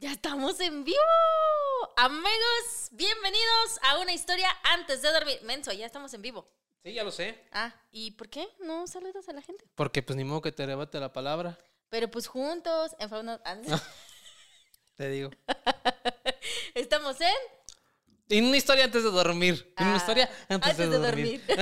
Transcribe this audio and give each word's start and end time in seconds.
Ya 0.00 0.12
estamos 0.12 0.58
en 0.60 0.82
vivo. 0.84 0.96
Amigos, 1.96 2.88
bienvenidos 2.92 3.78
a 3.82 3.98
una 3.98 4.12
historia 4.12 4.48
antes 4.72 5.02
de 5.02 5.12
dormir. 5.12 5.38
Menso, 5.42 5.72
ya 5.72 5.84
estamos 5.84 6.14
en 6.14 6.22
vivo. 6.22 6.48
Sí, 6.82 6.94
ya 6.94 7.04
lo 7.04 7.10
sé. 7.10 7.44
Ah, 7.52 7.74
¿y 7.92 8.12
por 8.12 8.30
qué 8.30 8.48
no 8.60 8.86
saludas 8.86 9.28
a 9.28 9.34
la 9.34 9.42
gente? 9.42 9.66
Porque 9.74 10.02
pues 10.02 10.16
ni 10.16 10.24
modo 10.24 10.40
que 10.40 10.52
te 10.52 10.64
rebate 10.64 10.98
la 10.98 11.12
palabra. 11.12 11.58
Pero 11.90 12.10
pues 12.10 12.26
juntos, 12.28 12.92
en 12.98 13.10
forma- 13.10 13.38
Te 14.96 15.08
digo. 15.10 15.28
Estamos 16.74 17.20
en 17.20 17.34
En 18.30 18.46
una 18.46 18.56
historia 18.56 18.84
antes 18.84 19.04
de 19.04 19.10
dormir. 19.10 19.74
En 19.76 19.84
una 19.86 19.94
Ah, 19.96 19.98
historia 19.98 20.30
antes, 20.48 20.78
de, 20.78 20.86
dormir. 20.86 21.44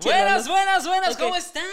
buenas, 0.00 0.48
buenas, 0.48 0.86
buenas. 0.88 1.16
¿Cómo 1.16 1.36
están? 1.36 1.66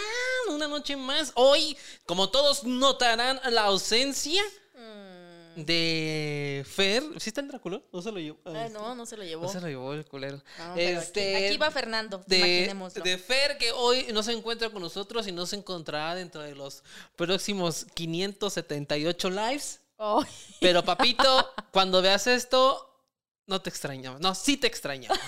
Una 0.50 0.68
noche 0.68 0.94
más. 0.96 1.32
Hoy, 1.34 1.76
como 2.06 2.30
todos 2.30 2.62
notarán, 2.62 3.40
la 3.50 3.62
ausencia 3.62 4.44
de 5.56 6.64
Fer. 6.68 7.02
¿Sí 7.18 7.30
está 7.30 7.40
el 7.40 7.48
Drácula? 7.48 7.80
¿No 7.92 8.02
se 8.02 8.12
lo 8.12 8.18
llevó? 8.18 8.38
ah, 8.46 8.68
no, 8.70 8.94
no 8.94 9.06
se 9.06 9.16
lo 9.16 9.24
llevó. 9.24 9.42
No 9.44 9.48
se 9.48 9.60
lo 9.60 9.66
llevó 9.68 9.94
el 9.94 10.04
culero. 10.06 10.36
No, 10.58 10.74
pero 10.74 11.00
este, 11.00 11.36
aquí, 11.36 11.46
aquí 11.46 11.56
va 11.56 11.70
Fernando, 11.70 12.22
de, 12.26 12.74
de 13.02 13.18
Fer 13.18 13.58
que 13.58 13.72
hoy 13.72 14.06
no 14.12 14.22
se 14.22 14.32
encuentra 14.32 14.70
con 14.70 14.82
nosotros 14.82 15.26
y 15.26 15.32
no 15.32 15.46
se 15.46 15.56
encontrará 15.56 16.14
dentro 16.14 16.40
de 16.42 16.54
los 16.54 16.82
próximos 17.16 17.86
578 17.94 19.30
lives. 19.30 19.80
Pero 20.60 20.82
papito, 20.82 21.52
cuando 21.72 22.00
veas 22.00 22.26
esto, 22.26 22.90
no 23.46 23.60
te 23.60 23.68
extrañamos. 23.68 24.20
No, 24.20 24.34
sí 24.34 24.56
te 24.56 24.66
extrañamos. 24.66 25.18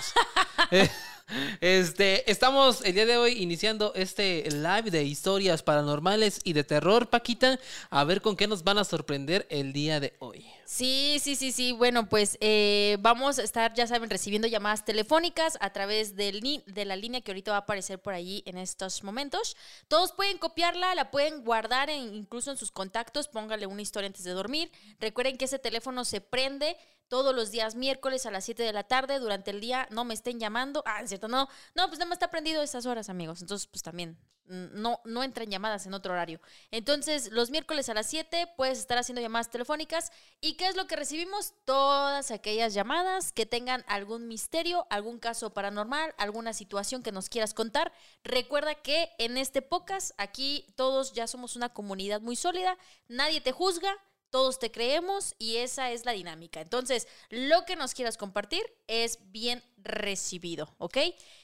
Este, 1.61 2.29
estamos 2.29 2.83
el 2.83 2.93
día 2.93 3.05
de 3.05 3.17
hoy 3.17 3.41
iniciando 3.41 3.93
este 3.95 4.43
live 4.51 4.91
de 4.91 5.03
historias 5.03 5.63
paranormales 5.63 6.41
y 6.43 6.53
de 6.53 6.63
terror, 6.63 7.09
Paquita. 7.09 7.59
A 7.89 8.03
ver 8.03 8.21
con 8.21 8.35
qué 8.35 8.47
nos 8.47 8.63
van 8.63 8.77
a 8.77 8.83
sorprender 8.83 9.47
el 9.49 9.71
día 9.71 9.99
de 9.99 10.13
hoy. 10.19 10.45
Sí, 10.65 11.17
sí, 11.21 11.35
sí, 11.35 11.51
sí. 11.51 11.71
Bueno, 11.71 12.09
pues 12.09 12.37
eh, 12.41 12.97
vamos 12.99 13.39
a 13.39 13.43
estar, 13.43 13.73
ya 13.73 13.87
saben, 13.87 14.09
recibiendo 14.09 14.47
llamadas 14.47 14.85
telefónicas 14.85 15.57
a 15.61 15.71
través 15.71 16.15
del 16.15 16.41
de 16.65 16.85
la 16.85 16.95
línea 16.95 17.21
que 17.21 17.31
ahorita 17.31 17.51
va 17.51 17.57
a 17.57 17.61
aparecer 17.61 17.99
por 17.99 18.13
allí 18.13 18.43
en 18.45 18.57
estos 18.57 19.03
momentos. 19.03 19.55
Todos 19.87 20.11
pueden 20.11 20.37
copiarla, 20.37 20.93
la 20.95 21.11
pueden 21.11 21.43
guardar 21.43 21.89
incluso 21.89 22.51
en 22.51 22.57
sus 22.57 22.71
contactos. 22.71 23.27
Póngale 23.27 23.65
una 23.65 23.81
historia 23.81 24.07
antes 24.07 24.23
de 24.23 24.31
dormir. 24.31 24.71
Recuerden 24.99 25.37
que 25.37 25.45
ese 25.45 25.59
teléfono 25.59 26.03
se 26.05 26.21
prende 26.21 26.77
todos 27.13 27.35
los 27.35 27.51
días 27.51 27.75
miércoles 27.75 28.25
a 28.25 28.31
las 28.31 28.43
7 28.43 28.63
de 28.63 28.73
la 28.73 28.85
tarde. 28.85 29.19
Durante 29.19 29.51
el 29.51 29.61
día 29.61 29.87
no 29.91 30.03
me 30.03 30.15
estén 30.15 30.39
llamando. 30.39 30.81
Ah, 30.87 31.03
es 31.03 31.09
cierto, 31.09 31.27
no. 31.27 31.47
No, 31.75 31.87
pues 31.87 31.99
nada 31.99 32.09
más 32.09 32.15
está 32.15 32.31
prendido 32.31 32.63
esas 32.63 32.87
horas, 32.87 33.07
amigos. 33.07 33.39
Entonces, 33.39 33.67
pues 33.67 33.83
también 33.83 34.17
mm, 34.47 34.81
no, 34.81 34.99
no 35.05 35.21
entran 35.21 35.47
llamadas 35.47 35.85
en 35.85 35.93
otro 35.93 36.13
horario. 36.13 36.41
Entonces, 36.71 37.31
los 37.31 37.51
miércoles 37.51 37.87
a 37.87 37.93
las 37.93 38.07
7 38.07 38.53
puedes 38.57 38.79
estar 38.79 38.97
haciendo 38.97 39.21
llamadas 39.21 39.51
telefónicas. 39.51 40.11
¿Y 40.41 40.55
qué 40.55 40.65
es 40.65 40.75
lo 40.75 40.87
que 40.87 40.95
recibimos? 40.95 41.53
Todas 41.65 42.31
aquellas 42.31 42.73
llamadas 42.73 43.31
que 43.31 43.45
tengan 43.45 43.85
algún 43.87 44.27
misterio, 44.27 44.87
algún 44.89 45.19
caso 45.19 45.53
paranormal, 45.53 46.15
alguna 46.17 46.51
situación 46.51 47.03
que 47.03 47.11
nos 47.11 47.29
quieras 47.29 47.53
contar. 47.53 47.93
Recuerda 48.23 48.73
que 48.73 49.11
en 49.19 49.37
este 49.37 49.61
podcast, 49.61 50.13
aquí 50.17 50.65
todos 50.75 51.13
ya 51.13 51.27
somos 51.27 51.55
una 51.55 51.69
comunidad 51.69 52.21
muy 52.21 52.35
sólida. 52.35 52.75
Nadie 53.07 53.39
te 53.39 53.51
juzga. 53.51 53.95
Todos 54.33 54.57
te 54.57 54.71
creemos 54.71 55.35
y 55.37 55.57
esa 55.57 55.91
es 55.91 56.05
la 56.07 56.11
dinámica. 56.11 56.59
Entonces, 56.59 57.07
lo 57.29 57.65
que 57.65 57.75
nos 57.75 57.93
quieras 57.93 58.17
compartir 58.17 58.63
es 58.87 59.19
bien 59.31 59.63
recibido, 59.77 60.73
¿ok? 60.79 60.97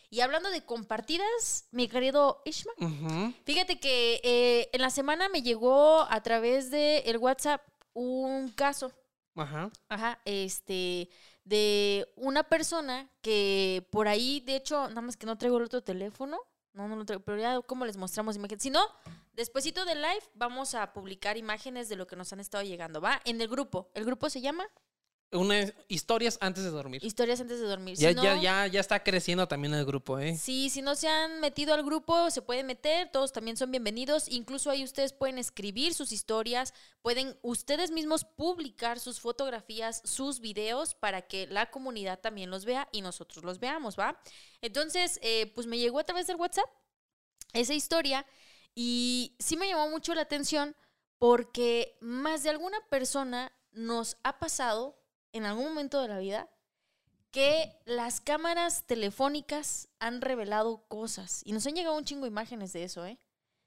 Y 0.10 0.22
hablando 0.22 0.50
de 0.50 0.66
compartidas, 0.66 1.68
mi 1.70 1.88
querido 1.88 2.42
Ishma, 2.46 2.72
fíjate 3.46 3.80
que 3.80 4.20
eh, 4.24 4.70
en 4.74 4.82
la 4.82 4.90
semana 4.90 5.30
me 5.30 5.44
llegó 5.44 6.02
a 6.02 6.24
través 6.24 6.72
de 6.72 7.02
el 7.06 7.18
WhatsApp 7.20 7.62
un 7.94 8.50
caso, 8.54 8.92
Ajá. 9.36 9.70
ajá, 9.88 10.20
este, 10.26 11.10
de 11.44 12.12
una 12.16 12.42
persona 12.42 13.08
que 13.22 13.88
por 13.92 14.08
ahí, 14.08 14.40
de 14.40 14.56
hecho, 14.56 14.88
nada 14.88 15.02
más 15.02 15.16
que 15.16 15.28
no 15.28 15.38
traigo 15.38 15.60
el 15.60 15.66
otro 15.66 15.84
teléfono, 15.84 16.40
no, 16.74 16.88
no 16.88 16.96
lo 16.96 17.06
traigo, 17.06 17.24
pero 17.24 17.38
ya 17.38 17.62
como 17.62 17.86
les 17.86 17.98
mostramos 17.98 18.36
imágenes. 18.36 18.64
Si 18.64 18.72
no, 18.72 18.82
despuesito 19.40 19.86
del 19.86 20.02
live 20.02 20.22
vamos 20.34 20.76
a 20.76 20.92
publicar 20.94 21.38
imágenes 21.38 21.88
de 21.90 21.96
lo 21.96 22.06
que 22.08 22.16
nos 22.18 22.32
han 22.34 22.40
estado 22.42 22.64
llegando, 22.64 23.00
¿va? 23.00 23.22
En 23.26 23.40
el 23.42 23.48
grupo. 23.48 23.90
El 23.94 24.04
grupo 24.06 24.30
se 24.30 24.42
llama 24.42 24.68
Una, 25.32 25.72
historias 25.88 26.38
antes 26.42 26.64
de 26.64 26.72
dormir. 26.72 27.04
Historias 27.06 27.40
antes 27.40 27.60
de 27.60 27.66
dormir. 27.68 27.96
Si 27.96 28.02
Ya, 28.04 28.14
no- 28.14 28.24
ya, 28.24 28.36
ya, 28.42 28.68
ya 28.68 28.80
está 28.82 29.02
creciendo 29.04 29.48
también 29.48 29.74
el 29.76 29.86
grupo, 29.86 30.20
¿eh? 30.20 30.36
Sí, 30.36 30.70
si 30.70 30.82
no 30.82 30.96
se 30.96 31.08
han 31.08 31.40
metido 31.40 31.74
al 31.74 31.84
grupo, 31.86 32.30
se 32.32 32.42
pueden 32.42 32.66
meter, 32.66 33.12
todos 33.12 33.32
también 33.32 33.56
son 33.56 33.70
bienvenidos. 33.72 34.28
Incluso 34.28 34.72
ahí 34.72 34.84
ustedes 34.84 35.14
pueden 35.14 35.38
escribir 35.38 35.94
sus 35.94 36.12
historias, 36.12 36.74
pueden 37.02 37.38
ustedes 37.44 37.92
mismos 37.92 38.26
publicar 38.26 39.00
sus 39.00 39.20
fotografías, 39.22 40.02
sus 40.04 40.40
videos 40.42 40.96
para 40.96 41.22
que 41.22 41.48
la 41.48 41.70
comunidad 41.72 42.20
también 42.20 42.50
los 42.50 42.66
vea 42.66 42.90
y 42.92 43.02
nosotros 43.02 43.46
los 43.46 43.60
veamos, 43.60 43.98
¿va? 43.98 44.20
Entonces, 44.62 45.20
eh, 45.22 45.52
pues 45.56 45.66
me 45.68 45.78
llegó 45.78 46.00
a 46.00 46.04
través 46.04 46.28
del 46.28 46.36
WhatsApp 46.38 46.70
esa 47.54 47.74
historia 47.74 48.26
y 48.82 49.36
sí 49.40 49.58
me 49.58 49.68
llamó 49.68 49.90
mucho 49.90 50.16
la 50.16 50.22
atención 50.22 50.74
porque 51.18 51.98
más 52.00 52.44
de 52.44 52.50
alguna 52.50 52.80
persona 52.90 53.52
nos 53.72 54.16
ha 54.24 54.40
pasado 54.40 55.04
en 55.34 55.44
algún 55.44 55.66
momento 55.66 56.02
de 56.02 56.08
la 56.08 56.18
vida 56.18 56.50
que 57.30 57.78
las 57.84 58.22
cámaras 58.22 58.88
telefónicas 58.88 59.90
han 60.00 60.22
revelado 60.22 60.88
cosas. 60.88 61.42
Y 61.44 61.52
nos 61.52 61.68
han 61.68 61.76
llegado 61.76 61.98
un 61.98 62.06
chingo 62.06 62.22
de 62.22 62.30
imágenes 62.30 62.72
de 62.72 62.86
eso, 62.86 63.06
¿eh? 63.06 63.20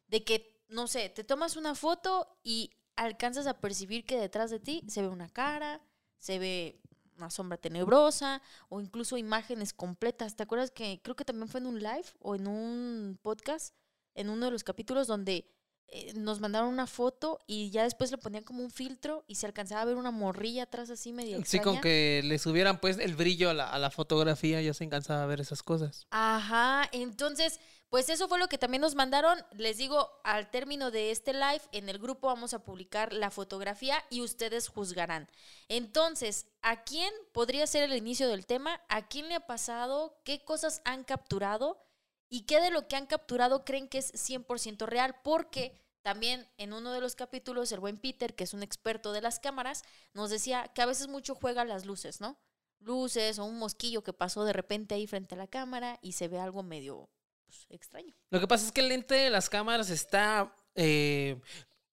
De 0.07 0.25
que, 0.25 0.59
no 0.69 0.87
sé, 0.87 1.11
te 1.11 1.25
tomas 1.25 1.57
una 1.57 1.75
foto 1.75 2.39
y 2.43 2.71
alcanzas 2.97 3.47
a 3.47 3.61
percibir 3.61 4.07
que 4.07 4.17
detrás 4.17 4.51
de 4.51 4.61
ti 4.61 4.83
se 4.89 5.03
ve 5.03 5.09
una 5.09 5.29
cara, 5.29 5.83
se 6.17 6.39
ve 6.39 6.81
una 7.19 7.29
sombra 7.29 7.59
tenebrosa 7.59 8.41
o 8.71 8.81
incluso 8.81 9.19
imágenes 9.19 9.75
completas. 9.75 10.37
¿Te 10.37 10.45
acuerdas 10.45 10.71
que 10.71 11.03
creo 11.03 11.17
que 11.17 11.27
también 11.27 11.49
fue 11.49 11.61
en 11.61 11.67
un 11.67 11.81
live 11.81 12.07
o 12.19 12.35
en 12.35 12.47
un 12.47 13.19
podcast, 13.21 13.75
en 14.15 14.31
uno 14.31 14.47
de 14.47 14.53
los 14.53 14.65
capítulos 14.65 15.07
donde 15.07 15.47
eh, 15.95 16.15
nos 16.15 16.41
mandaron 16.41 16.71
una 16.71 16.87
foto 16.87 17.39
y 17.47 17.69
ya 17.71 17.83
después 17.83 18.11
le 18.11 18.17
ponían 18.17 18.45
como 18.45 18.63
un 18.63 18.71
filtro 18.71 19.25
y 19.27 19.35
se 19.35 19.45
alcanzaba 19.45 19.83
a 19.83 19.85
ver 19.85 19.97
una 19.97 20.11
morrilla 20.11 20.63
atrás 20.63 20.89
así 20.89 21.13
medio 21.13 21.39
Sí, 21.45 21.59
con 21.59 21.83
que 21.83 22.23
le 22.25 22.39
subieran 22.39 22.81
pues 22.81 22.99
el 22.99 23.15
brillo 23.15 23.51
a 23.51 23.55
la, 23.55 23.69
a 23.69 23.79
la 23.79 23.91
fotografía, 23.91 24.63
ya 24.63 24.73
se 24.73 24.89
cansaba 24.89 25.23
a 25.23 25.27
ver 25.27 25.43
esas 25.43 25.63
cosas. 25.63 26.07
Ajá, 26.11 26.89
entonces, 26.93 27.61
pues 27.91 28.09
eso 28.09 28.27
fue 28.27 28.39
lo 28.39 28.49
que 28.49 28.57
también 28.57 28.81
nos 28.81 28.95
mandaron. 28.95 29.39
Les 29.53 29.77
digo, 29.77 30.09
al 30.25 30.51
término 30.51 30.91
de 30.91 31.11
este 31.11 31.35
live, 31.35 31.61
en 31.73 31.91
el 31.91 31.99
grupo 31.99 32.29
vamos 32.29 32.55
a 32.55 32.65
publicar 32.65 33.13
la 33.13 33.31
fotografía 33.31 34.03
y 34.09 34.23
ustedes 34.23 34.69
juzgarán. 34.69 35.29
Entonces, 35.69 36.47
¿a 36.63 36.85
quién 36.85 37.13
podría 37.33 37.67
ser 37.67 37.83
el 37.83 37.95
inicio 37.95 38.29
del 38.29 38.47
tema? 38.47 38.81
¿A 38.89 39.09
quién 39.09 39.29
le 39.29 39.35
ha 39.35 39.47
pasado? 39.47 40.23
¿Qué 40.25 40.43
cosas 40.43 40.81
han 40.87 41.05
capturado? 41.05 41.85
¿Y 42.33 42.45
qué 42.45 42.63
de 42.63 42.71
lo 42.71 42.89
que 42.89 42.97
han 42.97 43.05
capturado 43.05 43.63
creen 43.63 43.89
que 43.89 43.99
es 43.99 44.11
100% 44.15 44.87
real? 44.87 45.17
Porque 45.23 45.79
también 46.01 46.49
en 46.57 46.73
uno 46.73 46.91
de 46.91 47.03
los 47.03 47.15
capítulos, 47.15 47.71
el 47.73 47.81
buen 47.81 47.99
Peter, 47.99 48.35
que 48.35 48.45
es 48.45 48.55
un 48.55 48.63
experto 48.63 49.13
de 49.13 49.21
las 49.21 49.39
cámaras, 49.39 49.83
nos 50.15 50.31
decía 50.31 50.67
que 50.75 50.81
a 50.81 50.87
veces 50.87 51.09
mucho 51.09 51.35
juega 51.35 51.67
las 51.67 51.85
luces, 51.85 52.23
¿no? 52.23 52.39
Luces 52.79 53.39
o 53.39 53.45
un 53.45 53.59
mosquillo 53.59 54.03
que 54.03 54.15
pasó 54.15 54.47
de 54.47 54.55
repente 54.55 54.95
ahí 54.95 55.07
frente 55.07 55.35
a 55.35 55.39
la 55.39 55.47
cámara 55.47 55.99
y 56.01 56.13
se 56.13 56.29
ve 56.29 56.39
algo 56.39 56.63
medio 56.63 57.11
pues, 57.45 57.67
extraño. 57.69 58.15
Lo 58.31 58.41
que 58.41 58.49
pasa 58.49 58.65
es 58.65 58.73
que 58.73 58.81
el 58.81 58.89
lente 58.89 59.15
de 59.15 59.29
las 59.29 59.51
cámaras 59.51 59.91
está, 59.91 60.57
eh, 60.75 61.39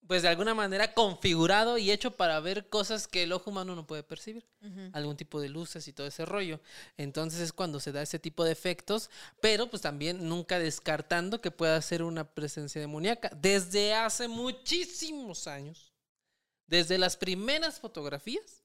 pues 0.10 0.24
de 0.24 0.28
alguna 0.28 0.56
manera 0.56 0.96
configurado 0.96 1.78
y 1.78 1.92
hecho 1.92 2.10
para 2.10 2.40
ver 2.40 2.68
cosas 2.68 3.08
que 3.08 3.22
el 3.22 3.32
ojo 3.32 3.52
humano 3.52 3.76
no 3.76 3.86
puede 3.86 4.02
percibir. 4.02 4.44
Algún 4.92 5.16
tipo 5.16 5.40
de 5.40 5.50
luces 5.50 5.88
y 5.88 5.94
todo 5.94 6.08
ese 6.08 6.26
rollo. 6.26 6.60
Entonces 6.98 7.42
es 7.42 7.54
cuando 7.54 7.80
se 7.80 7.92
da 7.92 8.02
ese 8.02 8.18
tipo 8.18 8.44
de 8.44 8.52
efectos, 8.52 9.12
pero 9.40 9.70
pues 9.70 9.84
también 9.84 10.28
nunca 10.28 10.58
descartando 10.58 11.42
que 11.42 11.52
pueda 11.52 11.80
ser 11.84 12.02
una 12.02 12.28
presencia 12.28 12.82
demoníaca. 12.82 13.30
Desde 13.40 13.94
hace 13.94 14.28
muchísimos 14.28 15.46
años, 15.46 15.94
desde 16.66 16.98
las 16.98 17.16
primeras 17.16 17.80
fotografías, 17.80 18.64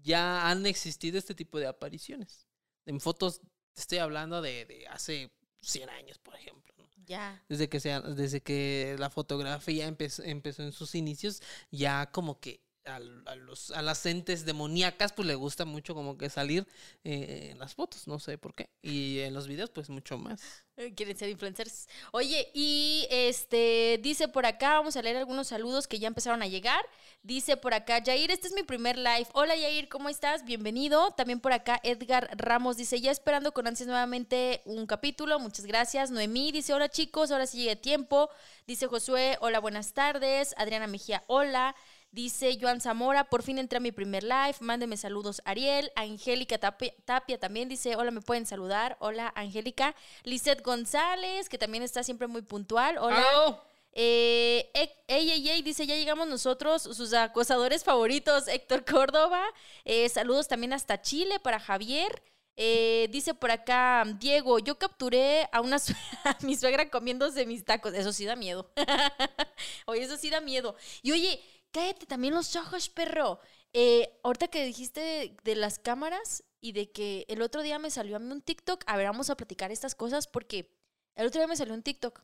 ya 0.00 0.48
han 0.48 0.64
existido 0.66 1.18
este 1.18 1.34
tipo 1.34 1.58
de 1.58 1.66
apariciones. 1.66 2.46
En 2.86 3.00
fotos, 3.00 3.40
estoy 3.74 3.98
hablando 3.98 4.40
de, 4.40 4.64
de 4.66 4.86
hace 4.86 5.32
100 5.60 5.90
años, 5.90 6.18
por 6.18 6.36
ejemplo. 6.36 6.71
Ya. 7.12 7.44
Desde 7.46 7.68
que, 7.68 7.78
sea, 7.78 8.00
desde 8.00 8.40
que 8.40 8.96
la 8.98 9.10
fotografía 9.10 9.86
empezó, 9.86 10.22
empezó 10.22 10.62
en 10.62 10.72
sus 10.72 10.94
inicios, 10.94 11.42
ya 11.70 12.10
como 12.10 12.40
que 12.40 12.62
a, 12.84 12.98
los, 13.36 13.70
a 13.70 13.82
las 13.82 14.04
entes 14.06 14.44
demoníacas 14.44 15.12
pues 15.12 15.26
le 15.26 15.34
gusta 15.34 15.64
mucho 15.64 15.94
como 15.94 16.18
que 16.18 16.30
salir 16.30 16.66
eh, 17.04 17.50
en 17.52 17.58
las 17.58 17.74
fotos, 17.74 18.06
no 18.08 18.18
sé 18.18 18.38
por 18.38 18.54
qué. 18.54 18.70
Y 18.82 19.20
en 19.20 19.34
los 19.34 19.46
videos 19.46 19.70
pues 19.70 19.88
mucho 19.88 20.18
más. 20.18 20.64
Eh, 20.76 20.94
Quieren 20.94 21.16
ser 21.16 21.28
influencers. 21.28 21.86
Oye, 22.12 22.50
y 22.54 23.06
este 23.10 24.00
dice 24.02 24.28
por 24.28 24.46
acá, 24.46 24.74
vamos 24.74 24.96
a 24.96 25.02
leer 25.02 25.16
algunos 25.16 25.48
saludos 25.48 25.86
que 25.86 25.98
ya 25.98 26.08
empezaron 26.08 26.42
a 26.42 26.46
llegar. 26.46 26.84
Dice 27.22 27.56
por 27.56 27.74
acá, 27.74 28.02
Jair, 28.04 28.30
este 28.30 28.48
es 28.48 28.54
mi 28.54 28.62
primer 28.62 28.96
live. 28.96 29.28
Hola 29.34 29.54
Jair, 29.54 29.88
¿cómo 29.88 30.08
estás? 30.08 30.44
Bienvenido. 30.44 31.12
También 31.12 31.40
por 31.40 31.52
acá, 31.52 31.78
Edgar 31.84 32.30
Ramos 32.36 32.76
dice, 32.76 33.00
ya 33.00 33.10
esperando 33.10 33.52
con 33.52 33.66
ansias 33.66 33.86
nuevamente 33.86 34.62
un 34.64 34.86
capítulo. 34.86 35.38
Muchas 35.38 35.66
gracias. 35.66 36.10
Noemí 36.10 36.52
dice, 36.52 36.72
hola 36.72 36.88
chicos, 36.88 37.30
ahora 37.30 37.46
sí 37.46 37.58
llegue 37.58 37.76
tiempo. 37.76 38.30
Dice 38.66 38.86
Josué, 38.86 39.36
hola, 39.40 39.60
buenas 39.60 39.92
tardes. 39.92 40.54
Adriana 40.56 40.86
Mejía, 40.86 41.22
hola. 41.26 41.76
Dice 42.12 42.58
Joan 42.60 42.82
Zamora, 42.82 43.24
por 43.24 43.42
fin 43.42 43.58
entré 43.58 43.78
a 43.78 43.80
mi 43.80 43.90
primer 43.90 44.22
live, 44.22 44.56
mándeme 44.60 44.98
saludos 44.98 45.40
Ariel, 45.46 45.90
Angélica 45.96 46.58
Tapia, 46.58 46.92
Tapia, 47.06 47.40
también 47.40 47.70
dice, 47.70 47.96
hola, 47.96 48.10
me 48.10 48.20
pueden 48.20 48.44
saludar, 48.44 48.98
hola 49.00 49.32
Angélica, 49.34 49.94
Lizeth 50.22 50.62
González, 50.62 51.48
que 51.48 51.56
también 51.56 51.82
está 51.82 52.02
siempre 52.02 52.26
muy 52.26 52.42
puntual, 52.42 52.98
hola. 52.98 53.16
¡Aló! 53.16 53.62
Eh, 53.94 54.70
ey, 54.74 54.90
ey, 55.08 55.48
ey, 55.48 55.62
dice, 55.62 55.86
ya 55.86 55.94
llegamos 55.94 56.28
nosotros, 56.28 56.82
sus 56.82 57.14
acosadores 57.14 57.82
favoritos, 57.82 58.46
Héctor 58.46 58.84
Córdoba. 58.84 59.42
Eh, 59.86 60.06
saludos 60.10 60.48
también 60.48 60.74
hasta 60.74 61.00
Chile 61.00 61.40
para 61.40 61.60
Javier. 61.60 62.22
Eh, 62.56 63.08
dice 63.10 63.32
por 63.32 63.50
acá, 63.50 64.04
Diego, 64.18 64.58
yo 64.58 64.78
capturé 64.78 65.48
a 65.50 65.62
una 65.62 65.76
a 66.24 66.36
mi 66.42 66.56
suegra 66.56 66.90
comiéndose 66.90 67.46
mis 67.46 67.64
tacos. 67.64 67.94
Eso 67.94 68.12
sí 68.12 68.24
da 68.26 68.36
miedo. 68.36 68.70
oye, 69.86 70.02
eso 70.02 70.16
sí 70.16 70.30
da 70.30 70.40
miedo. 70.40 70.76
Y 71.02 71.12
oye, 71.12 71.40
cállate 71.72 72.06
también 72.06 72.34
los 72.34 72.54
ojos, 72.56 72.88
perro. 72.88 73.40
Eh, 73.72 74.20
ahorita 74.22 74.48
que 74.48 74.64
dijiste 74.64 75.34
de, 75.42 75.56
las 75.56 75.78
cámaras 75.78 76.44
y 76.60 76.72
de 76.72 76.92
que 76.92 77.24
el 77.28 77.42
otro 77.42 77.62
día 77.62 77.78
me 77.78 77.90
salió 77.90 78.16
a 78.16 78.18
mí 78.18 78.30
un 78.30 78.42
TikTok, 78.42 78.84
a 78.86 78.96
ver, 78.96 79.06
vamos 79.06 79.30
a 79.30 79.36
platicar 79.36 79.72
estas 79.72 79.94
cosas 79.94 80.26
porque 80.26 80.76
el 81.14 81.26
otro 81.26 81.40
día 81.40 81.48
me 81.48 81.56
salió 81.56 81.74
un 81.74 81.82
TikTok 81.82 82.22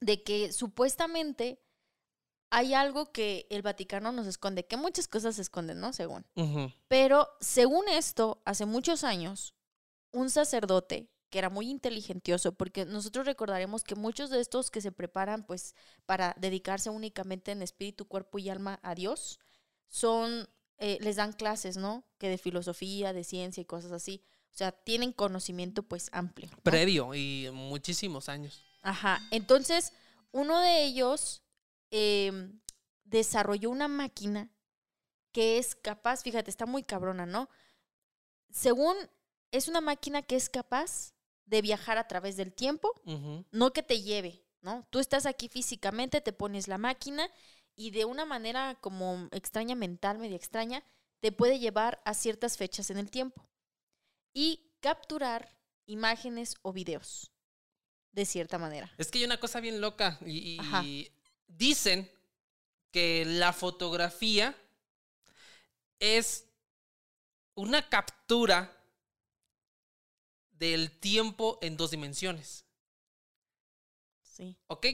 de 0.00 0.22
que 0.22 0.52
supuestamente 0.52 1.60
hay 2.50 2.74
algo 2.74 3.12
que 3.12 3.46
el 3.50 3.62
Vaticano 3.62 4.12
nos 4.12 4.26
esconde, 4.26 4.66
que 4.66 4.76
muchas 4.76 5.08
cosas 5.08 5.36
se 5.36 5.42
esconden, 5.42 5.80
¿no? 5.80 5.92
Según. 5.92 6.26
Pero 6.88 7.28
según 7.40 7.88
esto, 7.88 8.42
hace 8.44 8.66
muchos 8.66 9.04
años, 9.04 9.54
un 10.12 10.30
sacerdote 10.30 11.09
que 11.30 11.38
era 11.38 11.48
muy 11.48 11.70
inteligentioso, 11.70 12.52
porque 12.52 12.84
nosotros 12.84 13.24
recordaremos 13.24 13.84
que 13.84 13.94
muchos 13.94 14.30
de 14.30 14.40
estos 14.40 14.70
que 14.70 14.80
se 14.80 14.92
preparan 14.92 15.44
pues 15.44 15.74
para 16.04 16.34
dedicarse 16.38 16.90
únicamente 16.90 17.52
en 17.52 17.62
espíritu, 17.62 18.06
cuerpo 18.06 18.38
y 18.38 18.50
alma 18.50 18.80
a 18.82 18.94
Dios, 18.94 19.38
son, 19.88 20.48
eh, 20.78 20.98
les 21.00 21.16
dan 21.16 21.32
clases, 21.32 21.76
¿no? 21.76 22.04
Que 22.18 22.28
de 22.28 22.38
filosofía, 22.38 23.12
de 23.12 23.24
ciencia 23.24 23.60
y 23.60 23.64
cosas 23.64 23.92
así. 23.92 24.24
O 24.52 24.56
sea, 24.56 24.72
tienen 24.72 25.12
conocimiento 25.12 25.84
pues 25.84 26.10
amplio. 26.12 26.50
¿no? 26.50 26.58
Previo 26.62 27.14
y 27.14 27.48
muchísimos 27.52 28.28
años. 28.28 28.64
Ajá. 28.82 29.20
Entonces, 29.30 29.92
uno 30.32 30.58
de 30.60 30.84
ellos 30.84 31.42
em, 31.90 32.60
desarrolló 33.04 33.70
una 33.70 33.88
máquina 33.88 34.50
que 35.32 35.58
es 35.58 35.76
capaz, 35.76 36.22
fíjate, 36.22 36.50
está 36.50 36.66
muy 36.66 36.82
cabrona, 36.82 37.24
¿no? 37.24 37.48
Según, 38.50 38.96
es 39.52 39.68
una 39.68 39.80
máquina 39.80 40.22
que 40.22 40.34
es 40.34 40.48
capaz 40.48 41.14
de 41.50 41.62
viajar 41.62 41.98
a 41.98 42.06
través 42.06 42.36
del 42.36 42.52
tiempo, 42.52 42.94
no 43.50 43.72
que 43.72 43.82
te 43.82 44.00
lleve, 44.02 44.44
¿no? 44.62 44.86
Tú 44.90 45.00
estás 45.00 45.26
aquí 45.26 45.48
físicamente, 45.48 46.20
te 46.20 46.32
pones 46.32 46.68
la 46.68 46.78
máquina 46.78 47.28
y 47.74 47.90
de 47.90 48.04
una 48.04 48.24
manera 48.24 48.78
como 48.80 49.28
extraña 49.32 49.74
mental, 49.74 50.18
media 50.18 50.36
extraña, 50.36 50.84
te 51.18 51.32
puede 51.32 51.58
llevar 51.58 52.00
a 52.04 52.14
ciertas 52.14 52.56
fechas 52.56 52.90
en 52.90 52.98
el 52.98 53.10
tiempo 53.10 53.44
y 54.32 54.70
capturar 54.80 55.56
imágenes 55.86 56.54
o 56.62 56.72
videos, 56.72 57.32
de 58.12 58.24
cierta 58.24 58.56
manera. 58.56 58.92
Es 58.96 59.10
que 59.10 59.18
hay 59.18 59.24
una 59.24 59.40
cosa 59.40 59.58
bien 59.58 59.80
loca 59.80 60.20
y 60.24 61.10
dicen 61.48 62.08
que 62.92 63.24
la 63.26 63.52
fotografía 63.52 64.56
es 65.98 66.46
una 67.54 67.88
captura 67.88 68.79
del 70.60 70.92
tiempo 71.00 71.58
en 71.62 71.76
dos 71.76 71.90
dimensiones, 71.90 72.66
Sí. 74.22 74.56
¿ok? 74.68 74.86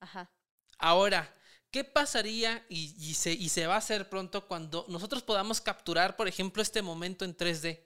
Ajá. 0.00 0.30
Ahora, 0.78 1.34
¿qué 1.70 1.84
pasaría 1.84 2.64
y, 2.68 2.94
y 2.98 3.14
se, 3.14 3.32
y 3.32 3.48
se 3.48 3.66
va 3.66 3.74
a 3.74 3.78
hacer 3.78 4.08
pronto 4.08 4.46
cuando 4.46 4.84
nosotros 4.88 5.22
podamos 5.22 5.60
capturar, 5.60 6.16
por 6.16 6.28
ejemplo, 6.28 6.62
este 6.62 6.82
momento 6.82 7.24
en 7.24 7.36
3D? 7.36 7.84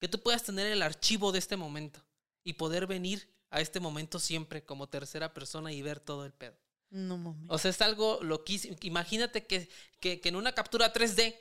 Que 0.00 0.08
tú 0.08 0.20
puedas 0.22 0.44
tener 0.44 0.66
el 0.66 0.82
archivo 0.82 1.32
de 1.32 1.38
este 1.40 1.56
momento 1.56 2.04
y 2.44 2.54
poder 2.54 2.86
venir 2.86 3.28
a 3.50 3.60
este 3.60 3.80
momento 3.80 4.18
siempre 4.18 4.64
como 4.64 4.88
tercera 4.88 5.34
persona 5.34 5.72
y 5.72 5.82
ver 5.82 6.00
todo 6.00 6.24
el 6.24 6.32
pedo. 6.32 6.56
No 6.90 7.18
mames. 7.18 7.50
O 7.50 7.58
sea, 7.58 7.70
es 7.70 7.80
algo 7.82 8.20
loquísimo. 8.22 8.76
Imagínate 8.82 9.46
que, 9.46 9.68
que, 10.00 10.20
que 10.20 10.28
en 10.28 10.36
una 10.36 10.54
captura 10.54 10.92
3D 10.92 11.36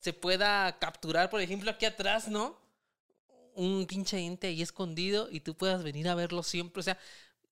se 0.00 0.12
pueda 0.12 0.78
capturar, 0.78 1.30
por 1.30 1.40
ejemplo, 1.40 1.70
aquí 1.70 1.86
atrás, 1.86 2.28
¿no? 2.28 2.61
Un 3.54 3.86
pinche 3.86 4.18
ente 4.18 4.46
ahí 4.48 4.62
escondido 4.62 5.28
y 5.30 5.40
tú 5.40 5.54
puedas 5.56 5.82
venir 5.82 6.08
a 6.08 6.14
verlo 6.14 6.42
siempre. 6.42 6.80
O 6.80 6.82
sea, 6.82 6.98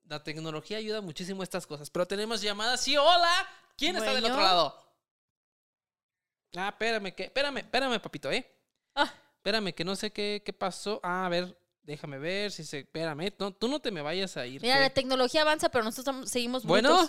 la 0.04 0.22
tecnología 0.24 0.78
ayuda 0.78 1.00
muchísimo 1.00 1.42
a 1.42 1.44
estas 1.44 1.66
cosas. 1.66 1.90
Pero 1.90 2.06
tenemos 2.06 2.40
llamadas. 2.42 2.82
Sí, 2.82 2.96
hola. 2.96 3.32
¿Quién 3.76 3.96
está 3.96 4.12
del 4.14 4.24
otro 4.24 4.40
lado? 4.40 4.76
Ah, 6.56 6.68
espérame, 6.70 7.12
que, 7.14 7.24
espérame, 7.24 7.58
espérame, 7.58 8.00
papito, 8.00 8.30
¿eh? 8.30 8.44
Ah. 8.94 9.12
Espérame, 9.36 9.72
que 9.72 9.84
no 9.84 9.94
sé 9.94 10.12
qué, 10.12 10.42
qué 10.44 10.52
pasó. 10.52 11.00
Ah, 11.02 11.26
a 11.26 11.28
ver, 11.28 11.56
déjame 11.82 12.18
ver 12.18 12.50
si 12.50 12.64
se. 12.64 12.80
Espérame, 12.80 13.32
no, 13.38 13.52
tú 13.52 13.68
no 13.68 13.78
te 13.80 13.90
me 13.90 14.02
vayas 14.02 14.36
a 14.36 14.46
ir. 14.46 14.60
Mira, 14.60 14.74
que- 14.74 14.80
la 14.80 14.90
tecnología 14.90 15.42
avanza, 15.42 15.68
pero 15.70 15.84
nosotros 15.84 16.28
seguimos 16.28 16.64
Bueno. 16.64 17.08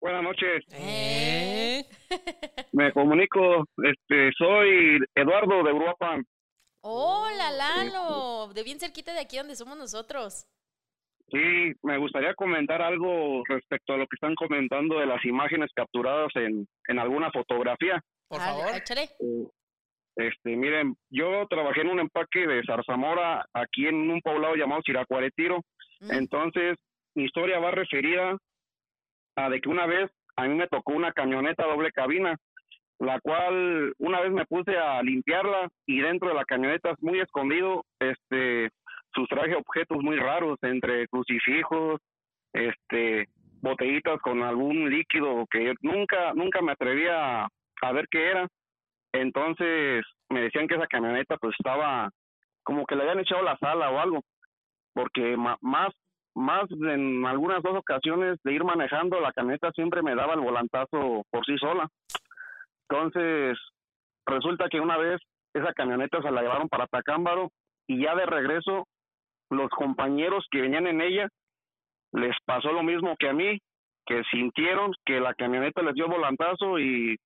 Buenas 0.00 0.22
noches, 0.22 0.64
¿Eh? 0.72 1.82
me 2.72 2.92
comunico, 2.92 3.64
este, 3.82 4.32
soy 4.36 4.98
Eduardo 5.14 5.62
de 5.62 5.72
Uruapan. 5.72 6.26
Hola, 6.86 7.50
Lalo. 7.50 8.52
De 8.52 8.62
bien 8.62 8.78
cerquita 8.78 9.14
de 9.14 9.20
aquí 9.20 9.38
donde 9.38 9.56
somos 9.56 9.78
nosotros. 9.78 10.46
Sí, 11.30 11.72
me 11.82 11.96
gustaría 11.96 12.34
comentar 12.34 12.82
algo 12.82 13.42
respecto 13.48 13.94
a 13.94 13.96
lo 13.96 14.06
que 14.06 14.16
están 14.16 14.34
comentando 14.34 14.98
de 14.98 15.06
las 15.06 15.24
imágenes 15.24 15.70
capturadas 15.74 16.28
en, 16.34 16.66
en 16.88 16.98
alguna 16.98 17.30
fotografía. 17.32 18.02
Por 18.28 18.40
favor. 18.40 18.66
échale. 18.76 19.04
Eh, 19.18 19.48
Este, 20.16 20.54
miren, 20.56 20.94
yo 21.10 21.46
trabajé 21.48 21.80
en 21.80 21.88
un 21.88 22.00
empaque 22.00 22.46
de 22.46 22.62
zarzamora 22.66 23.46
aquí 23.54 23.86
en 23.86 24.10
un 24.10 24.20
poblado 24.20 24.54
llamado 24.54 24.82
Chiracuaretiro. 24.82 25.60
Mm, 26.00 26.12
Entonces, 26.12 26.76
mi 27.14 27.24
historia 27.24 27.58
va 27.60 27.70
referida 27.70 28.36
a 29.36 29.48
de 29.48 29.60
que 29.60 29.68
una 29.70 29.86
vez 29.86 30.10
a 30.36 30.46
mí 30.46 30.54
me 30.54 30.68
tocó 30.68 30.92
una 30.92 31.12
camioneta 31.12 31.64
doble 31.66 31.90
cabina, 31.92 32.36
la 33.04 33.20
cual 33.20 33.92
una 33.98 34.20
vez 34.20 34.32
me 34.32 34.46
puse 34.46 34.76
a 34.76 35.02
limpiarla 35.02 35.68
y 35.86 36.00
dentro 36.00 36.28
de 36.28 36.34
la 36.34 36.44
camioneta, 36.44 36.94
muy 37.00 37.20
escondido, 37.20 37.84
este, 37.98 38.70
sustraje 39.14 39.54
objetos 39.54 39.98
muy 40.02 40.16
raros, 40.16 40.58
entre 40.62 41.06
crucifijos, 41.08 42.00
este, 42.52 43.28
botellitas 43.60 44.20
con 44.20 44.42
algún 44.42 44.90
líquido 44.90 45.46
que 45.50 45.74
nunca, 45.82 46.34
nunca 46.34 46.62
me 46.62 46.72
atrevía 46.72 47.44
a, 47.44 47.92
ver 47.92 48.06
qué 48.10 48.30
era. 48.30 48.48
Entonces, 49.12 50.04
me 50.30 50.40
decían 50.40 50.66
que 50.66 50.74
esa 50.74 50.86
camioneta 50.86 51.36
pues 51.36 51.54
estaba 51.58 52.10
como 52.62 52.86
que 52.86 52.96
le 52.96 53.02
habían 53.02 53.20
echado 53.20 53.42
la 53.42 53.58
sala 53.58 53.90
o 53.90 53.98
algo 53.98 54.22
porque 54.94 55.36
más 55.36 55.92
más 56.34 56.64
en 56.70 57.24
algunas 57.24 57.62
dos 57.62 57.76
ocasiones 57.76 58.38
de 58.42 58.52
ir 58.52 58.64
manejando 58.64 59.20
la 59.20 59.32
camioneta 59.32 59.70
siempre 59.72 60.02
me 60.02 60.14
daba 60.14 60.34
el 60.34 60.40
volantazo 60.40 61.22
por 61.30 61.46
sí 61.46 61.56
sola. 61.58 61.88
Entonces, 62.88 63.58
resulta 64.26 64.68
que 64.68 64.80
una 64.80 64.96
vez 64.96 65.20
esa 65.54 65.72
camioneta 65.72 66.20
se 66.22 66.30
la 66.30 66.42
llevaron 66.42 66.68
para 66.68 66.86
Tacámbaro 66.86 67.50
y 67.86 68.02
ya 68.02 68.14
de 68.14 68.26
regreso 68.26 68.86
los 69.50 69.70
compañeros 69.70 70.46
que 70.50 70.60
venían 70.60 70.86
en 70.86 71.00
ella 71.00 71.28
les 72.12 72.36
pasó 72.44 72.72
lo 72.72 72.82
mismo 72.82 73.16
que 73.18 73.28
a 73.28 73.32
mí, 73.32 73.58
que 74.06 74.22
sintieron 74.30 74.92
que 75.04 75.20
la 75.20 75.34
camioneta 75.34 75.82
les 75.82 75.94
dio 75.94 76.08
volantazo 76.08 76.78
y 76.78 77.16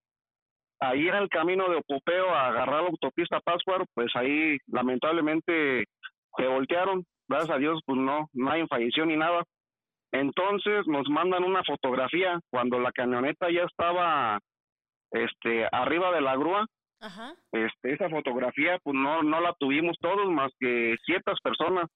ahí 0.80 1.08
en 1.08 1.14
el 1.14 1.28
camino 1.28 1.68
de 1.68 1.76
Opopeo 1.76 2.30
a 2.30 2.48
agarrar 2.48 2.82
la 2.82 2.88
autopista 2.88 3.40
Pascuaro, 3.40 3.84
pues 3.94 4.14
ahí 4.14 4.56
lamentablemente 4.66 5.84
se 6.36 6.46
voltearon, 6.46 7.04
gracias 7.28 7.50
a 7.50 7.58
Dios 7.58 7.80
pues 7.84 7.98
no, 7.98 8.28
nadie 8.32 8.66
falleció 8.66 9.04
ni 9.04 9.16
nada. 9.16 9.42
Entonces 10.12 10.86
nos 10.86 11.08
mandan 11.08 11.44
una 11.44 11.62
fotografía 11.64 12.40
cuando 12.50 12.78
la 12.78 12.92
camioneta 12.92 13.50
ya 13.50 13.64
estaba 13.64 14.38
este 15.10 15.68
arriba 15.72 16.12
de 16.12 16.20
la 16.20 16.36
grúa, 16.36 16.66
Ajá. 17.00 17.34
este 17.52 17.92
esa 17.92 18.08
fotografía 18.08 18.78
pues 18.82 18.94
no 18.96 19.22
no 19.22 19.40
la 19.40 19.54
tuvimos 19.58 19.96
todos 20.00 20.28
más 20.30 20.52
que 20.58 20.96
ciertas 21.04 21.40
personas. 21.40 21.86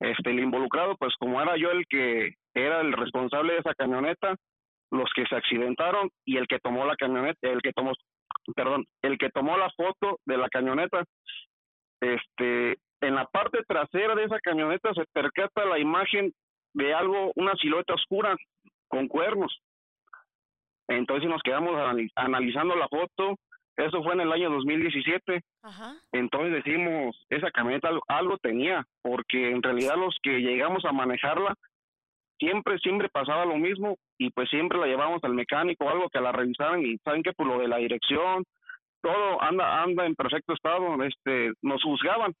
Este 0.00 0.30
el 0.30 0.40
involucrado 0.40 0.96
pues 0.96 1.14
como 1.18 1.40
era 1.40 1.56
yo 1.56 1.70
el 1.70 1.86
que 1.88 2.34
era 2.54 2.80
el 2.80 2.92
responsable 2.92 3.54
de 3.54 3.60
esa 3.60 3.74
camioneta, 3.74 4.34
los 4.90 5.10
que 5.14 5.24
se 5.26 5.36
accidentaron 5.36 6.10
y 6.24 6.36
el 6.36 6.46
que 6.46 6.58
tomó 6.58 6.84
la 6.84 6.96
camioneta, 6.96 7.48
el 7.48 7.62
que 7.62 7.72
tomó 7.72 7.92
perdón, 8.54 8.84
el 9.02 9.18
que 9.18 9.30
tomó 9.30 9.56
la 9.56 9.70
foto 9.76 10.18
de 10.26 10.36
la 10.36 10.48
camioneta 10.48 11.04
este 12.00 12.78
en 13.00 13.14
la 13.14 13.26
parte 13.26 13.62
trasera 13.66 14.14
de 14.14 14.24
esa 14.24 14.38
camioneta 14.40 14.92
se 14.94 15.04
percata 15.12 15.64
la 15.64 15.78
imagen 15.78 16.32
de 16.74 16.94
algo, 16.94 17.32
una 17.36 17.54
silueta 17.56 17.94
oscura 17.94 18.36
con 18.88 19.08
cuernos. 19.08 19.60
Entonces 20.88 21.28
nos 21.28 21.42
quedamos 21.42 21.72
anali- 21.74 22.10
analizando 22.14 22.74
la 22.76 22.88
foto. 22.88 23.36
Eso 23.76 24.02
fue 24.02 24.14
en 24.14 24.20
el 24.20 24.32
año 24.32 24.50
2017. 24.50 25.42
Ajá. 25.62 25.94
Entonces 26.12 26.52
decimos, 26.64 27.14
esa 27.28 27.50
camioneta 27.50 27.90
algo, 28.08 28.38
tenía, 28.38 28.86
porque 29.02 29.50
en 29.50 29.62
realidad 29.62 29.96
los 29.96 30.16
que 30.22 30.38
llegamos 30.40 30.84
a 30.86 30.92
manejarla, 30.92 31.54
siempre, 32.38 32.78
siempre 32.78 33.08
pasaba 33.08 33.44
lo 33.44 33.56
mismo 33.56 33.96
y 34.18 34.30
pues 34.30 34.48
siempre 34.48 34.78
la 34.78 34.86
llevamos 34.86 35.22
al 35.24 35.34
mecánico 35.34 35.84
o 35.84 35.90
algo 35.90 36.08
que 36.08 36.20
la 36.20 36.32
revisaran 36.32 36.84
y 36.84 36.96
saben 36.98 37.22
que 37.22 37.32
por 37.32 37.46
lo 37.46 37.58
de 37.58 37.68
la 37.68 37.76
dirección, 37.78 38.44
todo 39.02 39.42
anda, 39.42 39.82
anda 39.82 40.06
en 40.06 40.14
perfecto 40.14 40.54
estado, 40.54 41.02
este, 41.04 41.52
nos 41.62 41.82
juzgaban. 41.82 42.32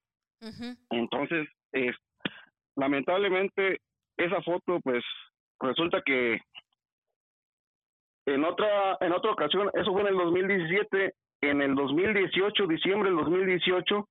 Entonces, 0.90 1.48
es, 1.72 1.94
lamentablemente, 2.76 3.80
esa 4.16 4.40
foto, 4.42 4.80
pues, 4.82 5.04
resulta 5.60 6.02
que 6.04 6.40
en 8.26 8.44
otra, 8.44 8.98
en 9.00 9.12
otra 9.12 9.32
ocasión, 9.32 9.70
eso 9.74 9.92
fue 9.92 10.02
en 10.02 10.08
el 10.08 10.16
2017, 10.16 11.14
en 11.42 11.62
el 11.62 11.74
2018, 11.74 12.66
diciembre 12.66 13.10
del 13.10 13.18
2018, 13.18 14.08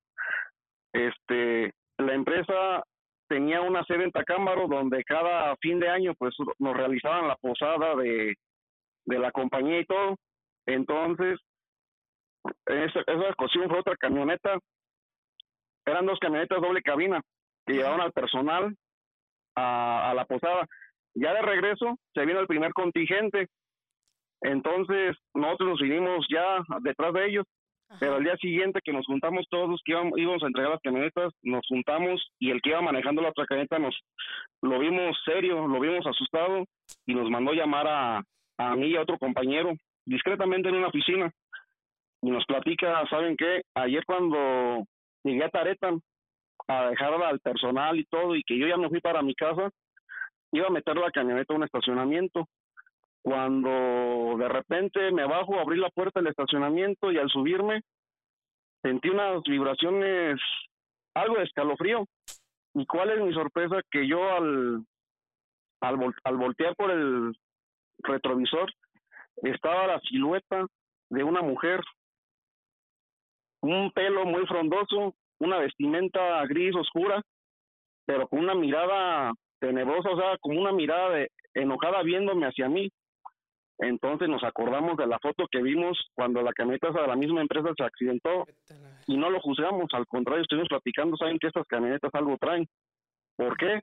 este, 0.92 1.72
la 1.98 2.14
empresa 2.14 2.82
tenía 3.28 3.60
una 3.60 3.84
sede 3.84 4.04
en 4.04 4.12
Tacámbaro 4.12 4.68
donde 4.68 5.04
cada 5.04 5.54
fin 5.56 5.80
de 5.80 5.88
año 5.88 6.14
pues 6.18 6.34
nos 6.58 6.76
realizaban 6.76 7.28
la 7.28 7.36
posada 7.36 7.94
de, 7.96 8.34
de 9.04 9.18
la 9.18 9.30
compañía 9.32 9.80
y 9.80 9.84
todo. 9.84 10.16
Entonces, 10.66 11.38
esa, 12.66 13.00
esa 13.00 13.30
ocasión 13.30 13.68
fue 13.68 13.80
otra 13.80 13.96
camioneta. 13.96 14.58
Eran 15.84 16.06
dos 16.06 16.18
camionetas 16.18 16.60
doble 16.60 16.82
cabina 16.82 17.20
que 17.66 17.74
llevaban 17.74 18.00
al 18.00 18.12
personal 18.12 18.74
a, 19.56 20.10
a 20.10 20.14
la 20.14 20.24
posada. 20.24 20.66
Ya 21.14 21.32
de 21.34 21.42
regreso 21.42 21.96
se 22.14 22.24
vino 22.24 22.40
el 22.40 22.46
primer 22.46 22.72
contingente. 22.72 23.48
Entonces 24.42 25.16
nosotros 25.34 25.70
nos 25.70 25.80
vinimos 25.80 26.26
ya 26.28 26.62
detrás 26.82 27.12
de 27.14 27.26
ellos 27.26 27.46
pero 28.00 28.16
al 28.16 28.24
día 28.24 28.36
siguiente 28.36 28.80
que 28.82 28.92
nos 28.92 29.06
juntamos 29.06 29.46
todos, 29.48 29.80
que 29.84 29.92
íbamos, 29.92 30.18
íbamos, 30.18 30.42
a 30.42 30.46
entregar 30.46 30.72
las 30.72 30.80
camionetas, 30.80 31.32
nos 31.42 31.64
juntamos 31.68 32.20
y 32.38 32.50
el 32.50 32.60
que 32.60 32.70
iba 32.70 32.82
manejando 32.82 33.22
la 33.22 33.30
otra 33.30 33.46
camioneta 33.46 33.78
nos 33.78 33.94
lo 34.60 34.78
vimos 34.78 35.16
serio, 35.24 35.66
lo 35.66 35.80
vimos 35.80 36.06
asustado 36.06 36.64
y 37.06 37.14
nos 37.14 37.30
mandó 37.30 37.52
llamar 37.52 37.86
a, 37.86 38.22
a 38.58 38.76
mí 38.76 38.88
y 38.88 38.96
a 38.96 39.02
otro 39.02 39.18
compañero 39.18 39.72
discretamente 40.04 40.68
en 40.68 40.76
una 40.76 40.88
oficina 40.88 41.30
y 42.22 42.30
nos 42.30 42.44
platica, 42.44 43.06
¿saben 43.08 43.36
qué? 43.36 43.62
Ayer 43.74 44.04
cuando 44.04 44.84
llegué 45.22 45.44
a 45.44 45.50
Taretan 45.50 46.00
a 46.66 46.90
dejar 46.90 47.14
al 47.14 47.40
personal 47.40 47.98
y 47.98 48.04
todo 48.04 48.34
y 48.34 48.42
que 48.42 48.58
yo 48.58 48.66
ya 48.66 48.76
me 48.76 48.88
fui 48.88 49.00
para 49.00 49.22
mi 49.22 49.34
casa, 49.34 49.70
iba 50.52 50.66
a 50.66 50.70
meter 50.70 50.96
la 50.96 51.10
camioneta 51.12 51.54
a 51.54 51.56
un 51.56 51.64
estacionamiento 51.64 52.48
cuando 53.26 54.36
de 54.38 54.48
repente 54.48 55.10
me 55.10 55.26
bajo, 55.26 55.58
abrí 55.58 55.80
la 55.80 55.90
puerta 55.90 56.20
del 56.20 56.28
estacionamiento 56.28 57.10
y 57.10 57.18
al 57.18 57.28
subirme 57.28 57.82
sentí 58.82 59.08
unas 59.08 59.42
vibraciones, 59.42 60.38
algo 61.12 61.34
de 61.34 61.42
escalofrío. 61.42 62.06
¿Y 62.74 62.86
cuál 62.86 63.10
es 63.10 63.20
mi 63.20 63.34
sorpresa? 63.34 63.80
Que 63.90 64.06
yo 64.06 64.30
al, 64.30 64.84
al, 65.80 66.14
al 66.22 66.36
voltear 66.36 66.76
por 66.76 66.92
el 66.92 67.36
retrovisor 67.98 68.72
estaba 69.42 69.88
la 69.88 70.00
silueta 70.02 70.64
de 71.10 71.24
una 71.24 71.42
mujer, 71.42 71.80
un 73.60 73.90
pelo 73.90 74.24
muy 74.24 74.46
frondoso, 74.46 75.16
una 75.40 75.58
vestimenta 75.58 76.46
gris 76.46 76.76
oscura, 76.76 77.20
pero 78.04 78.28
con 78.28 78.38
una 78.38 78.54
mirada 78.54 79.32
tenebrosa, 79.58 80.10
o 80.10 80.16
sea, 80.16 80.38
como 80.38 80.60
una 80.60 80.70
mirada 80.70 81.10
de, 81.10 81.28
enojada 81.54 82.04
viéndome 82.04 82.46
hacia 82.46 82.68
mí. 82.68 82.88
Entonces 83.78 84.28
nos 84.28 84.42
acordamos 84.42 84.96
de 84.96 85.06
la 85.06 85.18
foto 85.18 85.46
que 85.50 85.62
vimos 85.62 85.98
cuando 86.14 86.42
la 86.42 86.52
camioneta 86.52 86.90
de 86.90 87.06
la 87.06 87.16
misma 87.16 87.42
empresa 87.42 87.68
se 87.76 87.84
accidentó 87.84 88.46
y 89.06 89.16
no 89.16 89.28
lo 89.28 89.40
juzgamos, 89.40 89.88
al 89.92 90.06
contrario, 90.06 90.42
estuvimos 90.42 90.68
platicando, 90.68 91.16
saben 91.16 91.38
que 91.38 91.48
estas 91.48 91.66
camionetas 91.66 92.14
algo 92.14 92.38
traen. 92.38 92.66
¿Por 93.36 93.56
qué? 93.58 93.82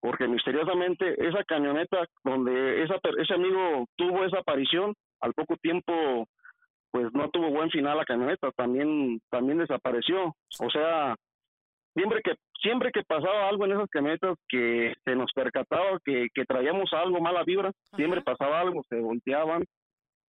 Porque 0.00 0.28
misteriosamente 0.28 1.26
esa 1.26 1.42
camioneta 1.44 2.06
donde 2.22 2.82
esa, 2.82 2.96
ese 3.18 3.34
amigo 3.34 3.86
tuvo 3.96 4.24
esa 4.24 4.40
aparición, 4.40 4.94
al 5.20 5.32
poco 5.32 5.56
tiempo 5.56 6.28
pues 6.90 7.12
no 7.12 7.28
tuvo 7.30 7.50
buen 7.50 7.70
final 7.70 7.96
la 7.96 8.04
camioneta, 8.04 8.52
también 8.52 9.20
también 9.30 9.58
desapareció. 9.58 10.36
O 10.60 10.70
sea, 10.70 11.16
siempre 11.92 12.20
que 12.22 12.34
siempre 12.64 12.90
que 12.90 13.02
pasaba 13.02 13.48
algo 13.48 13.66
en 13.66 13.72
esas 13.72 13.88
camionetas 13.90 14.36
que 14.48 14.94
se 15.04 15.14
nos 15.14 15.30
percataba 15.32 15.98
que, 16.04 16.28
que 16.34 16.44
traíamos 16.46 16.92
algo 16.94 17.20
mala 17.20 17.44
vibra, 17.44 17.70
siempre 17.94 18.22
pasaba 18.22 18.60
algo, 18.60 18.82
se 18.88 18.98
volteaban, 18.98 19.64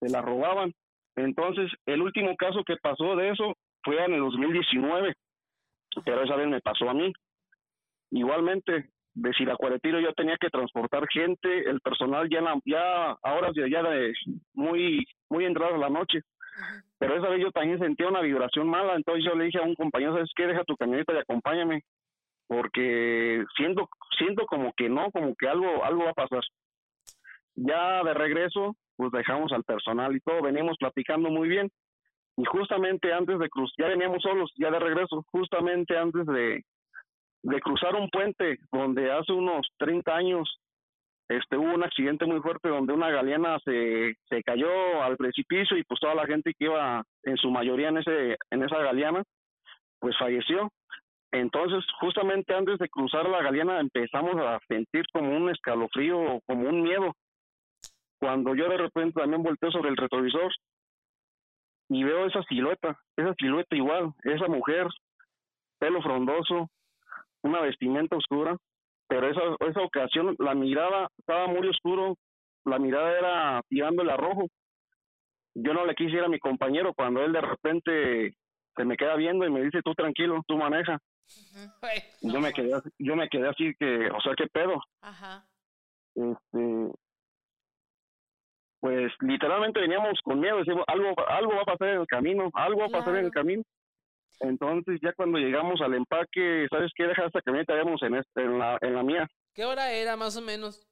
se 0.01 0.09
la 0.09 0.21
robaban. 0.21 0.73
Entonces, 1.15 1.71
el 1.85 2.01
último 2.01 2.35
caso 2.35 2.63
que 2.65 2.75
pasó 2.75 3.15
de 3.15 3.29
eso 3.29 3.55
fue 3.83 4.03
en 4.03 4.13
el 4.13 4.19
2019, 4.19 5.13
pero 6.03 6.23
esa 6.23 6.35
vez 6.35 6.47
me 6.47 6.59
pasó 6.59 6.89
a 6.89 6.93
mí. 6.93 7.13
Igualmente, 8.11 8.89
de 9.13 9.33
Siracuaretiro 9.33 10.01
yo 10.01 10.13
tenía 10.13 10.35
que 10.37 10.49
transportar 10.49 11.07
gente, 11.07 11.69
el 11.69 11.79
personal 11.79 12.29
ya, 12.29 12.41
ya 12.65 13.11
ahora 13.23 13.51
ya 13.55 13.81
de 13.81 14.13
muy, 14.53 15.05
muy 15.29 15.45
entrada 15.45 15.77
la 15.77 15.89
noche. 15.89 16.19
Pero 16.97 17.17
esa 17.17 17.29
vez 17.29 17.41
yo 17.41 17.51
también 17.51 17.79
sentía 17.79 18.07
una 18.07 18.21
vibración 18.21 18.67
mala, 18.67 18.95
entonces 18.95 19.23
yo 19.23 19.35
le 19.35 19.45
dije 19.45 19.57
a 19.57 19.63
un 19.63 19.75
compañero, 19.75 20.13
¿sabes 20.13 20.31
qué? 20.35 20.47
Deja 20.47 20.63
tu 20.65 20.75
camioneta 20.75 21.13
y 21.13 21.17
acompáñame 21.17 21.81
porque 22.47 23.43
siento 23.55 23.89
siento 24.17 24.45
como 24.45 24.73
que 24.73 24.89
no, 24.89 25.11
como 25.11 25.35
que 25.35 25.47
algo 25.47 25.83
algo 25.83 26.05
va 26.05 26.11
a 26.11 26.13
pasar. 26.13 26.43
Ya 27.55 28.03
de 28.03 28.13
regreso, 28.13 28.75
pues 28.95 29.11
dejamos 29.11 29.51
al 29.51 29.63
personal 29.63 30.15
y 30.15 30.19
todo, 30.19 30.41
veníamos 30.41 30.77
platicando 30.77 31.29
muy 31.29 31.47
bien 31.47 31.69
y 32.37 32.45
justamente 32.45 33.13
antes 33.13 33.39
de 33.39 33.49
cruzar, 33.49 33.75
ya 33.77 33.87
veníamos 33.87 34.21
solos, 34.21 34.51
ya 34.57 34.69
de 34.69 34.79
regreso, 34.79 35.23
justamente 35.31 35.97
antes 35.97 36.25
de, 36.25 36.63
de 37.43 37.59
cruzar 37.61 37.95
un 37.95 38.09
puente 38.09 38.57
donde 38.71 39.11
hace 39.11 39.31
unos 39.31 39.67
30 39.77 40.15
años 40.15 40.59
este 41.27 41.57
hubo 41.57 41.73
un 41.73 41.83
accidente 41.83 42.25
muy 42.25 42.39
fuerte 42.41 42.69
donde 42.69 42.93
una 42.93 43.09
galeana 43.09 43.57
se, 43.65 44.15
se 44.29 44.43
cayó 44.43 45.01
al 45.01 45.17
precipicio 45.17 45.75
y 45.75 45.83
pues 45.83 45.99
toda 45.99 46.13
la 46.13 46.27
gente 46.27 46.53
que 46.53 46.65
iba 46.65 47.03
en 47.23 47.37
su 47.37 47.49
mayoría 47.49 47.89
en 47.89 47.97
ese 47.97 48.37
en 48.51 48.63
esa 48.63 48.77
galeana 48.77 49.23
pues 49.99 50.15
falleció 50.19 50.71
entonces, 51.39 51.83
justamente 51.99 52.53
antes 52.53 52.77
de 52.79 52.89
cruzar 52.89 53.27
la 53.27 53.41
Galeana 53.41 53.79
empezamos 53.79 54.35
a 54.37 54.59
sentir 54.67 55.03
como 55.11 55.35
un 55.35 55.49
escalofrío, 55.49 56.39
como 56.45 56.69
un 56.69 56.83
miedo. 56.83 57.13
Cuando 58.19 58.55
yo 58.55 58.69
de 58.69 58.77
repente 58.77 59.19
también 59.19 59.43
volteo 59.43 59.71
sobre 59.71 59.89
el 59.89 59.97
retrovisor 59.97 60.51
y 61.89 62.03
veo 62.03 62.25
esa 62.25 62.41
silueta, 62.43 62.97
esa 63.15 63.33
silueta 63.37 63.75
igual, 63.75 64.13
esa 64.23 64.47
mujer, 64.47 64.87
pelo 65.77 66.01
frondoso, 66.01 66.69
una 67.43 67.61
vestimenta 67.61 68.15
oscura, 68.15 68.57
pero 69.07 69.29
esa, 69.29 69.41
esa 69.67 69.81
ocasión 69.81 70.35
la 70.39 70.55
mirada 70.55 71.09
estaba 71.17 71.47
muy 71.47 71.67
oscuro, 71.67 72.15
la 72.65 72.79
mirada 72.79 73.17
era 73.17 73.61
tirándole 73.69 74.11
a 74.11 74.17
rojo. 74.17 74.47
Yo 75.53 75.73
no 75.73 75.85
le 75.85 75.95
quisiera 75.95 76.25
a 76.25 76.29
mi 76.29 76.39
compañero 76.39 76.93
cuando 76.93 77.23
él 77.23 77.33
de 77.33 77.41
repente 77.41 78.33
se 78.75 78.85
me 78.85 78.97
queda 78.97 79.15
viendo 79.15 79.45
y 79.45 79.51
me 79.51 79.63
dice, 79.63 79.81
tú 79.83 79.93
tranquilo, 79.93 80.43
tú 80.47 80.57
maneja 80.57 80.99
yo 82.21 82.39
me 82.39 82.53
quedé 82.53 82.71
yo 82.99 83.15
me 83.15 83.29
quedé 83.29 83.49
así 83.49 83.73
que, 83.79 84.09
o 84.09 84.21
sea, 84.21 84.33
qué 84.37 84.47
pedo. 84.47 84.79
Ajá. 85.01 85.45
Este 86.15 86.91
pues 88.79 89.11
literalmente 89.21 89.79
veníamos 89.79 90.19
con 90.23 90.39
miedo, 90.39 90.57
decimos, 90.57 90.83
algo 90.87 91.13
algo 91.27 91.55
va 91.55 91.61
a 91.61 91.65
pasar 91.65 91.89
en 91.89 92.01
el 92.01 92.07
camino, 92.07 92.51
algo 92.53 92.81
va 92.81 92.85
a 92.85 92.99
pasar 92.99 93.15
en 93.17 93.25
el 93.25 93.31
camino. 93.31 93.63
Entonces, 94.41 94.99
ya 95.01 95.13
cuando 95.13 95.39
llegamos 95.39 95.79
al 95.81 95.93
empaque, 95.93 96.67
¿sabes 96.69 96.91
qué? 96.93 97.05
Deja 97.05 97.25
esta 97.25 97.41
camioneta, 97.41 97.73
vemos 97.73 98.03
en, 98.03 98.15
este, 98.15 98.43
en, 98.43 98.59
la, 98.59 98.77
en 98.81 98.93
la 98.93 99.01
mía. 99.01 99.27
¿Qué 99.53 99.63
hora 99.63 99.91
era, 99.93 100.17
más 100.17 100.35
o 100.35 100.41
menos? 100.41 100.85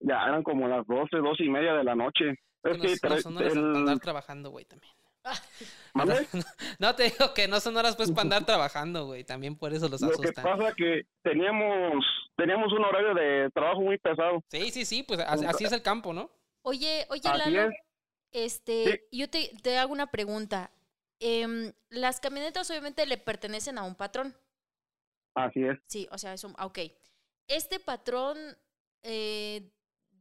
Ya, 0.00 0.24
eran 0.26 0.42
como 0.42 0.66
las 0.66 0.86
doce, 0.86 1.18
doce 1.18 1.44
y 1.44 1.50
media 1.50 1.74
de 1.74 1.84
la 1.84 1.94
noche. 1.94 2.34
Es 2.64 3.00
que, 3.00 3.08
andar 3.28 3.98
trabajando, 4.00 4.50
güey, 4.50 4.64
también. 4.64 4.92
No, 6.78 6.94
te 6.94 7.04
digo 7.04 7.34
que 7.34 7.48
no 7.48 7.60
son 7.60 7.76
horas 7.76 7.96
pues 7.96 8.10
para 8.10 8.22
andar 8.22 8.46
trabajando, 8.46 9.06
güey. 9.06 9.24
También 9.24 9.56
por 9.56 9.72
eso 9.72 9.88
los 9.88 10.02
asustan. 10.02 10.26
Lo 10.26 10.32
que 10.32 10.42
pasa 10.42 10.74
que 10.76 11.02
teníamos, 11.22 12.04
teníamos 12.36 12.72
un 12.72 12.84
horario 12.84 13.14
de 13.14 13.50
trabajo 13.50 13.80
muy 13.80 13.98
pesado. 13.98 14.42
Sí, 14.48 14.70
sí, 14.70 14.84
sí, 14.84 15.02
pues 15.02 15.20
así 15.20 15.64
es 15.64 15.72
el 15.72 15.82
campo, 15.82 16.12
¿no? 16.12 16.30
Oye, 16.62 17.06
oye, 17.10 17.28
Lalo, 17.28 17.72
este, 18.30 19.06
yo 19.10 19.28
te, 19.28 19.50
te, 19.62 19.78
hago 19.78 19.92
una 19.92 20.10
pregunta. 20.10 20.70
Eh, 21.20 21.72
las 21.90 22.20
camionetas 22.20 22.70
obviamente 22.70 23.04
le 23.06 23.18
pertenecen 23.18 23.78
a 23.78 23.82
un 23.82 23.94
patrón. 23.94 24.34
Así 25.34 25.62
es. 25.62 25.78
Sí, 25.86 26.08
o 26.10 26.18
sea, 26.18 26.32
es 26.32 26.44
un, 26.44 26.54
ok. 26.58 26.78
Este 27.48 27.80
patrón, 27.80 28.38
eh, 29.02 29.70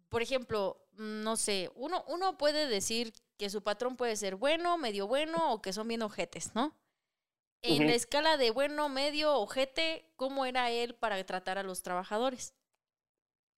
por 0.09 0.21
ejemplo, 0.21 0.77
no 0.93 1.37
sé, 1.37 1.69
uno, 1.75 2.03
uno 2.07 2.37
puede 2.37 2.67
decir 2.67 3.13
que 3.41 3.49
su 3.49 3.63
patrón 3.63 3.97
puede 3.97 4.15
ser 4.17 4.35
bueno, 4.35 4.77
medio 4.77 5.07
bueno 5.07 5.51
o 5.51 5.63
que 5.63 5.73
son 5.73 5.87
bien 5.87 6.03
ojetes, 6.03 6.53
¿no? 6.53 6.73
En 7.63 7.87
la 7.87 7.93
escala 7.93 8.37
de 8.37 8.51
bueno, 8.51 8.87
medio, 8.87 9.33
ojete, 9.33 10.05
¿cómo 10.15 10.45
era 10.45 10.69
él 10.69 10.93
para 10.93 11.23
tratar 11.23 11.57
a 11.57 11.63
los 11.63 11.81
trabajadores? 11.81 12.55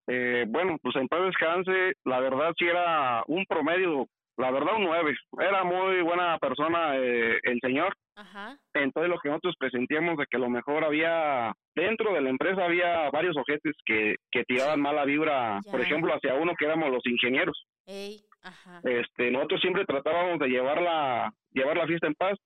Eh, 0.07 0.45
bueno, 0.47 0.77
pues 0.81 0.95
en 0.95 1.09
paz 1.09 1.25
descanse, 1.25 1.95
la 2.05 2.21
verdad 2.21 2.53
sí 2.57 2.63
era 2.65 3.25
un 3.27 3.45
promedio 3.45 4.07
la 4.37 4.51
verdad 4.51 4.77
un 4.77 4.85
9. 4.85 5.15
Era 5.39 5.63
muy 5.63 6.01
buena 6.01 6.37
persona 6.39 6.97
eh, 6.97 7.39
el 7.43 7.59
señor. 7.61 7.95
Ajá. 8.15 8.57
Entonces 8.73 9.09
lo 9.09 9.19
que 9.19 9.29
nosotros 9.29 9.55
presentíamos 9.59 10.17
de 10.17 10.25
que 10.29 10.37
a 10.37 10.39
lo 10.39 10.49
mejor 10.49 10.83
había, 10.83 11.53
dentro 11.75 12.13
de 12.13 12.21
la 12.21 12.29
empresa 12.29 12.65
había 12.65 13.09
varios 13.11 13.35
ojetes 13.37 13.75
que, 13.85 14.15
que 14.31 14.43
tiraban 14.45 14.81
mala 14.81 15.05
vibra, 15.05 15.59
por 15.69 15.81
ejemplo, 15.81 16.13
hacia 16.13 16.35
uno 16.35 16.53
que 16.57 16.65
éramos 16.65 16.89
los 16.89 17.05
ingenieros. 17.05 17.65
Ey, 17.85 18.23
ajá. 18.43 18.81
Este, 18.83 19.31
nosotros 19.31 19.61
siempre 19.61 19.85
tratábamos 19.85 20.39
de 20.39 20.47
llevar 20.49 20.81
la, 20.81 21.31
llevar 21.51 21.77
la 21.77 21.87
fiesta 21.87 22.07
en 22.07 22.15
paz. 22.15 22.37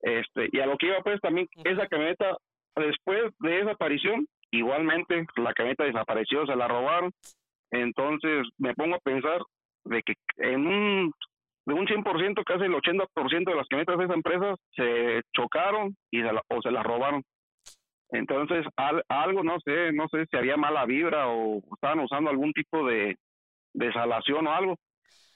Este, 0.00 0.48
y 0.52 0.60
a 0.60 0.66
lo 0.66 0.76
que 0.76 0.86
iba 0.86 1.00
pues 1.02 1.20
también 1.20 1.48
esa 1.64 1.86
camioneta, 1.88 2.36
después 2.76 3.32
de 3.40 3.60
esa 3.60 3.72
aparición, 3.72 4.26
igualmente 4.50 5.26
la 5.36 5.52
camioneta 5.54 5.84
desapareció, 5.84 6.46
se 6.46 6.54
la 6.56 6.68
robaron. 6.68 7.10
Entonces 7.70 8.46
me 8.58 8.74
pongo 8.74 8.96
a 8.96 9.00
pensar 9.00 9.40
de 9.84 10.02
que 10.02 10.14
en 10.38 10.66
un, 10.66 11.12
de 11.66 11.74
un 11.74 11.86
100%, 11.86 12.44
casi 12.44 12.64
el 12.64 12.72
80% 12.74 13.50
de 13.50 13.56
las 13.56 13.66
camionetas 13.68 13.98
de 13.98 14.04
esa 14.04 14.14
empresa 14.14 14.54
se 14.74 15.20
chocaron 15.34 15.96
y 16.10 16.18
se 16.22 16.32
la- 16.32 16.42
o 16.48 16.62
se 16.62 16.70
las 16.70 16.84
robaron. 16.84 17.22
Entonces, 18.10 18.64
al- 18.76 19.02
algo, 19.08 19.42
no 19.44 19.58
sé, 19.64 19.92
no 19.92 20.08
sé 20.08 20.24
si 20.30 20.36
había 20.36 20.56
mala 20.56 20.86
vibra 20.86 21.28
o 21.28 21.58
estaban 21.74 22.00
usando 22.00 22.30
algún 22.30 22.52
tipo 22.52 22.86
de, 22.86 23.16
de 23.74 23.92
salación 23.92 24.46
o 24.46 24.52
algo, 24.52 24.76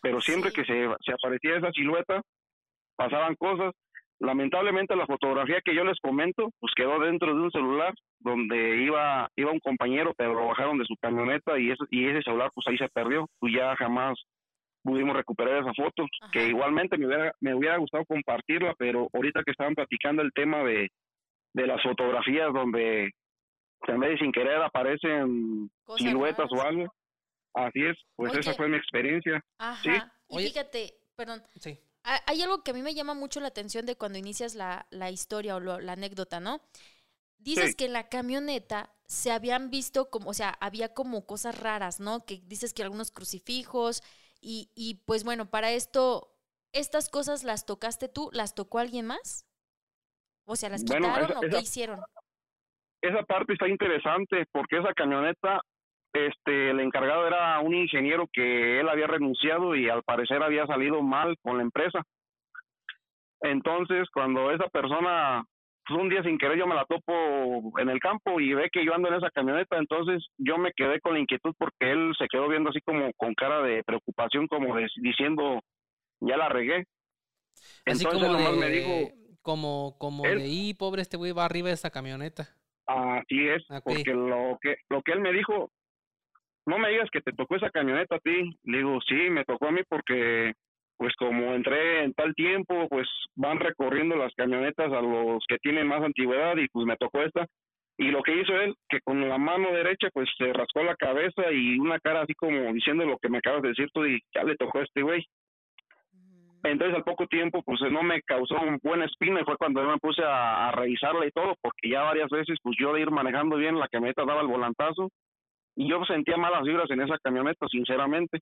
pero 0.02 0.20
siempre 0.20 0.50
Sí. 0.50 0.56
que 0.56 0.64
se, 0.66 0.88
se 1.00 1.12
aparecía 1.12 1.56
esa 1.56 1.70
silueta, 1.72 2.20
pasaban 2.96 3.34
cosas. 3.36 3.72
Lamentablemente 4.20 4.94
la 4.94 5.06
fotografía 5.06 5.60
que 5.64 5.74
yo 5.74 5.82
les 5.84 5.98
comento, 6.00 6.50
pues 6.60 6.72
quedó 6.76 7.00
dentro 7.00 7.34
de 7.34 7.40
un 7.40 7.50
celular 7.50 7.92
donde 8.20 8.76
iba 8.82 9.28
iba 9.36 9.50
un 9.50 9.58
compañero, 9.58 10.12
pero 10.16 10.34
lo 10.34 10.46
bajaron 10.46 10.78
de 10.78 10.84
su 10.84 10.94
camioneta 11.00 11.58
y 11.58 11.70
ese, 11.70 11.82
y 11.90 12.06
ese 12.08 12.22
celular 12.22 12.50
pues 12.54 12.66
ahí 12.68 12.78
se 12.78 12.88
perdió, 12.88 13.26
pues 13.40 13.52
ya 13.54 13.74
jamás 13.76 14.14
pudimos 14.84 15.16
recuperar 15.16 15.62
esa 15.62 15.72
foto, 15.74 16.06
que 16.32 16.48
igualmente 16.48 16.98
me 16.98 17.06
hubiera, 17.06 17.32
me 17.40 17.54
hubiera 17.54 17.76
gustado 17.78 18.04
compartirla, 18.04 18.74
pero 18.78 19.08
ahorita 19.12 19.42
que 19.44 19.52
estaban 19.52 19.74
platicando 19.74 20.22
el 20.22 20.32
tema 20.32 20.62
de, 20.62 20.88
de 21.54 21.66
las 21.66 21.82
fotografías 21.82 22.52
donde 22.52 23.10
de 23.88 24.18
sin 24.18 24.30
querer 24.32 24.62
aparecen 24.62 25.68
siluetas 25.96 26.48
o 26.52 26.62
algo, 26.62 26.92
así 27.54 27.84
es, 27.84 27.96
pues 28.16 28.34
esa 28.34 28.54
fue 28.54 28.68
mi 28.68 28.76
experiencia. 28.76 29.44
Ajá. 29.58 29.82
Sí. 29.82 29.90
Y 30.28 30.36
Oye. 30.36 30.46
fíjate, 30.48 30.94
perdón, 31.16 31.42
Sí. 31.60 31.78
ha- 32.04 32.22
hay 32.26 32.42
algo 32.42 32.62
que 32.62 32.70
a 32.70 32.74
mí 32.74 32.82
me 32.82 32.94
llama 32.94 33.14
mucho 33.14 33.40
la 33.40 33.48
atención 33.48 33.86
de 33.86 33.96
cuando 33.96 34.18
inicias 34.18 34.54
la, 34.54 34.86
la 34.90 35.10
historia 35.10 35.56
o 35.56 35.60
lo- 35.60 35.80
la 35.80 35.92
anécdota, 35.92 36.40
¿no? 36.40 36.60
Dices 37.38 37.70
Sí. 37.70 37.74
que 37.76 37.84
en 37.86 37.92
la 37.92 38.08
camioneta 38.08 38.90
se 39.06 39.32
habían 39.32 39.68
visto 39.70 40.08
como, 40.10 40.30
o 40.30 40.34
sea, 40.34 40.50
había 40.60 40.94
como 40.94 41.26
cosas 41.26 41.58
raras, 41.60 42.00
¿no? 42.00 42.24
Que 42.24 42.40
dices 42.44 42.72
que 42.72 42.82
algunos 42.82 43.10
crucifijos 43.10 44.02
y, 44.40 44.70
y 44.74 45.02
pues 45.06 45.24
bueno, 45.24 45.50
para 45.50 45.72
esto, 45.72 46.34
¿estas 46.72 47.08
cosas 47.08 47.42
las 47.44 47.66
tocaste 47.66 48.08
tú? 48.08 48.30
¿Las 48.32 48.54
tocó 48.54 48.78
alguien 48.78 49.06
más? 49.06 49.44
O 50.44 50.56
sea, 50.56 50.68
¿las 50.70 50.84
Bueno, 50.84 51.08
quitaron 51.08 51.30
esa- 51.30 51.38
o 51.38 51.40
qué 51.42 51.46
esa- 51.48 51.60
hicieron? 51.60 52.00
esa 53.02 53.22
parte 53.24 53.52
está 53.52 53.68
interesante 53.68 54.46
porque 54.52 54.78
esa 54.78 54.92
camioneta, 54.94 55.60
este, 56.12 56.70
el 56.70 56.80
encargado 56.80 57.26
era 57.26 57.58
un 57.60 57.74
ingeniero 57.74 58.28
que 58.32 58.80
él 58.80 58.88
había 58.88 59.06
renunciado 59.06 59.74
y 59.74 59.88
al 59.88 60.02
parecer 60.02 60.42
había 60.42 60.66
salido 60.66 61.02
mal 61.02 61.36
con 61.42 61.56
la 61.56 61.62
empresa. 61.62 62.02
Entonces, 63.40 64.08
cuando 64.12 64.50
esa 64.52 64.68
persona, 64.68 65.44
pues 65.86 66.00
un 66.00 66.08
día 66.08 66.22
sin 66.22 66.38
querer 66.38 66.58
yo 66.58 66.66
me 66.66 66.74
la 66.76 66.84
topo 66.84 67.78
en 67.78 67.88
el 67.88 67.98
campo 67.98 68.38
y 68.40 68.54
ve 68.54 68.68
que 68.70 68.84
yo 68.84 68.94
ando 68.94 69.08
en 69.08 69.14
esa 69.14 69.30
camioneta, 69.30 69.76
entonces 69.78 70.24
yo 70.38 70.58
me 70.58 70.72
quedé 70.76 71.00
con 71.00 71.14
la 71.14 71.20
inquietud 71.20 71.52
porque 71.58 71.90
él 71.90 72.12
se 72.18 72.26
quedó 72.28 72.48
viendo 72.48 72.70
así 72.70 72.80
como 72.82 73.10
con 73.14 73.34
cara 73.34 73.60
de 73.62 73.82
preocupación, 73.84 74.46
como 74.46 74.76
de- 74.76 74.88
diciendo, 74.96 75.60
ya 76.20 76.36
la 76.36 76.48
regué. 76.48 76.84
Así 77.86 78.04
Entonces 78.04 78.06
como 78.20 78.32
nomás 78.32 78.52
de, 78.52 78.58
me 78.60 78.68
dijo, 78.70 79.14
como, 79.42 79.96
como 79.98 80.24
Él- 80.24 80.38
de, 80.38 80.46
y 80.48 80.74
pobre 80.74 81.02
este 81.02 81.16
güey 81.16 81.32
va 81.32 81.44
arriba 81.44 81.68
de 81.68 81.74
esa 81.74 81.90
camioneta. 81.90 82.48
Así 82.86 83.48
es, 83.48 83.64
porque 83.84 84.12
lo 84.12 84.58
que 84.60 84.76
lo 84.90 85.02
que 85.02 85.12
él 85.12 85.20
me 85.20 85.32
dijo, 85.32 85.70
no 86.66 86.78
me 86.78 86.90
digas 86.90 87.10
que 87.10 87.20
te 87.20 87.32
tocó 87.32 87.56
esa 87.56 87.70
camioneta 87.70 88.16
a 88.16 88.20
ti. 88.20 88.56
Le 88.64 88.78
digo, 88.78 88.98
sí, 89.06 89.30
me 89.30 89.44
tocó 89.44 89.68
a 89.68 89.72
mí 89.72 89.80
porque, 89.88 90.52
pues 90.96 91.14
como 91.16 91.54
entré 91.54 92.04
en 92.04 92.12
tal 92.14 92.34
tiempo, 92.34 92.88
pues 92.88 93.08
van 93.34 93.58
recorriendo 93.58 94.16
las 94.16 94.32
camionetas 94.34 94.92
a 94.92 95.00
los 95.00 95.44
que 95.48 95.58
tienen 95.58 95.88
más 95.88 96.02
antigüedad 96.02 96.56
y 96.56 96.68
pues 96.68 96.86
me 96.86 96.96
tocó 96.96 97.22
esta. 97.22 97.46
Y 97.98 98.10
lo 98.10 98.22
que 98.22 98.40
hizo 98.40 98.58
él, 98.58 98.74
que 98.88 99.00
con 99.00 99.28
la 99.28 99.38
mano 99.38 99.70
derecha 99.72 100.08
pues 100.12 100.28
se 100.38 100.52
rascó 100.52 100.82
la 100.82 100.96
cabeza 100.96 101.52
y 101.52 101.78
una 101.78 101.98
cara 102.00 102.22
así 102.22 102.34
como 102.34 102.72
diciendo 102.72 103.04
lo 103.04 103.18
que 103.18 103.28
me 103.28 103.38
acabas 103.38 103.62
de 103.62 103.68
decir 103.68 103.88
tú 103.92 104.06
y 104.06 104.18
ya 104.34 104.44
le 104.44 104.56
tocó 104.56 104.78
a 104.78 104.84
este 104.84 105.02
güey. 105.02 105.24
Entonces 106.64 106.96
al 106.96 107.04
poco 107.04 107.26
tiempo 107.26 107.62
pues 107.64 107.80
no 107.90 108.02
me 108.02 108.22
causó 108.22 108.54
un 108.60 108.78
buen 108.82 109.02
espina 109.02 109.40
y 109.40 109.44
fue 109.44 109.56
cuando 109.56 109.82
yo 109.82 109.88
me 109.88 109.98
puse 109.98 110.22
a, 110.22 110.68
a 110.68 110.72
revisarla 110.72 111.26
y 111.26 111.32
todo 111.32 111.54
porque 111.60 111.90
ya 111.90 112.02
varias 112.02 112.30
veces 112.30 112.58
pues 112.62 112.76
yo 112.78 112.94
de 112.94 113.00
ir 113.00 113.10
manejando 113.10 113.56
bien 113.56 113.78
la 113.78 113.88
camioneta 113.88 114.24
daba 114.24 114.40
el 114.40 114.46
volantazo 114.46 115.10
y 115.76 115.88
yo 115.88 116.04
sentía 116.04 116.36
malas 116.36 116.62
vibras 116.62 116.90
en 116.90 117.00
esa 117.00 117.18
camioneta 117.18 117.66
sinceramente. 117.68 118.40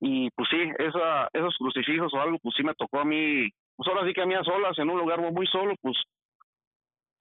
Y 0.00 0.30
pues 0.30 0.48
sí 0.50 0.58
esa 0.78 1.28
esos 1.32 1.54
crucifijos 1.58 2.12
o 2.14 2.20
algo 2.20 2.38
pues 2.42 2.54
sí 2.56 2.62
me 2.62 2.74
tocó 2.74 3.00
a 3.00 3.04
mí 3.04 3.48
pues 3.76 3.88
ahora 3.88 4.06
sí 4.06 4.14
que 4.14 4.22
a 4.22 4.26
mí 4.26 4.34
a 4.34 4.42
solas 4.42 4.78
en 4.78 4.88
un 4.88 4.98
lugar 4.98 5.20
muy 5.20 5.46
solo 5.46 5.74
pues 5.82 5.96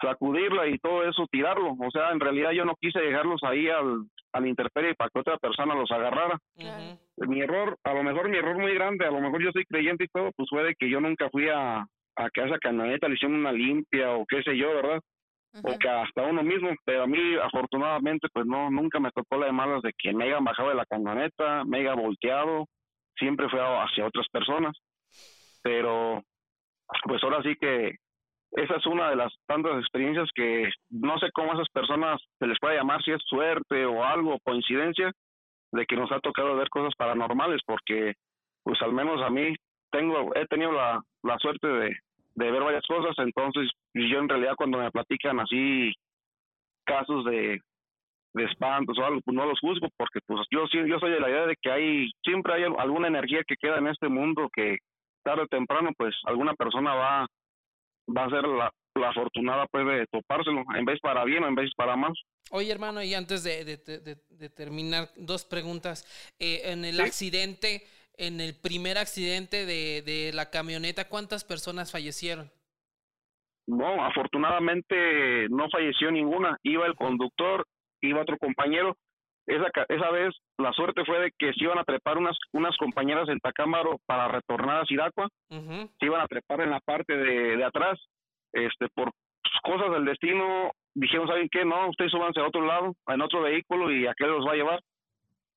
sacudirla 0.02 0.68
y 0.68 0.78
todo 0.78 1.04
eso 1.04 1.28
tirarlo. 1.30 1.76
O 1.80 1.92
sea 1.92 2.12
en 2.12 2.20
realidad 2.20 2.52
yo 2.52 2.66
no 2.66 2.76
quise 2.80 3.00
dejarlos 3.00 3.44
ahí 3.44 3.68
al 3.68 4.06
al 4.32 4.48
intemperie 4.48 4.96
para 4.96 5.10
que 5.10 5.20
otra 5.20 5.38
persona 5.38 5.76
los 5.76 5.92
agarrara. 5.92 6.38
Mi 7.18 7.42
error, 7.42 7.78
a 7.84 7.94
lo 7.94 8.04
mejor 8.04 8.30
mi 8.30 8.38
error 8.38 8.58
muy 8.58 8.74
grande, 8.74 9.06
a 9.06 9.12
lo 9.12 9.20
mejor 9.20 9.44
yo 9.44 9.52
soy 9.52 9.66
creyente 9.66 10.06
y 10.06 10.08
todo, 10.08 10.32
pues 10.36 10.48
fue 10.50 10.64
de 10.64 10.76
que 10.76 10.90
yo 10.90 11.02
nunca 11.02 11.30
fui 11.32 11.50
a, 11.50 11.80
a 11.80 12.30
que 12.32 12.42
a 12.42 12.46
esa 12.46 12.60
camioneta 12.60 13.08
le 13.08 13.16
hicieron 13.16 13.40
una 13.40 13.52
limpia 13.52 14.12
o 14.12 14.26
qué 14.26 14.44
sé 14.44 14.56
yo, 14.56 14.70
¿verdad? 14.70 15.02
O 15.64 15.78
que 15.80 15.90
hasta 15.90 16.24
uno 16.24 16.44
mismo, 16.44 16.70
pero 16.86 17.04
a 17.04 17.08
mí 17.08 17.18
afortunadamente 17.42 18.28
pues 18.32 18.46
no, 18.46 18.70
nunca 18.70 19.00
me 19.00 19.12
tocó 19.12 19.38
la 19.38 19.48
de 19.48 19.52
malas 19.52 19.82
de 19.82 19.94
que 19.98 20.14
me 20.14 20.26
hayan 20.26 20.44
bajado 20.44 20.70
de 20.70 20.76
la 20.76 20.86
camioneta, 20.86 21.64
me 21.66 21.80
haya 21.80 21.96
volteado, 21.96 22.66
siempre 23.18 23.50
fue 23.50 23.60
hacia 23.60 24.06
otras 24.06 24.28
personas, 24.32 24.78
pero 25.64 26.22
pues 27.04 27.24
ahora 27.24 27.42
sí 27.42 27.56
que 27.60 27.96
esa 28.52 28.76
es 28.76 28.86
una 28.86 29.10
de 29.10 29.16
las 29.16 29.34
tantas 29.48 29.80
experiencias 29.80 30.30
que 30.34 30.70
no 30.90 31.18
sé 31.20 31.32
cómo 31.34 31.52
a 31.52 31.56
esas 31.56 31.70
personas 31.70 32.22
se 32.40 32.48
les 32.48 32.58
puede 32.60 32.78
llamar 32.78 33.02
si 33.04 33.12
es 33.12 33.22
suerte 33.26 33.86
o 33.86 34.04
algo, 34.04 34.40
coincidencia, 34.44 35.12
de 35.72 35.86
que 35.86 35.96
nos 35.96 36.12
ha 36.12 36.20
tocado 36.20 36.56
ver 36.56 36.70
cosas 36.70 36.94
paranormales, 36.98 37.62
porque 37.66 38.14
pues 38.64 38.82
al 38.82 38.94
menos 38.94 39.22
a 39.22 39.30
mí 39.30 39.56
tengo, 39.92 40.34
he 40.36 40.46
tenido 40.48 40.72
la, 40.72 41.02
la 41.24 41.38
suerte 41.38 41.68
de, 41.68 41.98
de 42.40 42.52
ver 42.52 42.64
varias 42.64 42.86
cosas, 42.88 43.14
entonces 43.20 43.70
yo 43.94 44.20
en 44.20 44.30
realidad 44.30 44.54
cuando 44.58 44.78
me 44.78 44.92
platican 44.92 45.40
así 45.40 45.92
casos 46.86 47.26
de, 47.26 47.60
de 48.34 48.44
espantos 48.46 48.98
o 48.98 49.06
algo, 49.06 49.22
pues 49.22 49.36
no 49.36 49.46
los 49.46 49.60
juzgo, 49.60 49.88
porque 49.98 50.20
pues 50.26 50.40
yo, 50.52 50.64
yo 50.72 51.00
soy 51.00 51.12
de 51.12 51.20
la 51.20 51.30
idea 51.30 51.46
de 51.46 51.56
que 51.62 51.72
hay, 51.72 52.10
siempre 52.24 52.54
hay 52.54 52.64
alguna 52.64 53.08
energía 53.08 53.42
que 53.48 53.56
queda 53.60 53.78
en 53.78 53.88
este 53.88 54.08
mundo 54.08 54.50
que 54.54 54.78
tarde 55.24 55.44
o 55.44 55.48
temprano 55.48 55.90
pues 55.98 56.16
alguna 56.26 56.54
persona 56.54 56.94
va, 56.96 57.28
va 58.16 58.24
a 58.26 58.30
ser 58.30 58.44
la, 58.48 58.72
la 58.96 59.10
afortunada 59.10 59.66
pues 59.72 59.86
de 59.86 60.06
topárselo, 60.08 60.64
en 60.76 60.86
vez 60.86 61.00
para 61.02 61.26
bien 61.26 61.44
o 61.44 61.48
en 61.48 61.56
vez 61.56 61.72
para 61.76 61.96
mal. 61.96 62.14
Oye, 62.52 62.72
hermano, 62.72 63.04
y 63.04 63.14
antes 63.14 63.44
de, 63.44 63.66
de- 63.66 63.78
de- 63.78 64.00
de- 64.00 64.18
de 64.30 64.50
terminar, 64.50 65.10
dos 65.18 65.46
preguntas. 65.46 66.06
Eh, 66.40 66.62
en 66.72 66.86
el 66.86 66.96
Sí. 66.96 67.02
accidente, 67.02 67.84
en 68.20 68.42
el 68.42 68.54
primer 68.54 68.98
accidente 68.98 69.66
de, 69.66 70.04
de 70.04 70.32
la 70.34 70.50
camioneta, 70.50 71.10
¿cuántas 71.10 71.44
personas 71.44 71.92
fallecieron? 71.92 72.52
No, 73.68 74.04
afortunadamente 74.04 75.48
no 75.50 75.70
falleció 75.70 76.12
ninguna. 76.12 76.58
Iba 76.64 76.86
el 76.86 76.96
conductor, 76.96 77.66
iba 78.02 78.22
otro 78.22 78.38
compañero. 78.38 78.96
Esa, 79.48 79.68
esa 79.88 80.12
vez 80.12 80.36
la 80.58 80.72
suerte 80.74 81.04
fue 81.06 81.20
de 81.20 81.32
que 81.38 81.54
se 81.54 81.64
iban 81.64 81.80
a 81.80 81.84
trepar 81.84 82.18
unas, 82.18 82.38
unas 82.52 82.76
compañeras 82.78 83.30
en 83.30 83.40
Tacámaro 83.40 84.00
para 84.06 84.28
retornar 84.28 84.82
a 84.82 84.86
Siracua. 84.86 85.28
Se 85.50 86.06
iban 86.06 86.22
a 86.22 86.28
trepar 86.28 86.62
en 86.62 86.72
la 86.72 86.80
parte 86.80 87.16
de, 87.16 87.58
de 87.58 87.64
atrás. 87.64 88.00
Este, 88.54 88.88
por 88.94 89.12
cosas 89.64 89.92
del 89.92 90.06
destino, 90.06 90.72
dijeron, 90.96 91.28
¿saben 91.28 91.50
qué? 91.52 91.64
No, 91.66 91.90
ustedes 91.90 92.12
súbanse 92.12 92.40
a 92.40 92.48
otro 92.48 92.66
lado, 92.66 92.94
en 93.08 93.22
otro 93.22 93.42
vehículo 93.42 93.92
y 93.92 94.08
aquel 94.08 94.30
los 94.30 94.46
va 94.46 94.54
a 94.54 94.56
llevar. 94.56 94.80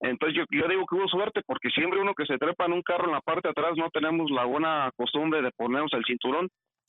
Entonces 0.02 0.36
yo, 0.36 0.44
yo 0.50 0.66
digo 0.68 0.84
que 0.86 0.96
hubo 0.96 1.06
suerte 1.06 1.42
porque 1.46 1.70
siempre 1.70 2.00
uno 2.00 2.14
que 2.14 2.26
se 2.26 2.36
trepa 2.36 2.66
en 2.66 2.72
un 2.72 2.82
carro 2.82 3.06
en 3.06 3.12
la 3.12 3.20
parte 3.20 3.48
de 3.48 3.52
atrás 3.52 3.76
no 3.76 3.88
tenemos 3.90 4.30
la 4.30 4.44
buena 4.44 4.90
costumbre 4.96 5.40
de 5.42 5.52
ponernos 5.52 5.92
el 5.94 6.04
cinturón. 6.04 6.48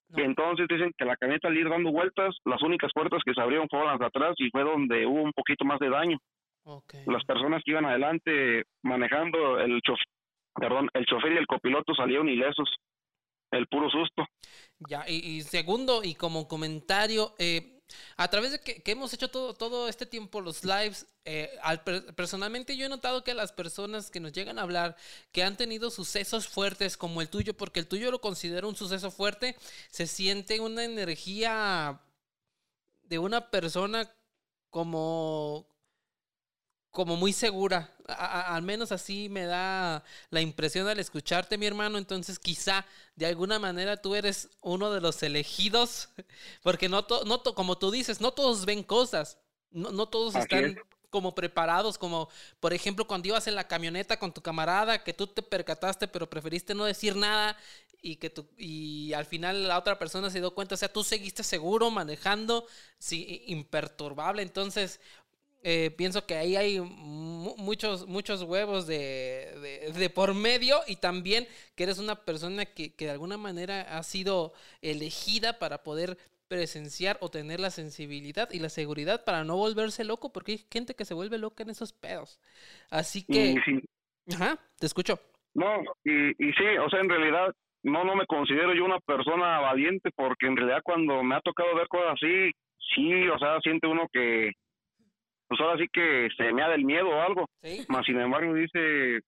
No. 0.10 0.20
Y 0.20 0.26
entonces 0.26 0.68
dicen 0.68 0.92
que 0.98 1.06
la 1.06 1.16
camioneta 1.16 1.48
al 1.48 1.58
ir 1.58 1.70
dando 1.70 1.92
vueltas, 1.92 2.36
las 2.44 2.62
únicas 2.64 2.92
puertas 2.94 3.22
que 3.24 3.34
se 3.34 3.42
abrieron 3.42 3.68
fueron 3.70 3.90
las 3.90 4.00
de 4.00 4.06
atrás 4.08 4.34
y 4.38 4.50
fue 4.50 4.64
donde 4.64 5.06
hubo 5.06 5.22
un 5.22 5.32
poquito 5.32 5.64
más 5.64 5.80
de 5.80 5.90
daño. 5.90 6.18
Las 7.06 7.26
personas 7.26 7.62
que 7.64 7.72
iban 7.72 7.86
adelante 7.86 8.64
manejando, 8.84 9.60
el 9.60 9.82
chofer, 9.82 10.06
perdón, 10.56 10.90
el 10.94 11.06
chofer 11.06 11.34
y 11.34 11.38
el 11.38 11.48
copiloto 11.48 11.94
salieron 11.94 12.30
ilesos. 12.30 12.70
El 13.52 13.68
puro 13.68 13.90
susto. 13.90 14.26
Ya, 14.80 15.04
y, 15.08 15.18
y 15.18 15.42
segundo, 15.42 16.04
y 16.04 16.16
como 16.16 16.48
comentario, 16.48 17.34
eh, 17.38 17.73
a 18.18 18.28
través 18.30 18.52
de 18.52 18.60
que, 18.60 18.82
hemos 18.92 19.14
hecho 19.14 19.30
todo, 19.30 19.54
todo 19.54 19.88
este 19.88 20.06
tiempo 20.06 20.42
los 20.42 20.64
lives, 20.64 21.06
eh, 21.26 21.52
al 21.62 21.84
per- 21.84 22.14
personalmente 22.16 22.76
yo 22.78 22.86
he 22.86 22.90
notado 22.90 23.24
que 23.24 23.34
las 23.34 23.52
personas 23.52 24.10
que 24.10 24.20
nos 24.20 24.32
llegan 24.34 24.60
a 24.60 24.64
hablar, 24.64 24.96
que 25.32 25.44
han 25.44 25.58
tenido 25.58 25.90
sucesos 25.90 26.48
fuertes 26.48 26.98
como 26.98 27.22
el 27.22 27.30
tuyo, 27.30 27.56
porque 27.56 27.80
el 27.80 27.88
tuyo 27.88 28.12
lo 28.12 28.22
considero 28.22 28.70
un 28.70 28.76
suceso 28.76 29.12
fuerte, 29.12 29.56
se 29.92 30.08
siente 30.08 30.60
una 30.60 30.84
energía 30.84 32.02
de 33.04 33.20
una 33.20 33.50
persona 33.52 34.10
como 34.70 35.68
como 36.94 37.18
muy 37.18 37.34
segura. 37.34 37.92
A- 38.08 38.14
a- 38.52 38.56
al 38.56 38.64
menos 38.64 38.94
así 38.94 39.30
me 39.30 39.46
da 39.48 40.06
la 40.32 40.42
impresión 40.42 40.88
al 40.88 41.00
escucharte, 41.00 41.58
mi 41.60 41.66
hermano. 41.68 41.98
Entonces, 42.00 42.40
quizá 42.40 42.86
de 43.18 43.28
alguna 43.28 43.60
manera 43.60 44.02
tú 44.02 44.16
eres 44.16 44.50
uno 44.62 44.92
de 44.94 45.02
los 45.02 45.24
elegidos, 45.24 46.10
porque 46.64 46.90
no, 46.90 47.06
to- 47.06 47.26
no 47.26 47.42
to- 47.42 47.56
como 47.56 47.78
tú 47.78 47.92
dices, 47.92 48.22
no 48.22 48.32
todos 48.34 48.66
ven 48.66 48.84
cosas, 48.84 49.40
no, 49.72 49.92
no 49.92 50.08
todos 50.08 50.36
Así 50.36 50.46
están 50.46 50.66
es. 50.66 50.78
como 51.10 51.36
preparados, 51.36 51.98
como 52.00 52.30
por 52.60 52.74
ejemplo 52.74 53.06
cuando 53.08 53.28
ibas 53.28 53.48
en 53.48 53.56
la 53.56 53.68
camioneta 53.68 54.18
con 54.20 54.34
tu 54.34 54.42
camarada, 54.42 55.04
que 55.04 55.14
tú 55.14 55.28
te 55.28 55.44
percataste, 55.44 56.08
pero 56.08 56.30
preferiste 56.30 56.74
no 56.76 56.86
decir 56.86 57.16
nada 57.16 57.58
y 58.02 58.18
que 58.18 58.30
tú, 58.30 58.48
y 58.58 59.14
al 59.14 59.26
final 59.26 59.68
la 59.68 59.78
otra 59.80 59.98
persona 59.98 60.30
se 60.30 60.40
dio 60.40 60.54
cuenta, 60.54 60.76
o 60.76 60.78
sea, 60.78 60.92
tú 60.92 61.04
seguiste 61.04 61.44
seguro 61.44 61.90
manejando, 61.92 62.68
sí, 63.00 63.44
imperturbable. 63.48 64.42
Entonces, 64.42 65.00
eh, 65.64 65.92
pienso 65.98 66.26
que 66.26 66.36
ahí 66.36 66.56
hay 66.56 66.80
mu- 66.80 67.56
muchos, 67.58 68.06
muchos 68.08 68.44
huevos 68.44 68.86
de, 68.88 69.54
de- 69.62 69.92
de 69.94 70.10
por 70.10 70.34
medio 70.34 70.78
y 70.88 70.98
también 70.98 71.48
que 71.76 71.84
eres 71.84 72.00
una 72.00 72.16
persona 72.16 72.66
que, 72.66 72.94
que 72.96 73.06
de 73.06 73.12
alguna 73.12 73.38
manera 73.38 73.82
ha 73.98 74.04
sido 74.04 74.54
elegida 74.82 75.60
para 75.60 75.84
poder 75.84 76.18
presenciar 76.48 77.18
o 77.22 77.30
tener 77.30 77.60
la 77.60 77.72
sensibilidad 77.72 78.50
y 78.52 78.60
la 78.60 78.70
seguridad 78.70 79.24
para 79.26 79.44
no 79.44 79.56
volverse 79.56 80.04
loco, 80.04 80.32
porque 80.32 80.52
hay 80.54 80.66
gente 80.72 80.94
que 80.96 81.06
se 81.06 81.14
vuelve 81.16 81.38
loca 81.40 81.64
en 81.64 81.70
esos 81.72 81.94
pedos. 81.94 82.40
Así 82.92 83.24
que, 83.26 83.56
sí, 83.66 83.80
ajá, 84.34 84.60
te 84.80 84.86
escucho. 84.86 85.20
no, 85.56 85.82
y, 86.04 86.30
y 86.32 86.52
sí, 86.54 86.66
o 86.86 86.90
sea, 86.90 87.00
en 87.00 87.10
realidad 87.10 87.54
no, 87.84 88.04
no 88.04 88.16
me 88.16 88.26
considero 88.28 88.74
yo 88.76 88.86
una 88.86 89.00
persona 89.00 89.60
valiente 89.60 90.10
porque 90.16 90.46
en 90.48 90.56
realidad 90.58 90.82
cuando 90.84 91.24
me 91.24 91.36
ha 91.36 91.42
tocado 91.42 91.74
ver 91.76 91.88
cosas 91.88 92.14
así, 92.14 92.52
sí, 92.96 93.28
o 93.30 93.40
sea, 93.40 93.60
siente 93.62 93.88
uno 93.88 94.08
que, 94.12 94.52
pues 95.48 95.60
ahora 95.62 95.78
sí 95.78 95.88
que 95.92 96.30
se 96.38 96.52
me 96.54 96.62
da 96.62 96.70
del 96.70 96.86
miedo 96.86 97.10
o 97.10 97.22
algo. 97.22 97.46
¿Sí? 97.62 97.86
Más 97.90 98.06
sin 98.06 98.20
embargo 98.20 98.54
dice, 98.54 99.20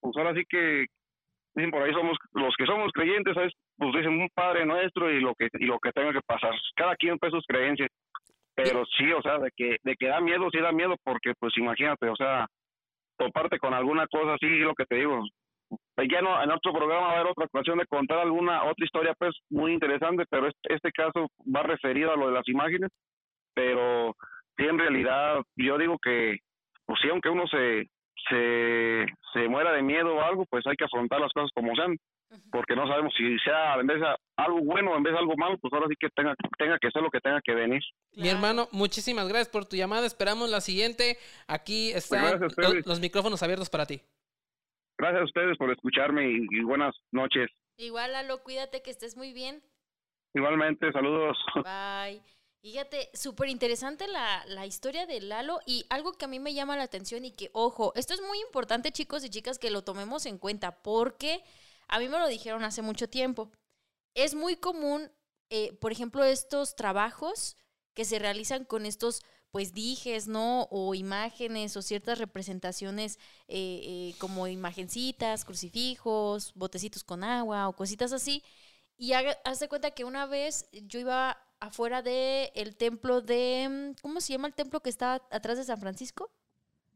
pues 0.00 0.16
ahora 0.16 0.34
sí 0.34 0.42
que 0.48 0.86
dicen 1.54 1.70
por 1.70 1.82
ahí 1.82 1.92
somos 1.92 2.16
los 2.32 2.54
que 2.56 2.66
somos 2.66 2.90
creyentes, 2.92 3.34
¿sabes? 3.34 3.52
Pues 3.76 3.92
dicen 3.94 4.20
un 4.20 4.28
Padre 4.34 4.66
Nuestro 4.66 5.10
y 5.10 5.20
lo 5.20 5.34
que 5.34 5.48
y 5.54 5.66
lo 5.66 5.78
que 5.78 5.92
tenga 5.92 6.12
que 6.12 6.20
pasar. 6.26 6.52
Cada 6.74 6.96
quien 6.96 7.18
pues 7.18 7.32
sus 7.32 7.44
creencias. 7.46 7.88
Pero 8.54 8.84
sí, 8.98 9.10
o 9.12 9.22
sea, 9.22 9.38
de 9.38 9.50
que 9.56 9.76
de 9.82 9.94
que 9.96 10.08
da 10.08 10.20
miedo, 10.20 10.48
sí 10.52 10.58
da 10.60 10.72
miedo 10.72 10.96
porque 11.02 11.32
pues 11.38 11.56
imagínate, 11.56 12.08
o 12.08 12.16
sea, 12.16 12.46
toparte 13.16 13.58
con 13.58 13.72
alguna 13.74 14.06
cosa 14.08 14.34
así, 14.34 14.46
lo 14.58 14.74
que 14.74 14.84
te 14.84 14.96
digo. 14.96 15.22
Pues 15.94 16.08
Ya 16.10 16.20
no, 16.20 16.42
en 16.42 16.50
otro 16.50 16.72
programa 16.72 17.06
va 17.06 17.12
a 17.12 17.14
haber 17.20 17.30
otra 17.30 17.46
ocasión 17.46 17.78
de 17.78 17.86
contar 17.86 18.18
alguna 18.18 18.64
otra 18.64 18.84
historia 18.84 19.14
pues 19.18 19.34
muy 19.48 19.72
interesante, 19.72 20.24
pero 20.28 20.48
este, 20.48 20.74
este 20.74 20.92
caso 20.92 21.28
va 21.44 21.62
referido 21.62 22.12
a 22.12 22.16
lo 22.16 22.26
de 22.26 22.34
las 22.34 22.48
imágenes, 22.48 22.90
pero 23.54 24.14
sí 24.56 24.64
en 24.64 24.78
realidad 24.78 25.42
yo 25.56 25.78
digo 25.78 25.98
que 25.98 26.38
pues 26.86 26.98
sí 27.02 27.08
aunque 27.10 27.28
uno 27.28 27.46
se 27.46 27.88
se, 28.28 29.06
se 29.32 29.48
muera 29.48 29.72
de 29.72 29.82
miedo 29.82 30.14
o 30.14 30.20
algo, 30.20 30.44
pues 30.46 30.66
hay 30.66 30.76
que 30.76 30.84
afrontar 30.84 31.20
las 31.20 31.32
cosas 31.32 31.50
como 31.54 31.74
sean, 31.74 31.96
porque 32.50 32.74
no 32.74 32.86
sabemos 32.86 33.12
si 33.16 33.38
sea 33.40 33.74
en 33.74 33.86
vez 33.86 34.00
de 34.00 34.06
algo 34.36 34.60
bueno 34.60 34.92
o 34.92 34.96
en 34.96 35.02
vez 35.02 35.12
de 35.12 35.18
algo 35.18 35.36
malo, 35.36 35.58
pues 35.58 35.72
ahora 35.72 35.86
sí 35.88 35.94
que 35.98 36.08
tenga, 36.10 36.34
tenga 36.58 36.78
que 36.78 36.90
ser 36.90 37.02
lo 37.02 37.10
que 37.10 37.20
tenga 37.20 37.40
que 37.42 37.54
venir. 37.54 37.82
Mi 38.16 38.28
hermano, 38.28 38.68
muchísimas 38.72 39.28
gracias 39.28 39.48
por 39.48 39.66
tu 39.66 39.76
llamada. 39.76 40.06
Esperamos 40.06 40.50
la 40.50 40.60
siguiente. 40.60 41.18
Aquí 41.46 41.92
están 41.92 42.20
Pues 42.20 42.56
gracias 42.56 42.84
a 42.84 42.88
los, 42.88 43.00
micrófonos 43.00 43.42
abiertos 43.42 43.70
para 43.70 43.86
ti. 43.86 44.00
Gracias 44.98 45.22
a 45.22 45.24
ustedes 45.24 45.58
por 45.58 45.70
escucharme 45.70 46.30
y, 46.30 46.46
y 46.50 46.62
buenas 46.62 46.94
noches. 47.10 47.50
Igual, 47.76 48.12
Lalo, 48.12 48.42
cuídate 48.42 48.82
que 48.82 48.90
estés 48.90 49.16
muy 49.16 49.32
bien. 49.32 49.62
Igualmente, 50.34 50.90
saludos. 50.92 51.36
Bye. 51.56 52.22
Fíjate, 52.62 53.10
súper 53.12 53.48
interesante 53.48 54.06
la, 54.06 54.44
la 54.46 54.66
historia 54.66 55.04
de 55.04 55.20
Lalo 55.20 55.58
y 55.66 55.84
algo 55.90 56.12
que 56.12 56.26
a 56.26 56.28
mí 56.28 56.38
me 56.38 56.54
llama 56.54 56.76
la 56.76 56.84
atención 56.84 57.24
y 57.24 57.32
que, 57.32 57.50
ojo, 57.54 57.92
esto 57.96 58.14
es 58.14 58.20
muy 58.20 58.38
importante 58.40 58.92
chicos 58.92 59.24
y 59.24 59.30
chicas 59.30 59.58
que 59.58 59.70
lo 59.70 59.82
tomemos 59.82 60.26
en 60.26 60.38
cuenta 60.38 60.80
porque 60.80 61.42
a 61.88 61.98
mí 61.98 62.08
me 62.08 62.20
lo 62.20 62.28
dijeron 62.28 62.62
hace 62.62 62.80
mucho 62.80 63.08
tiempo. 63.08 63.50
Es 64.14 64.36
muy 64.36 64.54
común, 64.54 65.10
eh, 65.50 65.72
por 65.80 65.90
ejemplo, 65.90 66.22
estos 66.22 66.76
trabajos 66.76 67.56
que 67.94 68.04
se 68.04 68.20
realizan 68.20 68.64
con 68.64 68.86
estos 68.86 69.22
pues 69.50 69.74
dijes, 69.74 70.28
¿no? 70.28 70.68
O 70.70 70.94
imágenes 70.94 71.76
o 71.76 71.82
ciertas 71.82 72.18
representaciones 72.18 73.18
eh, 73.48 73.80
eh, 73.82 74.14
como 74.18 74.46
imagencitas, 74.46 75.44
crucifijos, 75.44 76.52
botecitos 76.54 77.02
con 77.02 77.24
agua 77.24 77.68
o 77.68 77.74
cositas 77.74 78.12
así. 78.12 78.44
Y 78.96 79.14
haga, 79.14 79.36
hazte 79.44 79.68
cuenta 79.68 79.90
que 79.90 80.04
una 80.04 80.26
vez 80.26 80.68
yo 80.72 81.00
iba 81.00 81.36
afuera 81.66 82.02
del 82.02 82.50
el 82.54 82.76
templo 82.76 83.20
de. 83.20 83.68
mm, 83.70 84.00
¿Cómo 84.02 84.20
se 84.20 84.32
llama 84.32 84.48
el 84.48 84.54
templo 84.54 84.80
que 84.80 84.90
está 84.90 85.14
atrás 85.30 85.58
de 85.58 85.64
San 85.64 85.80
Francisco? 85.80 86.30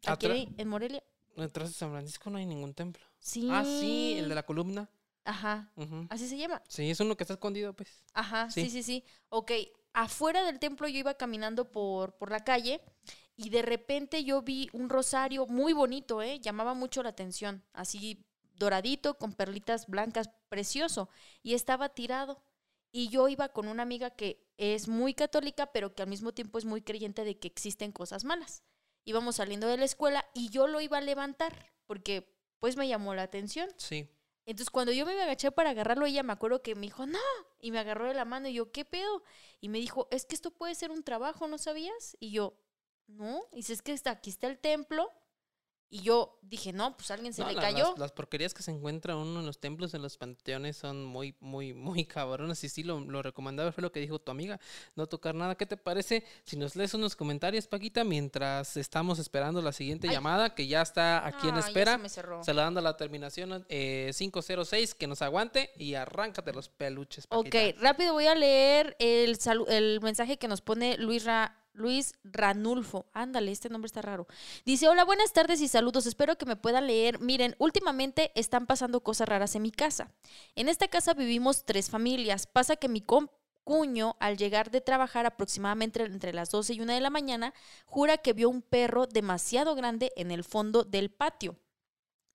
Aquí 0.06 0.26
Atra- 0.26 0.54
en 0.56 0.68
Morelia. 0.68 1.02
Detrás 1.36 1.68
de 1.68 1.74
San 1.74 1.90
Francisco 1.90 2.30
no 2.30 2.38
hay 2.38 2.46
ningún 2.46 2.74
templo. 2.74 3.04
Sí. 3.18 3.48
Ah, 3.50 3.64
sí, 3.64 4.16
el 4.18 4.28
de 4.28 4.34
la 4.34 4.44
columna. 4.44 4.88
Ajá. 5.24 5.72
Así 6.08 6.28
se 6.28 6.36
llama. 6.38 6.62
Sí, 6.68 6.88
es 6.90 7.00
uno 7.00 7.16
que 7.16 7.24
está 7.24 7.34
escondido, 7.34 7.74
pues. 7.74 8.04
Ajá, 8.14 8.50
sí, 8.50 8.64
Sí. 8.64 8.70
sí, 8.70 8.82
sí. 8.82 9.04
Ok, 9.28 9.50
afuera 9.92 10.44
del 10.44 10.58
templo 10.60 10.86
yo 10.88 10.98
iba 10.98 11.14
caminando 11.14 11.70
por, 11.70 12.12
por 12.16 12.30
la 12.30 12.44
calle 12.44 12.80
y 13.36 13.50
de 13.50 13.62
repente 13.62 14.24
yo 14.24 14.42
vi 14.42 14.68
un 14.72 14.88
rosario 14.88 15.46
muy 15.46 15.72
bonito, 15.72 16.22
¿eh? 16.22 16.38
Llamaba 16.40 16.74
mucho 16.74 17.02
la 17.02 17.10
atención, 17.10 17.62
así 17.72 18.24
doradito, 18.54 19.18
con 19.18 19.32
perlitas 19.32 19.86
blancas, 19.88 20.30
precioso, 20.48 21.08
y 21.42 21.54
estaba 21.54 21.88
tirado. 21.90 22.40
Y 22.92 23.08
yo 23.08 23.28
iba 23.28 23.48
con 23.50 23.68
una 23.68 23.82
amiga 23.82 24.10
que 24.10 24.45
es 24.56 24.88
muy 24.88 25.14
católica, 25.14 25.66
pero 25.66 25.94
que 25.94 26.02
al 26.02 26.08
mismo 26.08 26.32
tiempo 26.32 26.58
es 26.58 26.64
muy 26.64 26.82
creyente 26.82 27.24
de 27.24 27.38
que 27.38 27.48
existen 27.48 27.92
cosas 27.92 28.24
malas. 28.24 28.62
Íbamos 29.04 29.36
saliendo 29.36 29.68
de 29.68 29.76
la 29.76 29.84
escuela 29.84 30.24
y 30.34 30.48
yo 30.50 30.66
lo 30.66 30.80
iba 30.80 30.98
a 30.98 31.02
levantar, 31.02 31.72
porque 31.86 32.34
pues 32.58 32.76
me 32.76 32.88
llamó 32.88 33.14
la 33.14 33.22
atención. 33.22 33.68
Sí. 33.76 34.08
Entonces, 34.46 34.70
cuando 34.70 34.92
yo 34.92 35.04
me 35.04 35.20
agaché 35.20 35.50
para 35.50 35.70
agarrarlo, 35.70 36.06
ella 36.06 36.22
me 36.22 36.32
acuerdo 36.32 36.62
que 36.62 36.74
me 36.74 36.82
dijo, 36.82 37.04
no, 37.06 37.18
y 37.60 37.72
me 37.72 37.80
agarró 37.80 38.06
de 38.06 38.14
la 38.14 38.24
mano 38.24 38.48
y 38.48 38.54
yo, 38.54 38.70
¿qué 38.70 38.84
pedo? 38.84 39.22
Y 39.60 39.68
me 39.68 39.78
dijo, 39.78 40.06
es 40.12 40.24
que 40.24 40.36
esto 40.36 40.52
puede 40.52 40.74
ser 40.76 40.92
un 40.92 41.02
trabajo, 41.02 41.48
¿no 41.48 41.58
sabías? 41.58 42.16
Y 42.20 42.30
yo, 42.30 42.56
no, 43.08 43.42
y 43.52 43.56
dice, 43.56 43.72
es 43.72 43.82
que 43.82 43.92
está, 43.92 44.12
aquí 44.12 44.30
está 44.30 44.46
el 44.46 44.58
templo. 44.58 45.12
Y 45.88 46.02
yo 46.02 46.38
dije, 46.42 46.72
no, 46.72 46.96
pues 46.96 47.10
a 47.10 47.14
alguien 47.14 47.32
se 47.32 47.42
No, 47.42 47.48
le 47.48 47.54
la- 47.54 47.60
cayó. 47.60 47.90
Las, 47.90 47.98
las 47.98 48.12
porquerías 48.12 48.52
que 48.54 48.62
se 48.64 48.72
encuentra 48.72 49.14
uno 49.16 49.38
en 49.40 49.46
los 49.46 49.60
templos, 49.60 49.94
en 49.94 50.02
los 50.02 50.16
panteones, 50.16 50.76
son 50.76 51.04
muy, 51.04 51.36
muy, 51.38 51.74
muy 51.74 52.04
cabronas. 52.04 52.62
Y 52.64 52.68
sí, 52.68 52.82
lo, 52.82 52.98
lo 53.00 53.22
recomendable 53.22 53.70
fue 53.72 53.82
lo 53.82 53.92
que 53.92 54.00
dijo 54.00 54.18
tu 54.18 54.32
amiga, 54.32 54.58
no 54.96 55.06
tocar 55.06 55.34
nada. 55.36 55.54
¿Qué 55.54 55.64
te 55.64 55.76
parece 55.76 56.24
si 56.44 56.56
nos 56.56 56.74
lees 56.74 56.92
unos 56.94 57.14
comentarios, 57.14 57.68
Paquita, 57.68 58.02
mientras 58.02 58.76
estamos 58.76 59.18
esperando 59.20 59.62
la 59.62 59.70
siguiente 59.72 60.08
Ay. 60.08 60.14
llamada, 60.14 60.54
que 60.54 60.66
ya 60.66 60.82
está 60.82 61.24
aquí 61.26 61.48
en 61.48 61.54
Ah, 61.54 61.60
espera? 61.60 61.92
se 61.92 61.98
me 61.98 62.08
cerró. 62.08 62.42
Saludando 62.42 62.80
a 62.80 62.82
la 62.82 62.96
terminación 62.96 63.64
eh, 63.68 64.10
506, 64.16 64.94
que 64.94 65.06
nos 65.06 65.22
aguante 65.22 65.70
y 65.78 65.94
arráncate 65.94 66.52
los 66.52 66.68
peluches, 66.68 67.26
Ok, 67.28 67.44
Paquita. 67.50 67.80
rápido 67.80 68.12
voy 68.12 68.26
a 68.26 68.34
leer 68.34 68.96
el, 68.98 69.38
el 69.68 70.00
mensaje 70.00 70.36
que 70.36 70.48
nos 70.48 70.60
pone 70.62 70.96
Luis, 70.98 71.24
Ra- 71.24 71.56
Luis 71.76 72.14
Ranulfo. 72.24 73.06
Ándale, 73.12 73.52
este 73.52 73.68
nombre 73.68 73.86
está 73.86 74.02
raro. 74.02 74.26
Dice, 74.64 74.88
hola, 74.88 75.04
buenas 75.04 75.32
tardes 75.32 75.60
y 75.60 75.68
saludos. 75.68 76.06
Espero 76.06 76.36
que 76.36 76.46
me 76.46 76.56
puedan 76.56 76.86
leer. 76.86 77.20
Miren, 77.20 77.54
últimamente 77.58 78.32
están 78.34 78.66
pasando 78.66 79.02
cosas 79.02 79.28
raras 79.28 79.54
en 79.54 79.62
mi 79.62 79.70
casa. 79.70 80.10
En 80.54 80.68
esta 80.68 80.88
casa 80.88 81.14
vivimos 81.14 81.64
tres 81.64 81.90
familias. 81.90 82.46
Pasa 82.46 82.76
que 82.76 82.88
mi 82.88 83.04
cuño, 83.64 84.16
al 84.20 84.36
llegar 84.36 84.70
de 84.70 84.80
trabajar 84.80 85.26
aproximadamente 85.26 86.02
entre 86.02 86.32
las 86.32 86.50
12 86.50 86.74
y 86.74 86.80
1 86.80 86.94
de 86.94 87.00
la 87.00 87.10
mañana, 87.10 87.54
jura 87.84 88.18
que 88.18 88.32
vio 88.32 88.48
un 88.48 88.62
perro 88.62 89.06
demasiado 89.06 89.74
grande 89.74 90.12
en 90.16 90.30
el 90.30 90.44
fondo 90.44 90.84
del 90.84 91.10
patio. 91.10 91.56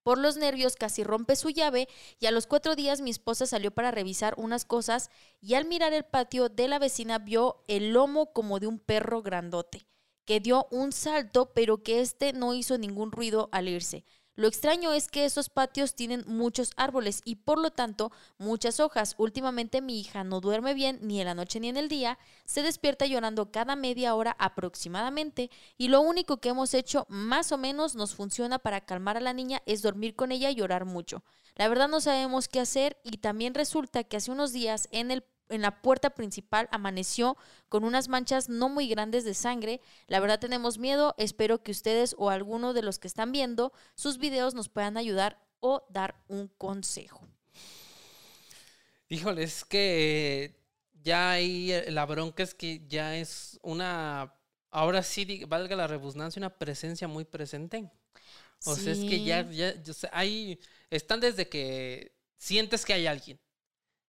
Por 0.04 0.18
los 0.18 0.36
nervios 0.38 0.76
casi 0.76 1.04
rompe 1.04 1.36
su 1.36 1.50
llave 1.50 1.88
y 2.20 2.26
a 2.26 2.32
los 2.32 2.48
cuatro 2.48 2.76
días 2.76 3.02
mi 3.02 3.12
esposa 3.12 3.46
salió 3.46 3.72
para 3.72 3.92
revisar 3.92 4.34
unas 4.38 4.66
cosas 4.66 5.12
y 5.42 5.54
al 5.54 5.66
mirar 5.66 5.94
el 5.94 6.04
patio 6.04 6.50
de 6.50 6.68
la 6.68 6.80
vecina 6.80 7.20
vio 7.20 7.64
el 7.68 7.94
lomo 7.94 8.34
como 8.34 8.60
de 8.60 8.68
un 8.68 8.80
perro 8.80 9.22
grandote, 9.22 9.86
que 10.26 10.40
dio 10.40 10.68
un 10.72 10.92
salto 10.92 11.54
pero 11.54 11.84
que 11.84 12.02
éste 12.02 12.34
no 12.34 12.54
hizo 12.56 12.78
ningún 12.80 13.12
ruido 13.12 13.50
al 13.52 13.68
irse. 13.68 14.04
Lo 14.42 14.48
extraño 14.48 14.92
es 14.92 15.08
que 15.08 15.24
esos 15.24 15.50
patios 15.50 15.94
tienen 15.94 16.24
muchos 16.26 16.72
árboles 16.76 17.22
y 17.24 17.36
por 17.36 17.60
lo 17.60 17.70
tanto 17.70 18.12
muchas 18.40 18.80
hojas. 18.80 19.14
Últimamente 19.20 19.84
mi 19.84 20.00
hija 20.00 20.24
no 20.24 20.42
duerme 20.42 20.74
bien 20.74 20.98
ni 21.04 21.22
en 21.22 21.28
la 21.28 21.36
noche 21.36 21.60
ni 21.60 21.70
en 21.70 21.78
el 21.78 21.90
día, 21.90 22.18
se 22.46 22.64
despierta 22.64 23.06
llorando 23.06 23.52
cada 23.52 23.76
media 23.76 24.16
hora 24.16 24.36
aproximadamente 24.40 25.52
y 25.78 25.90
lo 25.90 26.02
único 26.02 26.38
que 26.38 26.50
hemos 26.50 26.74
hecho 26.74 27.06
más 27.08 27.52
o 27.52 27.60
menos 27.60 27.94
nos 27.94 28.16
funciona 28.16 28.58
para 28.58 28.82
calmar 28.82 29.16
a 29.16 29.22
la 29.22 29.34
niña 29.34 29.62
es 29.68 29.84
dormir 29.84 30.16
con 30.16 30.32
ella 30.32 30.50
y 30.50 30.56
llorar 30.56 30.86
mucho. 30.86 31.24
La 31.56 31.68
verdad 31.68 31.88
no 31.88 32.02
sabemos 32.02 32.48
qué 32.48 32.62
hacer 32.62 32.98
y 33.04 33.18
también 33.18 33.54
resulta 33.54 34.04
que 34.04 34.18
hace 34.18 34.32
unos 34.32 34.54
días 34.54 34.88
en 34.92 35.12
el 35.12 35.22
en 35.52 35.62
la 35.62 35.82
puerta 35.82 36.10
principal 36.12 36.68
amaneció 36.72 37.38
con 37.70 37.84
unas 37.84 38.08
manchas 38.08 38.50
no 38.50 38.70
muy 38.70 38.88
grandes 38.88 39.24
de 39.24 39.34
sangre. 39.34 39.82
La 40.08 40.20
verdad 40.20 40.40
tenemos 40.40 40.78
miedo. 40.78 41.14
Espero 41.18 41.64
que 41.64 41.72
ustedes 41.72 42.16
o 42.18 42.30
alguno 42.30 42.74
de 42.74 42.82
los 42.82 43.00
que 43.00 43.08
están 43.08 43.32
viendo 43.32 43.74
sus 43.96 44.18
videos 44.18 44.54
nos 44.54 44.70
puedan 44.70 44.98
ayudar 44.98 45.40
o 45.60 45.84
dar 45.90 46.16
un 46.28 46.48
consejo. 46.58 47.28
Híjole, 49.10 49.44
es 49.44 49.66
que 49.66 50.56
ya 51.04 51.32
hay 51.32 51.72
eh, 51.72 51.92
la 51.92 52.06
bronca 52.06 52.44
es 52.44 52.54
que 52.54 52.82
ya 52.88 53.18
es 53.18 53.60
una, 53.62 54.34
ahora 54.70 55.04
sí, 55.04 55.44
valga 55.46 55.76
la 55.76 55.88
redundancia, 55.88 56.40
una 56.40 56.58
presencia 56.58 57.08
muy 57.08 57.26
presente. 57.26 57.90
O 58.64 58.76
sea, 58.76 58.94
es 58.94 59.00
que 59.00 59.24
ya, 59.24 59.50
ya, 59.50 59.74
hay, 60.12 60.60
están 60.92 61.20
desde 61.20 61.50
que 61.50 62.14
sientes 62.38 62.86
que 62.86 62.94
hay 62.94 63.08
alguien. 63.08 63.40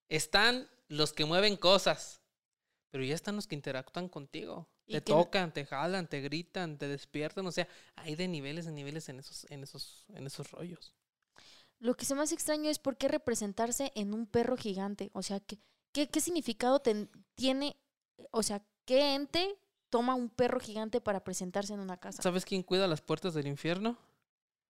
Están 0.10 0.67
los 0.91 1.13
que 1.13 1.25
mueven 1.25 1.56
cosas, 1.56 2.21
pero 2.89 3.04
ya 3.04 3.15
están 3.15 3.38
los 3.38 3.47
que 3.47 3.56
interactúan 3.56 4.10
contigo. 4.10 4.67
Te 4.86 4.99
tocan, 4.99 5.54
te 5.54 5.65
jalan, 5.65 6.08
te 6.08 6.19
gritan, 6.19 6.77
te 6.77 6.89
despiertan. 6.89 7.47
O 7.47 7.51
sea, 7.51 7.65
hay 7.95 8.15
de 8.15 8.27
niveles, 8.27 8.65
de 8.65 8.73
niveles 8.73 9.08
en 9.08 9.19
esos, 9.19 9.49
en 9.49 9.63
esos, 9.63 10.06
en 10.10 10.27
esos 10.27 10.51
rollos. 10.51 10.93
Lo 11.80 11.95
que 11.95 12.04
se 12.04 12.13
más 12.13 12.34
extraño 12.34 12.69
es 12.69 12.77
por 12.77 12.97
qué 12.97 13.08
representarse 13.08 13.93
en 13.95 14.13
un 14.13 14.27
perro 14.27 14.58
gigante. 14.58 15.10
O 15.13 15.23
sea, 15.23 15.39
¿qué, 15.39 15.60
qué, 15.93 16.19
significado 16.19 16.82
tiene? 17.36 17.77
O 18.32 18.43
sea, 18.43 18.62
¿qué 18.84 19.15
ente 19.15 19.56
toma 19.89 20.15
un 20.15 20.30
perro 20.30 20.60
gigante 20.60 20.99
para 20.99 21.23
presentarse 21.23 21.73
en 21.73 21.80
una 21.80 21.97
casa? 21.97 22.21
¿Sabes 22.21 22.43
quién 22.43 22.63
cuida 22.63 22.86
las 22.88 23.01
puertas 23.01 23.34
del 23.34 23.47
infierno? 23.47 23.97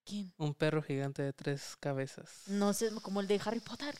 ¿Quién? 0.05 0.31
Un 0.37 0.53
perro 0.53 0.83
gigante 0.83 1.23
de 1.23 1.33
tres 1.33 1.75
cabezas. 1.79 2.43
No 2.45 2.73
sé, 2.73 2.91
como 3.01 3.21
el 3.21 3.27
de 3.27 3.41
Harry 3.43 3.59
Potter. 3.59 3.95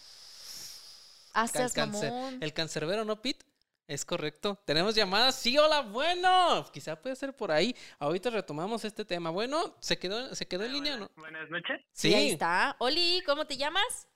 Hasta 1.34 1.66
el, 1.66 2.44
el 2.44 2.54
cancerbero, 2.54 3.06
¿no, 3.06 3.22
Pete? 3.22 3.46
Es 3.92 4.06
correcto. 4.06 4.58
Tenemos 4.66 4.96
llamadas. 4.96 5.36
Sí, 5.36 5.58
hola, 5.58 5.82
bueno. 5.82 6.66
Quizá 6.72 6.96
puede 6.96 7.14
ser 7.18 7.36
por 7.36 7.52
ahí. 7.52 7.76
Ahorita 8.00 8.30
retomamos 8.30 8.86
este 8.86 9.04
tema. 9.04 9.32
Bueno, 9.32 9.76
¿se 9.82 10.00
quedó, 10.00 10.34
se 10.34 10.48
quedó 10.48 10.64
en 10.64 10.72
línea 10.72 10.96
no? 10.96 11.12
Buenas 11.18 11.50
noches. 11.50 11.82
Sí. 11.92 12.14
ahí 12.14 12.30
está. 12.30 12.78
Oli, 12.80 13.22
¿cómo 13.26 13.46
te 13.46 13.58
llamas? 13.58 14.08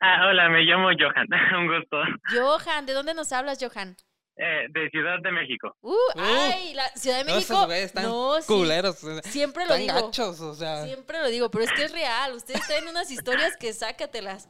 Ah, 0.00 0.26
hola, 0.26 0.48
me 0.48 0.62
llamo 0.62 0.88
Johan. 0.98 1.28
Un 1.56 1.68
gusto. 1.68 1.98
Johan, 2.34 2.84
¿de 2.84 2.94
dónde 2.94 3.14
nos 3.14 3.32
hablas, 3.32 3.58
Johan? 3.62 3.96
Eh, 4.34 4.66
de 4.70 4.90
Ciudad 4.90 5.20
de 5.22 5.30
México. 5.30 5.76
Uh, 5.82 5.94
ay, 6.16 6.74
la 6.74 6.88
Ciudad 6.88 7.18
de 7.18 7.32
México. 7.32 7.68
No, 8.02 8.34
culeros. 8.48 8.96
Siempre 9.22 9.66
lo 9.66 9.76
digo. 9.76 10.10
o 10.10 10.54
sea. 10.54 10.84
Siempre 10.84 11.20
lo 11.20 11.28
digo, 11.28 11.48
pero 11.48 11.62
es 11.62 11.72
que 11.72 11.84
es 11.84 11.92
real. 11.92 12.32
Ustedes 12.34 12.66
tienen 12.66 12.88
unas 12.88 13.08
historias 13.12 13.56
que 13.56 13.72
sácatelas. 13.72 14.48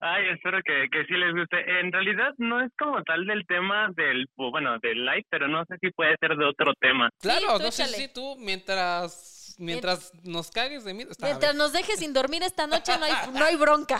Ay, 0.00 0.28
espero 0.28 0.60
que, 0.64 0.88
que 0.90 1.04
sí 1.04 1.12
les 1.14 1.34
guste. 1.34 1.58
En 1.80 1.92
realidad 1.92 2.32
no 2.38 2.60
es 2.62 2.72
como 2.78 3.02
tal 3.02 3.26
del 3.26 3.46
tema 3.46 3.88
del, 3.94 4.26
bueno, 4.36 4.78
del 4.78 5.04
live, 5.04 5.26
pero 5.28 5.46
no 5.46 5.64
sé 5.66 5.76
si 5.80 5.90
puede 5.90 6.16
ser 6.18 6.36
de 6.36 6.44
otro 6.46 6.72
tema. 6.80 7.10
Claro, 7.20 7.58
no 7.58 7.70
sé 7.70 7.84
si 7.84 8.12
tú 8.12 8.36
mientras 8.38 9.40
mientras 9.60 10.12
nos 10.24 10.50
cagues 10.50 10.84
de 10.84 10.94
mí. 10.94 11.04
mientras 11.22 11.54
nos 11.54 11.72
dejes 11.72 11.98
sin 11.98 12.12
dormir 12.14 12.42
esta 12.42 12.66
noche 12.66 12.92
no 12.98 13.04
hay, 13.04 13.12
no 13.38 13.44
hay 13.44 13.56
bronca. 13.56 13.98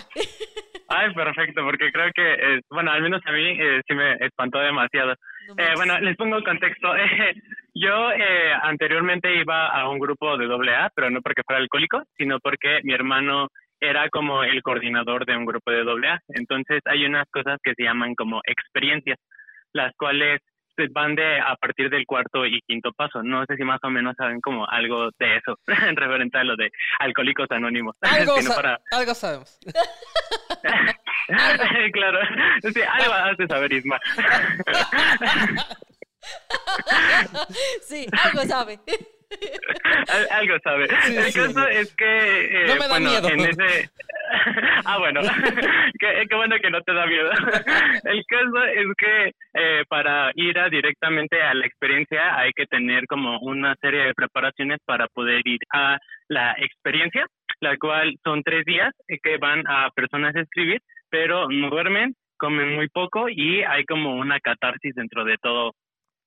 Ay, 0.89 1.15
perfecto, 1.15 1.63
porque 1.63 1.93
creo 1.93 2.11
que, 2.15 2.33
eh, 2.33 2.61
bueno, 2.71 2.91
al 2.91 3.03
menos 3.03 3.21
a 3.25 3.33
mí 3.33 3.51
eh, 3.51 3.81
sí 3.87 3.95
me 3.95 4.15
espantó 4.15 4.59
demasiado. 4.59 5.13
eh, 5.57 5.73
bueno, 5.77 6.01
les 6.01 6.17
pongo 6.17 6.37
el 6.37 6.45
contexto. 6.45 6.89
yo 7.75 8.11
eh, 8.11 8.53
anteriormente 8.63 9.33
iba 9.37 9.69
a 9.69 9.89
un 9.89 9.99
grupo 9.99 10.37
de 10.37 10.47
AA, 10.47 10.91
pero 10.95 11.11
no 11.11 11.21
porque 11.21 11.43
fuera 11.47 11.61
alcohólico, 11.61 12.03
sino 12.17 12.41
porque 12.41 12.81
mi 12.83 12.93
hermano 12.93 13.49
era 13.81 14.09
como 14.11 14.45
el 14.45 14.63
coordinador 14.63 15.27
de 15.27 15.37
un 15.37 15.47
grupo 15.47 15.71
de 15.71 15.81
AA. 15.81 16.21
Entonces 16.29 16.81
hay 16.85 17.05
unas 17.05 17.27
cosas 17.31 17.59
que 17.63 17.75
se 17.75 17.85
llaman 17.85 18.15
como 18.15 18.41
experiencias, 18.47 19.19
las 19.73 19.95
cuales 19.97 20.41
van 20.93 21.15
de 21.15 21.41
a 21.41 21.57
partir 21.57 21.91
del 21.91 22.07
cuarto 22.07 22.47
y 22.47 22.61
quinto 22.67 22.93
paso. 22.93 23.23
No 23.23 23.45
sé 23.47 23.57
si 23.57 23.65
más 23.65 23.81
o 23.83 23.91
menos 23.91 24.15
saben 24.17 24.41
como 24.41 24.67
algo 24.69 25.11
de 25.19 25.37
eso, 25.37 25.59
en 25.67 25.67
referente 25.97 26.39
a 26.39 26.45
lo 26.45 26.57
de 26.57 26.71
alcohólicos 26.99 27.51
anónimos. 27.51 27.97
Algo, 28.03 28.35
algo 28.93 29.15
sabemos. 29.15 29.59
claro, 31.93 32.19
sí, 32.63 32.81
algo 32.83 33.15
hace 33.15 33.47
saber 33.47 33.73
Isma. 33.73 33.99
sí, 37.83 38.07
algo 38.25 38.43
sabe. 38.43 38.81
algo 40.31 40.59
sabe. 40.63 40.85
el 40.85 41.33
caso 41.33 41.69
es 41.69 41.95
que, 41.95 42.65
eh, 42.65 42.67
no 42.67 42.75
me 42.75 42.81
da 42.81 42.89
bueno, 42.89 43.11
miedo. 43.11 43.29
en 43.29 43.41
ese... 43.41 43.91
ah, 44.85 44.99
bueno, 44.99 45.21
qué, 45.99 46.27
qué, 46.29 46.37
bueno 46.37 46.57
que 46.61 46.71
no 46.71 46.81
te 46.83 46.93
da 46.93 47.07
miedo. 47.07 47.31
el 48.05 48.25
caso 48.27 48.65
es 48.65 48.87
que 48.97 49.33
eh, 49.55 49.85
para 49.89 50.31
ir 50.35 50.59
a 50.59 50.69
directamente 50.69 51.41
a 51.41 51.55
la 51.55 51.67
experiencia 51.67 52.37
hay 52.37 52.53
que 52.53 52.67
tener 52.67 53.07
como 53.07 53.39
una 53.41 53.75
serie 53.81 54.05
de 54.05 54.15
preparaciones 54.15 54.79
para 54.85 55.07
poder 55.09 55.43
ir 55.45 55.61
a 55.73 55.99
la 56.29 56.55
experiencia, 56.59 57.27
la 57.61 57.77
cual 57.77 58.15
son 58.25 58.43
tres 58.43 58.65
días 58.65 58.93
que 59.23 59.37
van 59.39 59.65
a 59.67 59.91
personas 59.91 60.35
a 60.35 60.41
escribir, 60.41 60.81
pero 61.09 61.49
no 61.49 61.71
duermen, 61.71 62.15
comen 62.37 62.75
muy 62.75 62.89
poco 62.89 63.29
y 63.29 63.63
hay 63.63 63.85
como 63.85 64.17
una 64.17 64.41
catarsis 64.41 64.95
dentro 64.95 65.25
de 65.25 65.37
todo 65.39 65.73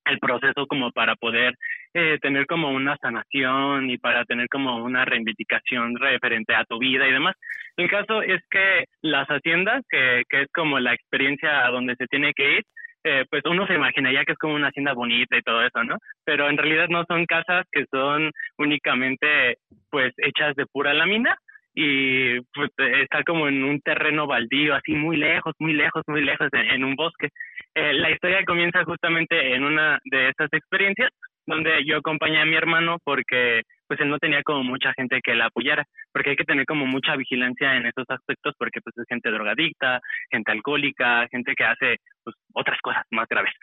el 0.06 0.20
proceso 0.20 0.68
como 0.68 0.92
para 0.92 1.16
poder 1.16 1.56
eh, 1.94 2.18
tener 2.22 2.46
como 2.48 2.72
una 2.72 2.98
sanación 2.98 3.90
y 3.90 3.98
para 3.98 4.26
tener 4.26 4.48
como 4.50 4.84
una 4.84 5.06
reivindicación 5.06 5.96
referente 5.98 6.56
a 6.56 6.66
tu 6.66 6.80
vida 6.80 7.08
y 7.08 7.12
demás. 7.12 7.36
El 7.78 7.90
caso 7.90 8.22
es 8.22 8.42
que 8.50 8.86
las 9.02 9.28
haciendas, 9.28 9.84
que, 9.90 10.24
que 10.30 10.42
es 10.42 10.48
como 10.54 10.80
la 10.80 10.94
experiencia 10.94 11.66
a 11.66 11.70
donde 11.72 11.96
se 11.96 12.08
tiene 12.08 12.34
que 12.34 12.58
ir, 12.58 12.64
eh, 13.06 13.26
pues 13.30 13.44
uno 13.46 13.68
se 13.68 13.76
imaginaría 13.76 14.24
que 14.24 14.32
es 14.32 14.38
como 14.38 14.56
una 14.56 14.70
hacienda 14.70 14.94
bonita 14.94 15.38
y 15.38 15.42
todo 15.42 15.62
eso, 15.62 15.84
¿no? 15.84 15.98
Pero 16.24 16.50
en 16.50 16.58
realidad 16.58 16.88
no 16.90 17.04
son 17.06 17.26
casas 17.26 17.66
que 17.72 17.86
son 17.92 18.32
únicamente 18.58 19.58
pues 19.90 20.14
hechas 20.18 20.56
de 20.56 20.66
pura 20.66 20.94
lámina, 20.94 21.38
y 21.76 22.40
pues 22.54 22.70
está 22.78 23.24
como 23.24 23.48
en 23.48 23.64
un 23.64 23.82
terreno 23.82 24.28
baldío, 24.28 24.76
así 24.76 24.94
muy 24.94 25.18
lejos, 25.18 25.54
muy 25.60 25.74
lejos, 25.74 26.04
muy 26.08 26.24
lejos, 26.24 26.48
en, 26.52 26.84
un 26.84 26.96
bosque. 26.96 27.30
Eh, 27.74 27.94
la 27.94 28.12
historia 28.12 28.44
comienza 28.46 28.84
justamente 28.84 29.56
en 29.56 29.64
una 29.64 30.00
de 30.06 30.30
estas 30.30 30.54
experiencias 30.54 31.10
donde 31.46 31.84
yo 31.86 31.98
acompañé 31.98 32.42
a 32.42 32.46
mi 32.46 32.56
hermano 32.56 32.98
porque 33.04 33.62
pues 33.88 34.00
él 34.00 34.10
no 34.10 34.18
tenía 34.18 34.42
como 34.44 34.64
mucha 34.64 34.94
gente 34.94 35.20
que 35.22 35.36
la 35.36 35.46
apoyara, 35.46 35.84
porque 36.12 36.32
hay 36.32 36.36
que 36.36 36.46
tener 36.46 36.66
como 36.66 36.86
mucha 36.86 37.16
vigilancia 37.16 37.76
en 37.76 37.86
esos 37.86 38.06
aspectos 38.08 38.56
porque 38.58 38.80
pues 38.82 38.98
es 38.98 39.06
gente 39.08 39.30
drogadicta, 39.30 40.00
gente 40.32 40.52
alcohólica, 40.52 41.28
gente 41.30 41.54
que 41.56 41.64
hace 41.64 41.98
pues 42.24 42.36
otras 42.54 42.80
cosas 42.82 43.04
más 43.12 43.28
graves. 43.28 43.54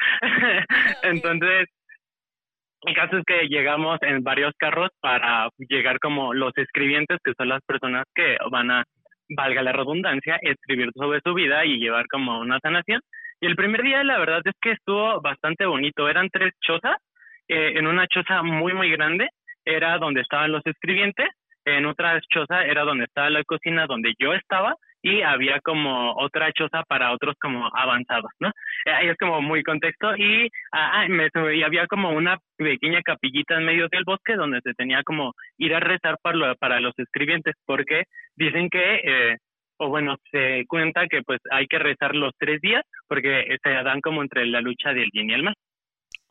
Entonces, 1.03 1.69
el 2.83 2.95
caso 2.95 3.19
es 3.19 3.25
que 3.27 3.49
llegamos 3.49 3.99
en 4.03 4.23
varios 4.23 4.55
carros 4.59 4.91
para 5.01 5.49
llegar 5.59 5.99
como 6.01 6.33
los 6.33 6.57
escribientes, 6.57 7.19
que 7.23 7.35
son 7.37 7.49
las 7.49 7.63
personas 7.67 8.05
que 8.15 8.37
van 8.51 8.71
a, 8.71 8.85
valga 9.37 9.63
la 9.63 9.73
redundancia, 9.73 10.39
escribir 10.41 10.91
sobre 10.95 11.21
su 11.23 11.35
vida 11.35 11.65
y 11.65 11.79
llevar 11.79 12.07
como 12.07 12.41
una 12.41 12.59
sanación. 12.61 13.01
Y 13.41 13.47
el 13.47 13.57
primer 13.57 13.83
día, 13.83 14.03
la 14.03 14.19
verdad 14.19 14.41
es 14.45 14.55
que 14.61 14.73
estuvo 14.73 15.21
bastante 15.21 15.67
bonito. 15.67 16.09
Eran 16.09 16.29
tres 16.31 16.53
chozas. 16.61 16.97
Eh, 17.53 17.73
en 17.77 17.89
una 17.89 18.07
choza 18.07 18.45
muy, 18.45 18.75
muy 18.75 18.89
grande 18.91 19.29
era 19.65 19.99
donde 19.99 20.21
estaban 20.21 20.53
los 20.53 20.65
escribientes. 20.65 21.29
En 21.65 21.85
otra 21.85 22.21
choza 22.33 22.65
era 22.65 22.85
donde 22.85 23.07
estaba 23.07 23.29
la 23.29 23.43
cocina, 23.43 23.87
donde 23.87 24.15
yo 24.21 24.33
estaba 24.35 24.77
y 25.03 25.23
había 25.23 25.59
como 25.61 26.15
otra 26.17 26.53
choza 26.53 26.85
para 26.87 27.13
otros 27.13 27.35
como 27.41 27.69
avanzados, 27.75 28.31
¿no? 28.39 28.51
Eh, 28.87 28.93
ahí 28.93 29.09
es 29.09 29.17
como 29.19 29.43
muy 29.43 29.65
contexto 29.65 30.17
y, 30.17 30.49
ah, 30.71 31.07
me, 31.09 31.29
y 31.57 31.63
había 31.65 31.89
como 31.89 32.11
una 32.11 32.39
pequeña 32.57 33.03
capillita 33.03 33.57
en 33.57 33.65
medio 33.65 33.89
del 33.91 34.05
bosque 34.05 34.37
donde 34.37 34.61
se 34.63 34.75
tenía 34.75 35.03
como 35.03 35.33
ir 35.59 35.75
a 35.75 35.81
rezar 35.81 36.19
para, 36.23 36.55
para 36.55 36.79
los 36.79 36.97
escribientes 36.99 37.57
porque 37.67 38.05
dicen 38.37 38.71
que, 38.71 39.01
eh, 39.03 39.39
o 39.79 39.89
bueno, 39.89 40.19
se 40.31 40.65
cuenta 40.69 41.09
que 41.09 41.23
pues 41.23 41.41
hay 41.51 41.67
que 41.67 41.81
rezar 41.81 42.15
los 42.15 42.33
tres 42.39 42.61
días 42.61 42.85
porque 43.09 43.57
se 43.61 43.71
dan 43.71 44.01
como 44.01 44.23
entre 44.23 44.47
la 44.47 44.61
lucha 44.61 44.93
del 44.93 45.11
bien 45.13 45.31
y 45.31 45.33
el 45.33 45.43
mal. 45.43 45.55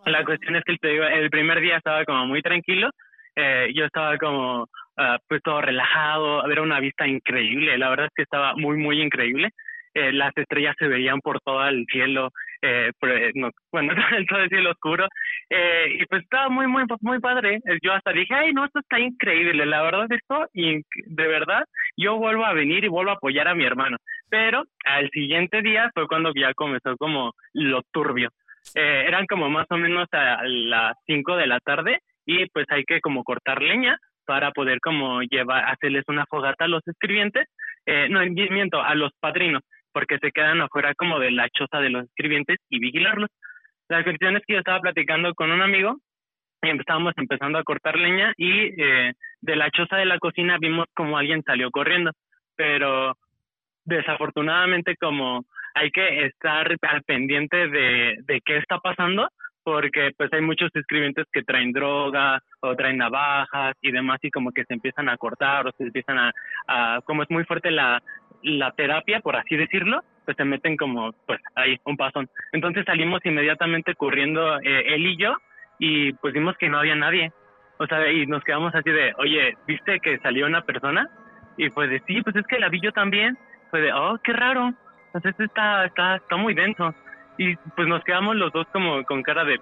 La 0.06 0.24
cuestión 0.24 0.56
es 0.56 0.64
que 0.64 0.78
el, 0.82 1.04
el 1.04 1.30
primer 1.30 1.60
día 1.60 1.78
estaba 1.78 2.06
como 2.06 2.26
muy 2.26 2.42
tranquilo, 2.42 2.90
eh, 3.36 3.72
yo 3.74 3.86
estaba 3.86 4.18
como 4.18 4.64
uh, 4.64 5.18
pues 5.28 5.42
todo 5.44 5.62
relajado, 5.62 6.48
ver 6.48 6.60
una 6.62 6.80
vista 6.80 7.08
increíble, 7.08 7.78
la 7.78 7.90
verdad 7.90 8.08
es 8.08 8.14
que 8.16 8.24
estaba 8.24 8.56
muy, 8.56 8.78
muy 8.78 9.02
increíble. 9.02 9.50
Eh, 9.94 10.12
las 10.12 10.36
estrellas 10.38 10.76
se 10.78 10.88
veían 10.88 11.20
por 11.20 11.42
todo 11.42 11.68
el 11.68 11.86
cielo, 11.92 12.30
eh, 12.62 12.92
no, 13.34 13.50
bueno, 13.72 13.94
todo 14.30 14.40
el 14.40 14.50
cielo 14.50 14.72
oscuro, 14.72 15.08
eh, 15.50 15.98
y 16.00 16.06
pues 16.06 16.24
estaba 16.24 16.50
muy, 16.50 16.68
muy, 16.68 16.84
muy 17.02 17.20
padre. 17.20 17.60
Yo 17.82 17.94
hasta 17.94 18.12
dije, 18.12 18.34
ay, 18.34 18.54
no, 18.54 18.66
esto 18.66 18.80
está 18.80 19.00
increíble, 19.00 19.66
la 19.66 19.82
verdad, 19.82 20.06
esto, 20.12 20.48
y 20.54 20.82
de 21.06 21.28
verdad, 21.28 21.64
yo 21.98 22.18
vuelvo 22.18 22.46
a 22.46 22.54
venir 22.54 22.84
y 22.84 22.88
vuelvo 22.88 23.12
a 23.12 23.16
apoyar 23.16 23.48
a 23.48 23.56
mi 23.56 23.66
hermano. 23.66 23.98
Pero 24.30 24.64
al 24.86 25.10
siguiente 25.10 25.62
día 25.64 25.90
fue 25.94 26.08
cuando 26.08 26.32
ya 26.36 26.54
comenzó 26.54 26.96
como 26.98 27.34
lo 27.54 27.82
turbio. 27.92 28.30
Eh, 28.76 29.06
eran 29.08 29.26
como 29.26 29.50
más 29.50 29.68
o 29.70 29.78
menos 29.78 30.08
a 30.12 30.44
las 30.44 30.96
5 31.06 31.36
de 31.36 31.48
la 31.48 31.60
tarde 31.60 32.00
y 32.26 32.46
pues 32.48 32.66
hay 32.70 32.84
que 32.84 33.02
como 33.02 33.24
cortar 33.24 33.62
leña 33.62 33.98
para 34.26 34.52
poder 34.52 34.80
como 34.80 35.22
llevar, 35.24 35.66
hacerles 35.66 36.04
una 36.08 36.26
fogata 36.28 36.66
a 36.66 36.68
los 36.68 36.88
escribientes, 36.88 37.48
eh, 37.88 38.08
no, 38.10 38.20
miento, 38.52 38.80
a 38.80 38.94
los 38.94 39.12
padrinos, 39.20 39.64
porque 39.92 40.20
se 40.20 40.32
quedan 40.32 40.62
afuera 40.62 40.94
como 40.94 41.18
de 41.20 41.32
la 41.32 41.50
choza 41.50 41.80
de 41.80 41.90
los 41.90 42.06
escribientes 42.06 42.60
y 42.70 42.80
vigilarlos. 42.80 43.30
La 43.88 44.04
cuestión 44.04 44.38
es 44.38 44.44
que 44.46 44.54
yo 44.54 44.60
estaba 44.60 44.82
platicando 44.82 45.34
con 45.34 45.52
un 45.52 45.64
amigo 45.64 45.98
y 46.62 46.70
estábamos 46.70 47.14
empezando 47.18 47.58
a 47.58 47.64
cortar 47.64 47.98
leña 47.98 48.34
y 48.38 48.80
eh, 48.80 49.14
de 49.42 49.56
la 49.56 49.72
choza 49.72 49.96
de 49.96 50.06
la 50.06 50.20
cocina 50.20 50.58
vimos 50.60 50.86
como 50.94 51.18
alguien 51.18 51.42
salió 51.44 51.72
corriendo, 51.72 52.12
pero 52.56 53.18
desafortunadamente 53.86 54.96
como 54.98 55.46
hay 55.80 55.92
que 55.92 56.26
estar 56.26 56.68
al 56.82 57.04
pendiente 57.04 57.68
de, 57.70 58.18
de 58.24 58.42
qué 58.42 58.58
está 58.58 58.80
pasando, 58.80 59.30
porque 59.64 60.12
pues 60.18 60.32
hay 60.34 60.42
muchos 60.42 60.70
escribientes 60.74 61.26
que 61.32 61.44
traen 61.44 61.72
droga 61.72 62.42
o 62.62 62.76
traen 62.76 62.98
navajas 62.98 63.76
y 63.82 63.92
demás 63.92 64.20
y 64.22 64.32
como 64.32 64.52
que 64.52 64.66
se 64.66 64.74
empiezan 64.74 65.10
a 65.10 65.18
cortar 65.18 65.68
o 65.68 65.72
se 65.78 65.84
empiezan 65.84 66.18
a, 66.68 67.02
como 67.06 67.24
es 67.24 67.30
muy 67.30 67.44
fuerte 67.46 67.72
la, 67.72 68.02
la 68.44 68.72
terapia, 68.72 69.20
por 69.20 69.36
así 69.36 69.56
decirlo, 69.56 70.02
pues 70.26 70.38
se 70.38 70.46
meten 70.46 70.76
como 70.76 71.12
pues 71.26 71.40
ahí 71.56 71.78
un 71.86 71.98
pasón. 71.98 72.30
Entonces 72.52 72.86
salimos 72.86 73.22
inmediatamente 73.26 73.96
corriendo 73.96 74.60
eh, 74.62 74.96
él 74.96 75.06
y 75.06 75.18
yo 75.18 75.36
y 75.78 76.14
pues 76.14 76.34
vimos 76.34 76.58
que 76.58 76.70
no 76.70 76.80
había 76.80 76.96
nadie. 76.96 77.32
O 77.78 77.88
sea, 77.88 78.12
y 78.12 78.26
nos 78.26 78.44
quedamos 78.44 78.76
así 78.76 78.90
de, 78.90 79.14
oye, 79.18 79.56
¿viste 79.66 80.00
que 80.00 80.20
salió 80.20 80.46
una 80.46 80.64
persona? 80.64 81.10
Y 81.58 81.70
pues 81.70 81.90
de, 81.90 82.02
sí, 82.08 82.22
pues 82.22 82.36
es 82.36 82.46
que 82.48 82.60
la 82.60 82.70
vi 82.70 82.82
yo 82.82 82.92
también. 82.92 83.38
Fue 83.70 83.82
de, 83.82 83.94
oh, 83.94 84.20
qué 84.24 84.34
raro. 84.34 84.74
Entonces 85.14 85.40
está, 85.40 85.86
está, 85.86 86.16
está 86.18 86.36
muy 86.36 86.54
denso. 86.54 86.94
Y 87.38 87.56
pues 87.56 87.88
nos 87.88 88.04
quedamos 88.04 88.36
los 88.36 88.52
dos 88.52 88.68
como 88.72 89.04
con 89.06 89.24
cara 89.24 89.44
de, 89.44 89.60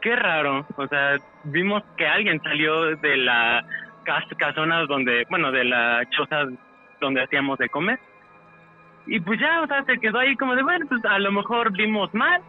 qué 0.00 0.16
raro. 0.16 0.66
O 0.76 0.86
sea, 0.86 1.16
vimos 1.44 1.82
que 1.96 2.06
alguien 2.06 2.40
salió 2.42 2.96
de 2.96 3.16
la 3.16 3.64
casa, 4.04 4.28
casona 4.36 4.82
donde, 4.86 5.26
bueno, 5.30 5.50
de 5.50 5.64
la 5.64 6.02
choza 6.10 6.46
donde 7.00 7.22
hacíamos 7.22 7.58
de 7.58 7.68
comer. 7.68 7.98
Y 9.06 9.18
pues 9.20 9.40
ya, 9.40 9.62
o 9.62 9.66
sea, 9.66 9.82
se 9.84 9.98
quedó 9.98 10.18
ahí 10.18 10.36
como 10.36 10.54
de, 10.54 10.62
bueno, 10.62 10.86
pues 10.88 11.04
a 11.04 11.18
lo 11.18 11.32
mejor 11.32 11.72
vimos 11.72 12.12
mal. 12.14 12.40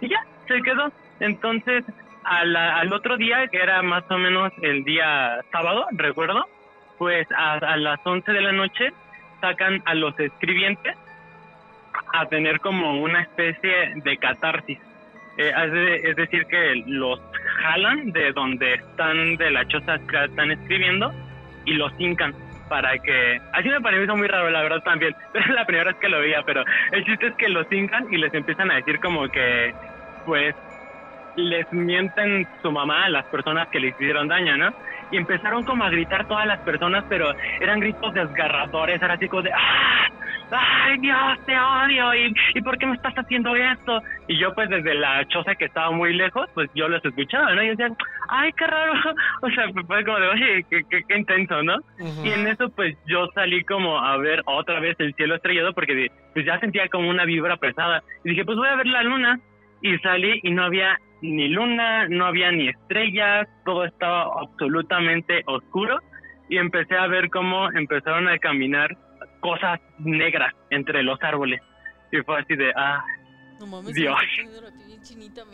Y 0.00 0.08
ya, 0.08 0.24
se 0.48 0.60
quedó. 0.62 0.92
Entonces, 1.20 1.84
al 2.24 2.92
otro 2.92 3.16
día, 3.16 3.46
que 3.48 3.58
era 3.58 3.82
más 3.82 4.04
o 4.10 4.18
menos 4.18 4.52
el 4.62 4.84
día 4.84 5.40
sábado, 5.52 5.86
recuerdo, 5.92 6.44
pues 6.98 7.26
a, 7.32 7.54
a 7.54 7.76
las 7.76 8.00
11 8.04 8.30
de 8.30 8.40
la 8.40 8.52
noche 8.52 8.92
sacan 9.40 9.82
a 9.86 9.94
los 9.94 10.18
escribientes 10.18 10.96
a 12.12 12.26
tener 12.26 12.60
como 12.60 13.00
una 13.02 13.22
especie 13.22 13.94
de 13.96 14.16
catarsis. 14.18 14.78
Eh, 15.38 15.52
es, 16.04 16.16
decir, 16.16 16.44
que 16.46 16.82
los 16.86 17.20
jalan 17.62 18.12
de 18.12 18.32
donde 18.32 18.74
están, 18.74 19.36
de 19.36 19.50
la 19.50 19.66
choza 19.66 19.98
que 20.06 20.24
están 20.24 20.50
escribiendo, 20.50 21.12
y 21.64 21.74
los 21.74 21.92
hincan 21.98 22.34
para 22.68 22.98
que... 22.98 23.40
Así 23.52 23.68
me 23.68 23.80
pareció 23.80 24.16
muy 24.16 24.28
raro, 24.28 24.50
la 24.50 24.62
verdad, 24.62 24.82
también. 24.82 25.14
Es 25.34 25.46
la 25.48 25.64
primera 25.64 25.90
vez 25.90 26.00
que 26.00 26.08
lo 26.08 26.20
veía, 26.20 26.42
pero 26.42 26.64
el 26.92 27.04
chiste 27.04 27.28
es 27.28 27.34
que 27.36 27.48
los 27.48 27.70
hincan 27.70 28.12
y 28.12 28.18
les 28.18 28.32
empiezan 28.34 28.70
a 28.70 28.76
decir 28.76 28.98
como 29.00 29.28
que, 29.28 29.74
pues, 30.26 30.54
les 31.36 31.70
mienten 31.72 32.46
su 32.60 32.70
mamá 32.70 33.04
a 33.04 33.08
las 33.08 33.24
personas 33.26 33.68
que 33.68 33.80
les 33.80 33.94
hicieron 33.94 34.28
daño, 34.28 34.56
¿no? 34.56 34.72
Y 35.10 35.16
empezaron 35.16 35.64
como 35.64 35.84
a 35.84 35.90
gritar 35.90 36.26
todas 36.26 36.46
las 36.46 36.60
personas, 36.60 37.04
pero 37.08 37.32
eran 37.60 37.80
gritos 37.80 38.12
desgarradores, 38.14 39.00
era 39.00 39.14
así 39.14 39.28
como 39.28 39.42
de 39.42 39.52
¡Ah! 39.52 40.01
¡Ay, 40.54 40.98
Dios, 40.98 41.46
te 41.46 41.58
odio! 41.58 42.14
¿Y, 42.14 42.34
¿Y 42.54 42.60
por 42.60 42.76
qué 42.76 42.86
me 42.86 42.94
estás 42.94 43.14
haciendo 43.14 43.56
esto? 43.56 44.02
Y 44.28 44.38
yo, 44.38 44.54
pues, 44.54 44.68
desde 44.68 44.94
la 44.94 45.26
choza 45.28 45.54
que 45.54 45.64
estaba 45.64 45.90
muy 45.90 46.12
lejos, 46.12 46.48
pues 46.52 46.68
yo 46.74 46.88
los 46.88 47.02
escuchaba, 47.04 47.54
¿no? 47.54 47.62
Y 47.62 47.68
decían, 47.68 47.96
¡ay, 48.28 48.52
qué 48.52 48.66
raro! 48.66 48.92
O 49.42 49.50
sea, 49.50 49.64
fue 49.86 50.04
como 50.04 50.20
de, 50.20 50.28
oye, 50.28 50.66
qué, 50.68 50.82
qué, 51.08 51.16
intenso, 51.16 51.62
¿no? 51.62 51.78
Y 52.22 52.30
en 52.30 52.46
eso, 52.46 52.68
pues, 52.70 52.96
yo 53.06 53.28
salí 53.34 53.64
como 53.64 53.98
a 53.98 54.16
ver 54.18 54.42
otra 54.44 54.78
vez 54.78 54.94
el 55.00 55.14
cielo 55.14 55.36
estrellado 55.36 55.72
porque 55.72 56.10
pues 56.32 56.44
ya 56.44 56.60
sentía 56.60 56.88
como 56.88 57.08
una 57.08 57.24
vibra 57.24 57.56
pesada. 57.56 58.02
Y 58.24 58.30
dije, 58.30 58.44
pues 58.44 58.58
voy 58.58 58.68
a 58.68 58.76
ver 58.76 58.86
la 58.86 59.02
luna. 59.02 59.40
Y 59.80 59.98
salí 59.98 60.38
y 60.42 60.50
no 60.50 60.64
había 60.64 60.98
ni 61.22 61.48
luna, 61.48 62.06
no 62.08 62.26
había 62.26 62.52
ni 62.52 62.68
estrellas, 62.68 63.48
todo 63.64 63.84
estaba 63.84 64.28
absolutamente 64.40 65.42
oscuro 65.46 65.98
y 66.48 66.58
empecé 66.58 66.96
a 66.96 67.06
ver 67.06 67.30
cómo 67.30 67.70
empezaron 67.72 68.28
a 68.28 68.38
caminar 68.38 68.96
cosas 69.42 69.80
negras 69.98 70.54
entre 70.70 71.02
los 71.02 71.22
árboles. 71.22 71.60
Y 72.10 72.18
fue 72.22 72.40
así 72.40 72.56
de, 72.56 72.72
ah, 72.76 73.04
Dios. 73.92 74.16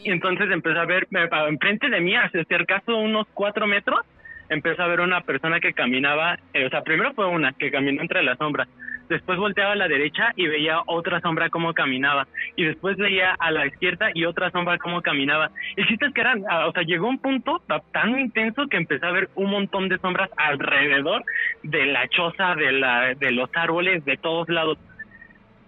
Y 0.04 0.10
entonces 0.10 0.50
empecé 0.50 0.78
a 0.78 0.84
ver, 0.84 1.08
enfrente 1.48 1.88
de 1.88 2.00
mí, 2.00 2.14
hacia 2.14 2.44
cerca 2.44 2.82
unos 2.86 3.26
cuatro 3.34 3.66
metros, 3.66 4.00
empecé 4.48 4.80
a 4.82 4.86
ver 4.86 5.00
una 5.00 5.22
persona 5.22 5.58
que 5.58 5.72
caminaba, 5.72 6.38
eh, 6.52 6.66
o 6.66 6.70
sea, 6.70 6.82
primero 6.82 7.12
fue 7.14 7.26
una 7.26 7.52
que 7.52 7.70
caminó 7.70 8.02
entre 8.02 8.22
las 8.22 8.38
sombras, 8.38 8.68
después 9.08 9.38
volteaba 9.38 9.72
a 9.72 9.76
la 9.76 9.88
derecha 9.88 10.32
y 10.36 10.46
veía 10.46 10.82
otra 10.86 11.20
sombra 11.20 11.50
como 11.50 11.74
caminaba, 11.74 12.26
y 12.56 12.64
después 12.64 12.96
veía 12.96 13.34
a 13.38 13.50
la 13.50 13.66
izquierda 13.66 14.10
y 14.14 14.24
otra 14.24 14.50
sombra 14.50 14.78
como 14.78 15.02
caminaba. 15.02 15.50
Y 15.76 15.84
chiste 15.86 16.06
es 16.06 16.14
que 16.14 16.20
eran, 16.20 16.44
ah, 16.48 16.66
o 16.66 16.72
sea, 16.72 16.82
llegó 16.82 17.08
un 17.08 17.18
punto 17.18 17.62
tan 17.92 18.18
intenso 18.18 18.66
que 18.68 18.76
empecé 18.76 19.06
a 19.06 19.12
ver 19.12 19.28
un 19.34 19.50
montón 19.50 19.88
de 19.88 19.98
sombras 19.98 20.30
alrededor 20.36 21.24
de 21.62 21.86
la 21.86 22.08
choza, 22.08 22.54
de, 22.54 22.72
la, 22.72 23.14
de 23.14 23.30
los 23.30 23.50
árboles, 23.54 24.04
de 24.04 24.16
todos 24.16 24.48
lados. 24.48 24.78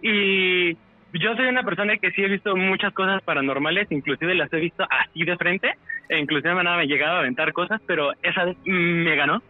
Y 0.03 0.75
yo 1.13 1.35
soy 1.37 1.47
una 1.47 1.63
persona 1.63 1.97
que 1.97 2.11
sí 2.13 2.23
he 2.23 2.29
visto 2.29 2.57
muchas 2.57 2.93
cosas 2.93 3.23
paranormales, 3.23 3.91
inclusive 3.91 4.35
las 4.35 4.53
he 4.53 4.59
visto 4.59 4.87
así 4.89 5.25
de 5.25 5.37
frente, 5.37 5.75
e 6.09 6.19
inclusive 6.19 6.55
me 6.55 6.69
han 6.69 6.87
llegado 6.87 7.17
a 7.17 7.21
aventar 7.21 7.53
cosas, 7.53 7.81
pero 7.87 8.13
esa 8.23 8.45
vez 8.45 8.57
me 8.65 9.17
ganó 9.17 9.43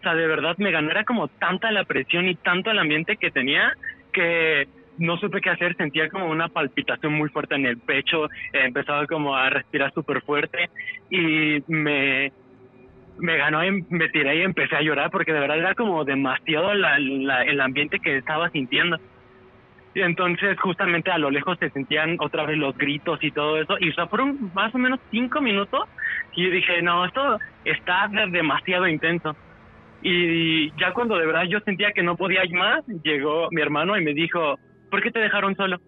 o 0.00 0.02
sea, 0.02 0.14
de 0.14 0.26
verdad 0.26 0.56
me 0.56 0.70
ganó, 0.70 0.90
era 0.90 1.04
como 1.04 1.28
tanta 1.28 1.70
la 1.70 1.84
presión 1.84 2.26
y 2.26 2.34
tanto 2.34 2.70
el 2.70 2.78
ambiente 2.78 3.18
que 3.18 3.30
tenía 3.30 3.74
que 4.12 4.66
no 4.96 5.18
supe 5.18 5.40
qué 5.40 5.50
hacer, 5.50 5.76
sentía 5.76 6.08
como 6.08 6.26
una 6.26 6.48
palpitación 6.48 7.12
muy 7.12 7.28
fuerte 7.28 7.54
en 7.54 7.66
el 7.66 7.78
pecho, 7.78 8.28
empezaba 8.52 9.06
como 9.06 9.36
a 9.36 9.50
respirar 9.50 9.92
súper 9.92 10.22
fuerte 10.22 10.70
y 11.10 11.62
me, 11.68 12.32
me 13.18 13.36
ganó 13.36 13.64
y 13.64 13.84
me 13.88 14.08
tiré 14.08 14.36
y 14.36 14.42
empecé 14.42 14.76
a 14.76 14.82
llorar 14.82 15.10
porque 15.10 15.32
de 15.32 15.40
verdad 15.40 15.58
era 15.58 15.74
como 15.74 16.04
demasiado 16.04 16.74
la, 16.74 16.96
el 16.96 17.60
ambiente 17.60 18.00
que 18.00 18.16
estaba 18.16 18.50
sintiendo. 18.50 18.98
Y 19.94 20.02
entonces 20.02 20.58
justamente 20.60 21.10
a 21.10 21.18
lo 21.18 21.30
lejos 21.30 21.58
se 21.58 21.70
sentían 21.70 22.16
otra 22.20 22.44
vez 22.44 22.56
los 22.56 22.76
gritos 22.78 23.22
y 23.22 23.32
todo 23.32 23.60
eso. 23.60 23.76
Y 23.80 23.90
o 23.90 24.08
fueron 24.08 24.50
más 24.54 24.74
o 24.74 24.78
menos 24.78 25.00
cinco 25.10 25.40
minutos 25.40 25.88
y 26.36 26.48
dije, 26.48 26.80
no, 26.80 27.04
esto 27.04 27.38
está 27.64 28.08
demasiado 28.30 28.86
intenso. 28.86 29.34
Y 30.02 30.70
ya 30.78 30.92
cuando 30.92 31.18
de 31.18 31.26
verdad 31.26 31.44
yo 31.44 31.60
sentía 31.60 31.92
que 31.92 32.02
no 32.02 32.16
podía 32.16 32.44
ir 32.44 32.54
más, 32.54 32.84
llegó 33.04 33.48
mi 33.50 33.60
hermano 33.60 33.98
y 33.98 34.04
me 34.04 34.14
dijo, 34.14 34.56
¿por 34.90 35.02
qué 35.02 35.10
te 35.10 35.18
dejaron 35.18 35.54
solo? 35.56 35.78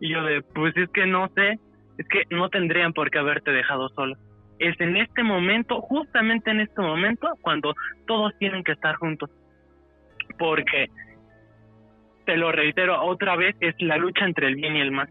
Y 0.00 0.10
yo 0.10 0.24
de, 0.24 0.42
pues 0.42 0.76
es 0.76 0.88
que 0.90 1.06
no 1.06 1.28
sé, 1.34 1.58
es 1.98 2.08
que 2.08 2.24
no 2.30 2.48
tendrían 2.48 2.92
por 2.92 3.10
qué 3.10 3.18
haberte 3.18 3.52
dejado 3.52 3.88
solo. 3.90 4.16
Es 4.58 4.78
en 4.80 4.96
este 4.96 5.22
momento, 5.22 5.80
justamente 5.80 6.50
en 6.50 6.60
este 6.60 6.82
momento, 6.82 7.28
cuando 7.40 7.74
todos 8.06 8.36
tienen 8.38 8.64
que 8.64 8.72
estar 8.72 8.96
juntos. 8.96 9.30
Porque, 10.38 10.88
te 12.26 12.36
lo 12.36 12.52
reitero 12.52 13.00
otra 13.02 13.36
vez, 13.36 13.56
es 13.60 13.74
la 13.80 13.96
lucha 13.96 14.24
entre 14.24 14.48
el 14.48 14.56
bien 14.56 14.76
y 14.76 14.80
el 14.80 14.92
mal 14.92 15.08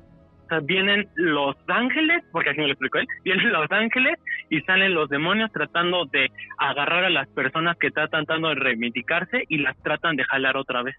vienen 0.59 1.07
los 1.15 1.55
ángeles, 1.67 2.23
porque 2.31 2.49
así 2.49 2.59
me 2.59 2.67
lo 2.67 2.73
explicó 2.73 2.99
él, 2.99 3.07
vienen 3.23 3.51
los 3.51 3.71
ángeles 3.71 4.17
y 4.49 4.61
salen 4.61 4.93
los 4.93 5.09
demonios 5.09 5.51
tratando 5.51 6.05
de 6.05 6.29
agarrar 6.57 7.05
a 7.05 7.09
las 7.09 7.27
personas 7.29 7.77
que 7.77 7.87
están 7.87 8.09
tratando 8.09 8.49
de 8.49 8.55
reivindicarse 8.55 9.43
y 9.47 9.59
las 9.59 9.77
tratan 9.83 10.15
de 10.15 10.23
jalar 10.25 10.57
otra 10.57 10.83
vez. 10.83 10.95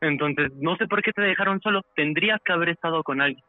Entonces, 0.00 0.52
no 0.54 0.76
sé 0.76 0.86
por 0.86 1.02
qué 1.02 1.12
te 1.12 1.22
dejaron 1.22 1.60
solo, 1.60 1.82
tendrías 1.94 2.40
que 2.44 2.52
haber 2.52 2.70
estado 2.70 3.02
con 3.02 3.20
alguien. 3.20 3.44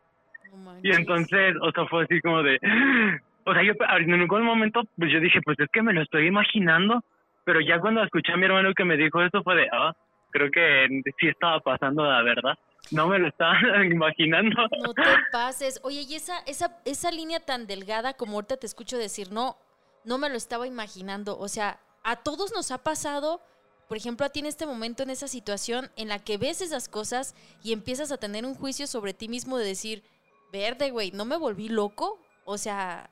y 0.84 0.92
entonces, 0.92 1.56
o 1.62 1.72
sea, 1.72 1.86
fue 1.86 2.04
así 2.04 2.20
como 2.22 2.44
de, 2.44 2.60
o 3.46 3.54
sea, 3.54 3.64
yo 3.64 3.74
en 4.00 4.20
ningún 4.20 4.44
momento, 4.44 4.84
pues 4.98 5.12
yo 5.12 5.20
dije, 5.20 5.40
pues 5.44 5.60
es 5.60 5.70
que 5.72 5.82
me 5.82 5.94
lo 5.94 6.02
estoy 6.02 6.28
imaginando, 6.28 7.02
pero 7.46 7.62
ya 7.62 7.80
cuando 7.80 8.04
escuché 8.04 8.34
a 8.34 8.38
mi 8.38 8.46
hermano 8.46 8.74
que 8.74 8.86
me 8.86 8.98
dijo 8.98 9.22
eso 9.22 9.42
fue 9.44 9.56
de, 9.56 9.68
ah, 9.72 9.94
creo 10.32 10.52
que 10.52 10.88
sí 11.20 11.28
estaba 11.28 11.60
pasando 11.60 12.04
la 12.04 12.22
verdad. 12.22 12.58
No 12.90 13.08
me 13.08 13.20
lo 13.20 13.28
estaba 13.28 13.54
imaginando. 13.86 14.56
No 14.82 14.94
te 14.94 15.04
pases. 15.32 15.80
Oye, 15.84 16.02
y 16.02 16.16
esa, 16.16 16.40
esa, 16.40 16.78
esa 16.86 17.12
línea 17.12 17.40
tan 17.40 17.68
delgada 17.68 18.14
como 18.14 18.34
ahorita 18.34 18.58
te 18.58 18.66
escucho 18.66 18.98
decir, 18.98 19.32
no, 19.32 19.58
no 20.04 20.18
me 20.18 20.30
lo 20.30 20.36
estaba 20.36 20.68
imaginando. 20.68 21.38
O 21.38 21.48
sea, 21.48 21.80
a 22.04 22.18
todos 22.18 22.52
nos 22.54 22.72
ha 22.72 22.80
pasado, 22.80 23.42
por 23.88 23.98
ejemplo, 23.98 24.26
a 24.26 24.30
ti 24.30 24.40
en 24.40 24.48
este 24.48 24.66
momento, 24.66 25.04
en 25.04 25.10
esa 25.10 25.28
situación 25.28 25.92
en 25.96 26.10
la 26.10 26.20
que 26.20 26.38
ves 26.38 26.62
esas 26.62 26.90
cosas 26.90 27.36
y 27.64 27.74
empiezas 27.74 28.12
a 28.12 28.18
tener 28.18 28.46
un 28.46 28.56
juicio 28.56 28.88
sobre 28.88 29.14
ti 29.14 29.28
mismo 29.28 29.58
de 29.58 29.66
decir, 29.66 30.04
verde, 30.52 30.92
güey, 30.92 31.12
¿no 31.12 31.26
me 31.26 31.38
volví 31.38 31.70
loco? 31.70 32.20
O 32.46 32.58
sea, 32.58 33.10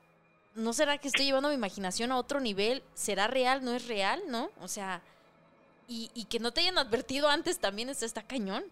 ¿no 0.55 0.73
será 0.73 0.97
que 0.97 1.07
estoy 1.07 1.25
llevando 1.25 1.49
mi 1.49 1.55
imaginación 1.55 2.11
a 2.11 2.17
otro 2.17 2.39
nivel? 2.39 2.83
¿Será 2.95 3.27
real? 3.27 3.63
¿No 3.63 3.73
es 3.73 3.87
real? 3.87 4.21
¿No? 4.27 4.49
O 4.59 4.67
sea, 4.67 5.01
y, 5.87 6.11
y 6.13 6.25
que 6.25 6.39
no 6.39 6.51
te 6.51 6.61
hayan 6.61 6.77
advertido 6.77 7.29
antes 7.29 7.59
también 7.59 7.89
está, 7.89 8.05
está 8.05 8.23
cañón. 8.23 8.63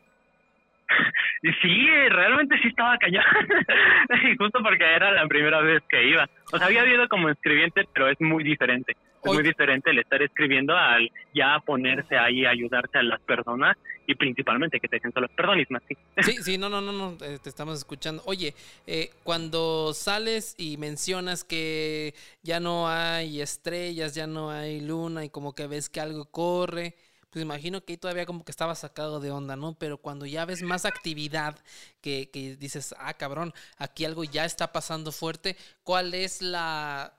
Y 1.44 1.52
sí, 1.62 1.88
realmente 2.10 2.58
sí 2.62 2.70
estaba 2.70 2.98
cañón. 2.98 3.24
justo 4.40 4.60
porque 4.64 4.84
era 4.84 5.12
la 5.12 5.28
primera 5.28 5.62
vez 5.62 5.84
que 5.88 6.10
iba. 6.10 6.28
O 6.52 6.58
sea, 6.58 6.68
había 6.68 6.82
habido 6.82 7.08
como 7.08 7.30
escribiente, 7.30 7.88
pero 7.94 8.10
es 8.10 8.20
muy 8.20 8.44
diferente. 8.44 8.96
Es 9.24 9.34
muy 9.34 9.44
diferente 9.44 9.92
el 9.92 10.00
estar 10.00 10.22
escribiendo 10.22 10.76
al 10.76 11.12
ya 11.34 11.60
ponerse 11.66 12.18
ahí 12.18 12.46
a 12.46 12.52
ayudarse 12.52 12.98
a 12.98 13.04
las 13.04 13.20
personas 13.22 13.78
y 14.06 14.16
principalmente 14.16 14.80
que 14.80 14.88
te 14.88 14.96
dejen 14.96 15.12
solo. 15.12 15.28
Perdón, 15.36 15.60
Isma, 15.60 15.82
sí. 15.88 15.98
Sí, 16.22 16.38
sí, 16.42 16.58
no, 16.58 16.70
no, 16.70 16.82
no, 16.82 16.92
no, 16.94 17.18
eh, 17.26 17.38
te 17.44 17.50
estamos 17.50 17.78
escuchando. 17.78 18.24
Oye, 18.26 18.54
eh, 18.86 19.10
cuando 19.24 19.94
sales 19.94 20.56
y 20.58 20.78
mencionas 20.78 21.44
que 21.44 22.14
ya 22.42 22.60
no 22.60 22.88
hay 22.88 23.42
estrellas, 23.42 24.16
ya 24.16 24.28
no 24.28 24.50
hay 24.50 24.80
luna 24.80 25.26
y 25.26 25.30
como 25.30 25.54
que 25.54 25.68
ves 25.68 25.90
que 25.90 26.00
algo 26.00 26.26
corre, 26.26 26.96
pues 27.38 27.46
imagino 27.46 27.86
que 27.86 27.94
ahí 27.94 27.98
todavía 27.98 28.26
como 28.26 28.44
que 28.44 28.52
estaba 28.52 28.74
sacado 28.74 29.20
de 29.20 29.30
onda, 29.30 29.56
¿no? 29.56 29.78
Pero 29.78 30.00
cuando 30.00 30.26
ya 30.26 30.44
ves 30.46 30.64
más 30.64 30.86
actividad, 30.86 31.56
que, 32.02 32.32
que 32.32 32.56
dices, 32.56 32.96
ah, 32.98 33.14
cabrón, 33.14 33.54
aquí 33.78 34.06
algo 34.06 34.24
ya 34.24 34.44
está 34.44 34.72
pasando 34.72 35.12
fuerte, 35.12 35.56
¿cuál 35.84 36.16
es 36.16 36.42
la, 36.42 37.14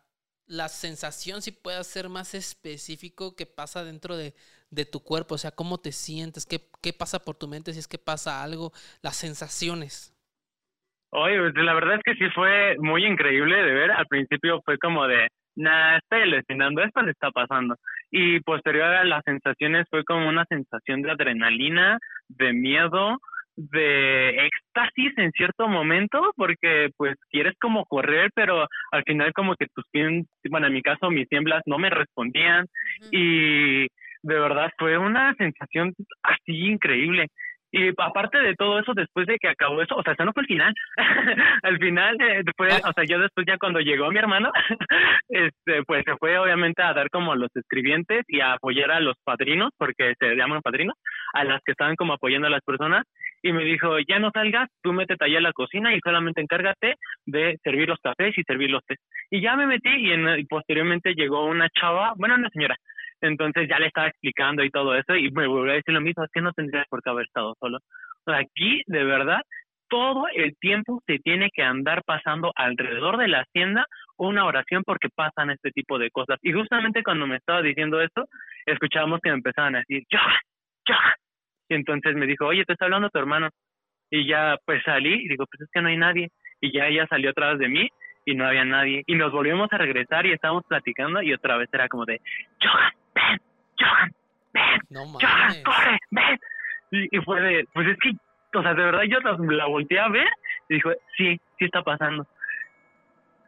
la 0.47 0.69
sensación, 0.69 1.41
si 1.41 1.53
puedes 1.53 1.87
ser 1.87 2.09
más 2.09 2.35
específico, 2.35 3.37
que 3.37 3.47
pasa 3.47 3.85
dentro 3.85 4.17
de, 4.17 4.35
de 4.71 4.87
tu 4.87 5.05
cuerpo? 5.05 5.37
O 5.37 5.39
sea, 5.39 5.53
¿cómo 5.53 5.79
te 5.79 5.93
sientes? 5.93 6.47
¿Qué, 6.47 6.69
¿Qué 6.83 6.93
pasa 6.93 7.21
por 7.25 7.37
tu 7.37 7.47
mente 7.47 7.73
si 7.73 7.79
es 7.79 7.87
que 7.87 7.99
pasa 7.99 8.43
algo? 8.43 8.73
Las 9.03 9.17
sensaciones. 9.17 10.13
Oye, 11.11 11.39
pues, 11.39 11.55
la 11.65 11.75
verdad 11.75 11.95
es 11.95 12.03
que 12.05 12.15
sí 12.15 12.29
fue 12.35 12.77
muy 12.79 13.07
increíble 13.07 13.57
de 13.57 13.73
ver. 13.73 13.93
Al 13.93 14.07
principio 14.07 14.61
fue 14.63 14.79
como 14.79 15.07
de, 15.07 15.29
nah, 15.59 15.99
estoy 15.99 16.23
alucinando, 16.23 16.83
esto 16.83 17.03
le 17.03 17.11
está 17.11 17.31
pasando. 17.31 17.77
Y 18.11 18.41
posterior 18.41 18.85
a 18.85 19.05
las 19.05 19.23
sensaciones 19.25 19.87
fue 19.91 20.05
como 20.05 20.29
una 20.29 20.45
sensación 20.47 21.03
de 21.03 21.11
adrenalina, 21.11 21.99
de 22.29 22.53
miedo, 22.53 23.19
de 23.57 24.47
éxtasis 24.47 25.19
en 25.19 25.33
cierto 25.33 25.67
momento, 25.67 26.33
porque 26.37 26.91
pues 26.97 27.17
quieres 27.31 27.55
como 27.61 27.85
correr, 27.87 28.31
pero 28.35 28.67
al 28.93 29.03
final 29.03 29.33
como 29.33 29.57
que 29.57 29.67
tus 29.75 29.85
pies, 29.91 30.27
bueno, 30.49 30.69
en 30.69 30.75
mi 30.75 30.83
caso 30.83 31.11
mis 31.11 31.29
tiemblas 31.29 31.63
no 31.67 31.77
me 31.77 31.91
respondían 31.91 32.67
y 33.11 33.83
de 34.23 34.39
verdad 34.39 34.71
fue 34.79 34.97
una 34.97 35.35
sensación 35.35 35.93
así 36.23 36.69
increíble. 36.69 37.27
Y 37.71 37.89
aparte 37.99 38.39
de 38.39 38.55
todo 38.55 38.79
eso, 38.79 38.95
después 38.95 39.27
de 39.27 39.37
que 39.39 39.49
acabó 39.49 39.83
eso, 39.83 39.95
o 39.97 40.03
sea, 40.03 40.15
eso 40.15 40.25
no 40.25 40.33
fue 40.33 40.43
el 40.43 40.49
final. 40.49 40.75
Al 41.63 41.79
final, 41.79 42.17
eh, 42.21 42.43
después, 42.45 42.81
o 42.85 42.93
sea, 42.93 43.05
yo 43.05 43.19
después 43.19 43.47
ya 43.47 43.59
cuando 43.59 43.81
llegó 43.81 44.11
mi 44.11 44.19
hermano, 44.19 44.51
este, 45.29 45.83
pues 45.85 46.03
se 46.05 46.17
fue 46.17 46.39
obviamente 46.39 46.83
a 46.83 46.95
dar 46.95 47.11
como 47.11 47.35
los 47.35 47.55
escribientes 47.55 48.25
y 48.29 48.41
a 48.41 48.55
apoyar 48.55 48.91
a 48.91 49.01
los 49.01 49.17
padrinos, 49.23 49.71
porque 49.77 50.15
se 50.19 50.35
llaman 50.35 50.63
padrinos, 50.63 50.97
a 51.35 51.45
las 51.45 51.61
que 51.63 51.73
estaban 51.73 51.97
como 51.97 52.15
apoyando 52.15 52.47
a 52.47 52.51
las 52.51 52.63
personas. 52.63 53.05
Y 53.43 53.53
me 53.53 53.65
dijo, 53.65 53.99
ya 54.01 54.19
no 54.19 54.31
salgas, 54.33 54.69
tú 54.83 54.93
métete 54.93 55.25
allá 55.25 55.39
a 55.39 55.43
la 55.43 55.53
cocina 55.53 55.95
y 55.95 56.01
solamente 56.01 56.41
encárgate 56.41 56.97
de 57.27 57.59
servir 57.63 57.89
los 57.89 58.01
cafés 58.01 58.37
y 58.37 58.43
servir 58.43 58.71
los 58.71 58.85
tés. 58.85 58.99
Y 59.31 59.43
ya 59.43 59.55
me 59.57 59.67
metí 59.67 59.91
y, 59.91 60.13
en, 60.13 60.39
y 60.39 60.45
posteriormente 60.45 61.15
llegó 61.15 61.45
una 61.45 61.69
chava, 61.69 62.15
bueno, 62.17 62.35
una 62.35 62.49
señora, 62.49 62.77
entonces 63.21 63.69
ya 63.69 63.79
le 63.79 63.89
estaba 63.89 64.09
explicando 64.09 64.63
y 64.63 64.71
todo 64.71 64.95
eso 64.95 65.17
y 65.17 65.31
me 65.31 65.47
volvió 65.47 65.73
a 65.73 65.77
decir 65.77 65.95
lo 65.95 66.01
mismo, 66.01 66.25
es 66.25 66.31
que 66.33 66.41
no 66.41 66.53
tendrías 66.53 66.87
por 66.89 67.03
qué 67.03 67.11
haber 67.11 67.27
estado 67.27 67.55
solo. 67.61 67.79
O 68.27 68.33
aquí, 68.33 68.83
de 68.87 69.05
verdad, 69.05 69.41
todo 69.89 70.27
el 70.35 70.57
tiempo 70.59 71.03
se 71.07 71.19
tiene 71.19 71.51
que 71.53 71.63
andar 71.63 72.03
pasando 72.05 72.53
alrededor 72.55 73.17
de 73.17 73.29
la 73.29 73.41
hacienda 73.41 73.87
una 74.17 74.45
oración 74.45 74.83
porque 74.85 75.09
pasan 75.15 75.51
este 75.51 75.71
tipo 75.71 75.99
de 75.99 76.11
cosas. 76.11 76.39
Y 76.43 76.53
justamente 76.53 77.03
cuando 77.03 77.27
me 77.27 77.37
estaba 77.37 77.63
diciendo 77.63 78.01
esto, 78.01 78.27
escuchábamos 78.67 79.21
que 79.23 79.31
me 79.31 79.37
empezaban 79.37 79.77
a 79.77 79.79
decir, 79.79 80.05
¡ya! 80.11 80.21
¡ya! 80.87 80.99
Y 81.69 81.75
entonces 81.75 82.15
me 82.17 82.27
dijo, 82.27 82.47
oye, 82.47 82.65
te 82.65 82.73
está 82.73 82.87
hablando 82.87 83.11
tu 83.11 83.19
hermano. 83.19 83.49
Y 84.11 84.27
ya 84.27 84.57
pues 84.65 84.83
salí 84.85 85.25
y 85.25 85.29
digo, 85.29 85.45
pues 85.51 85.63
es 85.63 85.69
que 85.73 85.83
no 85.83 85.89
hay 85.89 85.97
nadie. 85.97 86.29
Y 86.61 86.73
ya 86.73 86.87
ella 86.87 87.07
salió 87.09 87.31
atrás 87.31 87.59
de 87.59 87.69
mí 87.69 87.89
y 88.25 88.35
no 88.35 88.47
había 88.47 88.65
nadie. 88.65 89.03
Y 89.07 89.15
nos 89.15 89.33
volvimos 89.33 89.73
a 89.73 89.79
regresar 89.79 90.27
y 90.27 90.33
estábamos 90.33 90.65
platicando 90.69 91.23
y 91.23 91.33
otra 91.33 91.57
vez 91.57 91.69
era 91.73 91.89
como 91.89 92.05
de, 92.05 92.21
Johan, 92.61 92.93
ven, 93.19 93.41
Johan, 93.79 94.13
ven, 94.53 94.81
No 94.91 95.05
Johan, 95.07 95.63
corre, 95.65 95.99
ven. 96.11 96.39
Y, 96.91 97.17
y 97.17 97.21
fue 97.23 97.41
de, 97.41 97.65
pues 97.75 97.87
es 97.89 97.97
que, 97.99 98.13
o 98.59 98.63
sea, 98.63 98.75
de 98.75 98.83
verdad 98.83 99.03
yo 99.03 99.21
la, 99.21 99.37
la 99.57 99.67
volteé 99.67 99.99
a 100.01 100.09
ver 100.09 100.29
y 100.69 100.75
dijo, 100.75 100.91
sí, 101.17 101.39
sí 101.59 101.65
está 101.65 101.83
pasando. 101.83 102.27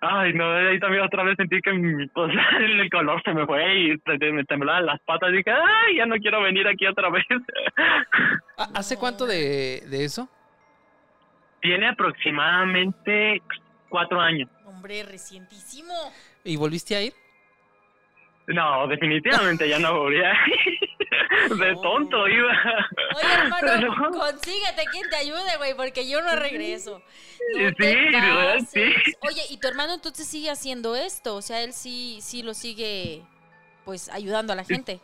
Ay, 0.03 0.33
no, 0.33 0.51
ahí 0.51 0.81
también 0.81 1.03
otra 1.05 1.23
vez 1.25 1.37
sentí 1.37 1.61
que 1.61 1.73
mi, 1.73 2.07
pues, 2.15 2.33
el 2.59 2.91
color 2.91 3.23
se 3.23 3.33
me 3.35 3.45
fue 3.47 3.81
y 3.81 3.97
me 4.33 4.45
temblaban 4.45 4.87
las 4.87 5.01
patas 5.03 5.31
y 5.31 5.37
dije, 5.39 5.51
ay, 5.51 5.97
ya 5.97 6.07
no 6.07 6.17
quiero 6.17 6.43
venir 6.43 6.67
aquí 6.67 6.87
otra 6.87 7.11
vez. 7.11 7.25
¿Ha- 8.57 8.71
¿Hace 8.79 8.97
cuánto 8.97 9.27
de, 9.27 9.83
de 9.89 10.05
eso? 10.05 10.29
Tiene 11.61 11.89
aproximadamente 11.89 13.43
cuatro 13.91 14.19
años. 14.21 14.49
Hombre, 14.65 15.03
recientísimo. 15.03 15.93
¿Y 16.45 16.57
volviste 16.57 16.97
a 16.97 17.03
ir? 17.03 17.13
No, 18.55 18.87
definitivamente 18.89 19.69
ya 19.69 19.79
no 19.79 19.99
volví 19.99 20.19
a 20.23 20.33
ir. 20.33 21.57
De 21.57 21.75
tonto 21.83 22.29
iba. 22.29 22.53
Oye, 23.17 23.33
hermano, 23.33 23.57
Pero- 23.61 24.11
consíguete 24.13 24.85
quien 24.91 25.09
te 25.09 25.17
ayude, 25.17 25.57
güey, 25.59 25.75
porque 25.75 26.09
yo 26.09 26.21
no 26.23 26.35
regreso. 26.37 27.03
No 27.57 27.69
Sí, 27.71 27.75
sí. 28.73 28.95
Oye, 29.23 29.43
¿y 29.51 29.59
tu 29.59 29.69
hermano 29.69 29.95
entonces 29.95 30.27
sigue 30.27 30.51
haciendo 30.51 30.97
esto? 30.97 31.37
O 31.37 31.43
sea, 31.43 31.63
él 31.63 31.73
sí, 31.73 32.19
sí 32.21 32.43
lo 32.43 32.53
sigue, 32.55 33.23
pues, 33.85 34.09
ayudando 34.11 34.53
a 34.53 34.57
la 34.57 34.65
gente. 34.65 35.01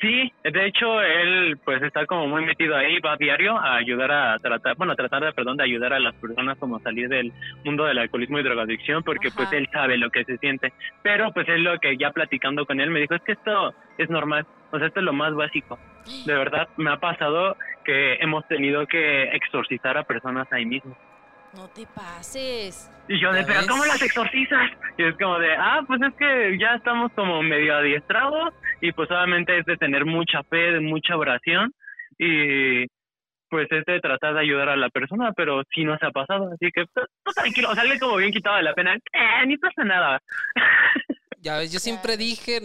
Sí, 0.00 0.32
de 0.44 0.66
hecho 0.66 1.02
él 1.02 1.58
pues 1.64 1.82
está 1.82 2.06
como 2.06 2.28
muy 2.28 2.44
metido 2.44 2.76
ahí, 2.76 3.00
va 3.00 3.14
a 3.14 3.16
diario 3.16 3.58
a 3.58 3.76
ayudar 3.76 4.12
a 4.12 4.38
tratar, 4.38 4.76
bueno, 4.76 4.92
a 4.92 4.96
tratar 4.96 5.24
de, 5.24 5.32
perdón, 5.32 5.56
de 5.56 5.64
ayudar 5.64 5.92
a 5.92 5.98
las 5.98 6.14
personas 6.14 6.56
como 6.58 6.76
a 6.76 6.80
salir 6.80 7.08
del 7.08 7.32
mundo 7.64 7.84
del 7.84 7.98
alcoholismo 7.98 8.38
y 8.38 8.44
drogadicción 8.44 9.02
porque 9.02 9.28
Ajá. 9.28 9.36
pues 9.38 9.52
él 9.52 9.68
sabe 9.72 9.98
lo 9.98 10.10
que 10.10 10.24
se 10.24 10.38
siente. 10.38 10.72
Pero 11.02 11.32
pues 11.32 11.48
es 11.48 11.58
lo 11.58 11.78
que 11.80 11.96
ya 11.96 12.12
platicando 12.12 12.64
con 12.64 12.80
él 12.80 12.90
me 12.90 13.00
dijo, 13.00 13.14
es 13.14 13.22
que 13.22 13.32
esto 13.32 13.74
es 13.98 14.08
normal, 14.08 14.46
o 14.70 14.78
sea, 14.78 14.86
esto 14.86 15.00
es 15.00 15.04
lo 15.04 15.12
más 15.12 15.34
básico. 15.34 15.78
De 16.26 16.34
verdad, 16.34 16.68
me 16.76 16.90
ha 16.90 16.98
pasado 16.98 17.56
que 17.84 18.14
hemos 18.14 18.46
tenido 18.46 18.86
que 18.86 19.24
exorcizar 19.24 19.98
a 19.98 20.04
personas 20.04 20.46
ahí 20.52 20.64
mismo. 20.64 20.96
No 21.54 21.68
te 21.68 21.86
pases. 21.94 22.90
Y 23.08 23.20
yo 23.20 23.32
de, 23.32 23.40
¿Ya 23.40 23.46
pero 23.46 23.58
ves? 23.60 23.68
¿cómo 23.68 23.84
las 23.84 24.00
exorcizas? 24.00 24.70
Y 24.96 25.02
es 25.04 25.16
como 25.16 25.38
de, 25.38 25.54
ah, 25.54 25.82
pues 25.86 26.00
es 26.00 26.14
que 26.14 26.56
ya 26.58 26.74
estamos 26.74 27.12
como 27.12 27.42
medio 27.42 27.76
adiestrados 27.76 28.54
y 28.80 28.92
pues 28.92 29.10
obviamente 29.10 29.58
es 29.58 29.66
de 29.66 29.76
tener 29.76 30.06
mucha 30.06 30.42
fe, 30.44 30.72
de 30.72 30.80
mucha 30.80 31.16
oración 31.16 31.72
y 32.18 32.86
pues 33.50 33.70
es 33.70 33.84
de 33.84 34.00
tratar 34.00 34.32
de 34.32 34.40
ayudar 34.40 34.70
a 34.70 34.76
la 34.76 34.88
persona, 34.88 35.32
pero 35.36 35.62
sí 35.74 35.84
no 35.84 35.98
se 35.98 36.06
ha 36.06 36.10
pasado, 36.10 36.50
así 36.54 36.70
que 36.72 36.86
pues, 36.94 37.34
tranquilo, 37.34 37.68
o 37.68 37.74
sea, 37.74 37.84
le 37.84 37.98
como 37.98 38.16
bien 38.16 38.32
quitado 38.32 38.56
de 38.56 38.62
la 38.62 38.72
pena, 38.72 38.94
eh, 38.94 39.46
ni 39.46 39.58
pasa 39.58 39.84
nada. 39.84 40.22
Ya 41.42 41.56
ves, 41.58 41.72
yo 41.72 41.80
siempre 41.80 42.16
dije 42.16 42.60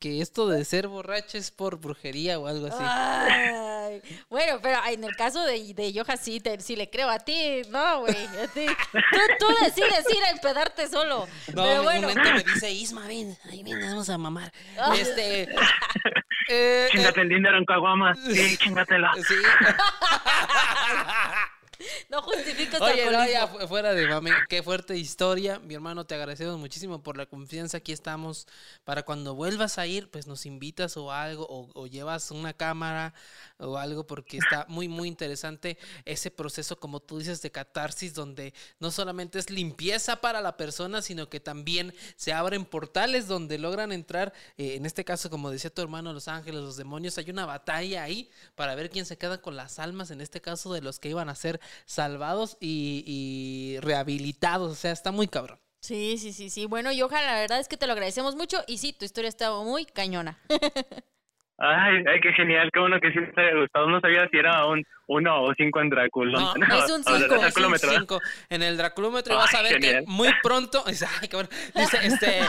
que 0.00 0.22
esto 0.22 0.48
de 0.48 0.64
ser 0.64 0.88
borracho 0.88 1.36
es 1.36 1.50
por 1.50 1.76
brujería 1.78 2.38
o 2.38 2.46
algo 2.46 2.66
así. 2.66 2.78
Ay, 2.80 4.00
bueno, 4.30 4.58
pero 4.62 4.78
en 4.88 5.04
el 5.04 5.14
caso 5.16 5.44
de, 5.44 5.74
de 5.74 5.92
Johan 5.94 6.16
sí, 6.16 6.40
te- 6.40 6.58
sí 6.60 6.74
le 6.74 6.88
creo 6.88 7.10
a 7.10 7.18
ti, 7.18 7.60
no, 7.68 8.00
güey. 8.00 8.16
a 8.16 8.48
ti. 8.48 8.64
Tú, 8.90 9.18
tú 9.38 9.46
decides 9.62 10.06
ir 10.16 10.24
a 10.24 10.30
empedarte 10.30 10.88
solo. 10.88 11.28
No, 11.54 11.62
pero 11.62 11.80
un 11.80 11.84
bueno. 11.84 12.08
momento 12.08 12.30
me 12.32 12.42
dice, 12.42 12.70
Isma, 12.70 13.06
ven, 13.06 13.36
ahí 13.50 13.62
ven, 13.62 13.78
vamos 13.82 14.08
a 14.08 14.16
mamar. 14.16 14.50
Ah. 14.78 14.94
Este. 14.98 15.54
eh, 16.48 16.88
Chingate 16.90 17.20
el 17.20 17.28
dinero 17.28 17.58
en 17.58 17.66
caguamas, 17.66 18.18
sí, 18.18 18.56
chingatela. 18.56 19.12
eh, 19.18 19.22
sí. 19.28 19.34
No 22.08 22.22
justifico 22.22 22.82
tu 22.82 22.84
Oye, 22.84 23.10
no, 23.10 23.26
ya 23.26 23.42
alcoholismo. 23.42 23.60
fu- 23.60 23.68
fuera 23.68 23.94
de 23.94 24.06
mame, 24.06 24.30
qué 24.48 24.62
fuerte 24.62 24.96
historia. 24.96 25.58
Mi 25.60 25.74
hermano, 25.74 26.04
te 26.06 26.14
agradecemos 26.14 26.58
muchísimo 26.58 27.02
por 27.02 27.16
la 27.16 27.26
confianza. 27.26 27.78
Aquí 27.78 27.92
estamos 27.92 28.46
para 28.84 29.02
cuando 29.04 29.34
vuelvas 29.34 29.78
a 29.78 29.86
ir, 29.86 30.10
pues 30.10 30.26
nos 30.26 30.46
invitas 30.46 30.96
o 30.96 31.12
algo, 31.12 31.46
o, 31.48 31.70
o 31.74 31.86
llevas 31.86 32.30
una 32.30 32.52
cámara 32.52 33.14
o 33.62 33.76
algo, 33.78 34.06
porque 34.06 34.38
está 34.38 34.66
muy, 34.68 34.88
muy 34.88 35.08
interesante 35.08 35.78
ese 36.04 36.30
proceso, 36.30 36.78
como 36.78 37.00
tú 37.00 37.18
dices, 37.18 37.42
de 37.42 37.50
catarsis, 37.50 38.14
donde 38.14 38.54
no 38.78 38.90
solamente 38.90 39.38
es 39.38 39.50
limpieza 39.50 40.20
para 40.20 40.40
la 40.40 40.56
persona, 40.56 41.02
sino 41.02 41.28
que 41.28 41.40
también 41.40 41.94
se 42.16 42.32
abren 42.32 42.64
portales 42.64 43.26
donde 43.26 43.58
logran 43.58 43.92
entrar, 43.92 44.32
eh, 44.56 44.74
en 44.74 44.86
este 44.86 45.04
caso, 45.04 45.30
como 45.30 45.50
decía 45.50 45.70
tu 45.70 45.82
hermano, 45.82 46.12
los 46.12 46.28
ángeles, 46.28 46.60
los 46.60 46.76
demonios, 46.76 47.18
hay 47.18 47.30
una 47.30 47.46
batalla 47.46 48.02
ahí 48.02 48.30
para 48.54 48.74
ver 48.74 48.90
quién 48.90 49.06
se 49.06 49.18
queda 49.18 49.40
con 49.40 49.56
las 49.56 49.78
almas, 49.78 50.10
en 50.10 50.20
este 50.20 50.40
caso 50.40 50.72
de 50.72 50.82
los 50.82 50.98
que 50.98 51.10
iban 51.10 51.28
a 51.28 51.34
ser 51.34 51.60
salvados 51.86 52.56
y, 52.60 53.76
rehabilitados, 53.80 54.72
o 54.72 54.74
sea, 54.74 54.92
está 54.92 55.12
muy 55.12 55.28
cabrón. 55.28 55.58
Sí, 55.80 56.16
sí, 56.18 56.32
sí, 56.32 56.48
sí. 56.48 56.66
Bueno, 56.66 56.90
Johan, 56.96 57.26
la 57.26 57.34
verdad 57.34 57.58
es 57.58 57.66
que 57.66 57.76
te 57.76 57.86
lo 57.86 57.92
agradecemos 57.92 58.36
mucho 58.36 58.62
y 58.68 58.78
sí, 58.78 58.92
tu 58.92 59.04
historia 59.04 59.28
está 59.28 59.52
muy 59.52 59.84
cañona. 59.84 60.38
Ay, 61.58 62.02
ay, 62.08 62.20
qué 62.20 62.32
genial, 62.32 62.70
qué 62.72 62.80
bueno 62.80 62.98
que 63.00 63.12
sí 63.12 63.18
te 63.34 63.40
haya 63.40 63.60
gustado. 63.60 63.86
No 63.88 64.00
sabía 64.00 64.28
si 64.30 64.36
era 64.36 64.66
un 64.66 64.82
uno 65.06 65.42
o 65.44 65.54
cinco 65.54 65.80
en 65.80 65.90
Drácula. 65.90 66.32
No, 66.40 66.54
es 66.84 66.90
un 66.90 67.00
o 67.00 67.04
sea, 67.04 67.18
cinco, 67.18 67.34
es 67.34 67.34
un 67.34 67.40
Draculómetro. 67.40 67.90
Cinco. 67.90 68.20
En 68.48 68.62
el 68.62 68.76
draculómetro 68.76 69.36
vas 69.36 69.54
a 69.54 69.62
ver 69.62 69.78
que 69.78 70.02
muy 70.06 70.28
pronto, 70.42 70.82
dice, 70.88 71.06
ay, 71.20 71.28
cabrón, 71.28 71.50
dice, 71.74 71.98
este, 72.02 72.40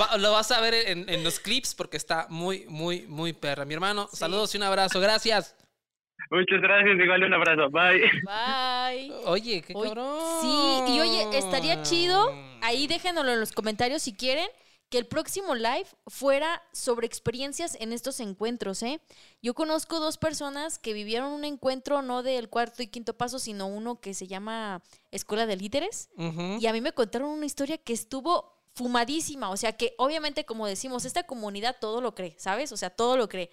va- 0.00 0.16
lo 0.18 0.32
vas 0.32 0.50
a 0.52 0.60
ver 0.60 0.74
en, 0.74 1.08
en 1.08 1.24
los 1.24 1.40
clips 1.40 1.74
porque 1.74 1.96
está 1.96 2.26
muy, 2.28 2.66
muy, 2.68 3.06
muy 3.08 3.32
perra. 3.32 3.64
Mi 3.64 3.74
hermano, 3.74 4.08
saludos 4.12 4.54
y 4.54 4.58
un 4.58 4.64
abrazo, 4.64 5.00
gracias. 5.00 5.56
Muchas 6.30 6.60
gracias, 6.60 6.96
igual 7.00 7.24
un 7.24 7.34
abrazo. 7.34 7.70
Bye. 7.70 8.02
Bye. 8.22 9.12
Oye, 9.24 9.62
qué 9.62 9.72
Oye, 9.74 9.88
cabrón. 9.88 10.20
Sí, 10.40 10.94
y 10.94 11.00
oye, 11.00 11.36
estaría 11.36 11.82
chido. 11.82 12.32
Ahí 12.62 12.86
déjenoslo 12.86 13.32
en 13.32 13.40
los 13.40 13.50
comentarios 13.50 14.02
si 14.02 14.14
quieren. 14.14 14.46
Que 14.90 14.98
el 14.98 15.06
próximo 15.06 15.54
live 15.54 15.86
fuera 16.08 16.62
sobre 16.72 17.06
experiencias 17.06 17.76
en 17.80 17.92
estos 17.92 18.18
encuentros, 18.18 18.82
¿eh? 18.82 19.00
Yo 19.40 19.54
conozco 19.54 20.00
dos 20.00 20.18
personas 20.18 20.78
que 20.78 20.92
vivieron 20.92 21.32
un 21.32 21.44
encuentro 21.44 22.02
no 22.02 22.24
del 22.24 22.48
cuarto 22.48 22.82
y 22.82 22.88
quinto 22.88 23.16
paso, 23.16 23.38
sino 23.38 23.68
uno 23.68 24.00
que 24.00 24.14
se 24.14 24.26
llama 24.26 24.82
Escuela 25.12 25.46
de 25.46 25.56
Líderes. 25.56 26.10
Y 26.58 26.66
a 26.66 26.72
mí 26.72 26.80
me 26.80 26.92
contaron 26.92 27.30
una 27.30 27.46
historia 27.46 27.78
que 27.78 27.92
estuvo 27.92 28.60
fumadísima. 28.74 29.50
O 29.50 29.56
sea 29.56 29.76
que 29.76 29.94
obviamente, 29.96 30.44
como 30.44 30.66
decimos, 30.66 31.04
esta 31.04 31.22
comunidad 31.22 31.76
todo 31.80 32.00
lo 32.00 32.14
cree, 32.14 32.34
¿sabes? 32.38 32.72
O 32.72 32.76
sea, 32.76 32.90
todo 32.90 33.16
lo 33.16 33.28
cree. 33.28 33.50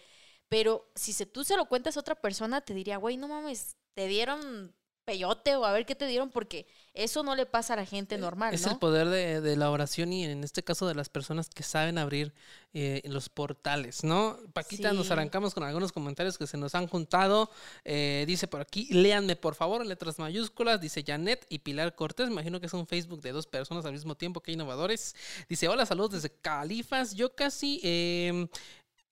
Pero 0.49 0.89
si 0.95 1.13
se, 1.13 1.27
tú 1.27 1.43
se 1.43 1.55
lo 1.55 1.65
cuentas 1.65 1.97
a 1.97 1.99
otra 1.99 2.15
persona, 2.15 2.61
te 2.61 2.73
diría, 2.73 2.97
güey, 2.97 3.15
no 3.17 3.27
mames, 3.27 3.75
te 3.93 4.07
dieron 4.07 4.73
peyote 5.07 5.55
o 5.55 5.63
a 5.63 5.71
ver 5.71 5.85
qué 5.85 5.95
te 5.95 6.05
dieron, 6.05 6.29
porque 6.29 6.67
eso 6.93 7.23
no 7.23 7.33
le 7.33 7.45
pasa 7.45 7.73
a 7.73 7.77
la 7.77 7.85
gente 7.85 8.17
normal, 8.17 8.53
Es 8.53 8.65
¿no? 8.65 8.73
el 8.73 8.77
poder 8.77 9.07
de, 9.07 9.39
de 9.39 9.55
la 9.55 9.71
oración 9.71 10.11
y 10.11 10.25
en 10.25 10.43
este 10.43 10.63
caso 10.63 10.85
de 10.85 10.95
las 10.95 11.07
personas 11.07 11.47
que 11.47 11.63
saben 11.63 11.97
abrir 11.97 12.33
eh, 12.73 13.01
los 13.05 13.29
portales, 13.29 14.03
¿no? 14.03 14.37
Paquita, 14.51 14.91
nos 14.91 15.09
arrancamos 15.09 15.53
con 15.53 15.63
algunos 15.63 15.93
comentarios 15.93 16.37
que 16.37 16.45
se 16.45 16.57
nos 16.57 16.75
han 16.75 16.87
juntado. 16.87 17.49
Eh, 17.85 18.25
dice 18.27 18.47
por 18.49 18.59
aquí, 18.59 18.89
léanme 18.91 19.37
por 19.37 19.55
favor, 19.55 19.81
en 19.81 19.87
letras 19.87 20.19
mayúsculas. 20.19 20.81
Dice 20.81 21.03
Janet 21.07 21.45
y 21.47 21.59
Pilar 21.59 21.95
Cortés. 21.95 22.27
Me 22.27 22.33
imagino 22.33 22.59
que 22.59 22.65
es 22.65 22.73
un 22.73 22.85
Facebook 22.85 23.21
de 23.21 23.31
dos 23.31 23.47
personas 23.47 23.85
al 23.85 23.93
mismo 23.93 24.15
tiempo, 24.15 24.41
que 24.41 24.51
innovadores. 24.51 25.15
Dice, 25.47 25.69
hola, 25.69 25.85
saludos 25.85 26.11
desde 26.21 26.29
Califas. 26.41 27.15
Yo 27.15 27.33
casi... 27.33 27.79
eh, 27.81 28.47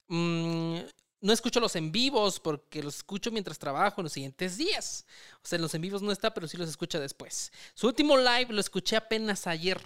mm, 0.09 0.79
no 1.25 1.33
escucho 1.33 1.59
los 1.59 1.75
en 1.75 1.91
vivos 1.91 2.39
porque 2.39 2.83
los 2.83 2.97
escucho 2.97 3.31
mientras 3.31 3.57
trabajo 3.57 3.99
en 3.99 4.03
los 4.03 4.13
siguientes 4.13 4.57
días. 4.57 5.05
O 5.43 5.47
sea, 5.47 5.55
en 5.55 5.63
los 5.63 5.73
en 5.73 5.81
vivos 5.81 6.03
no 6.03 6.11
está, 6.11 6.31
pero 6.35 6.47
sí 6.47 6.55
los 6.55 6.69
escucha 6.69 6.99
después. 6.99 7.51
Su 7.73 7.87
último 7.87 8.15
live 8.15 8.47
lo 8.49 8.61
escuché 8.61 8.95
apenas 8.95 9.47
ayer. 9.47 9.81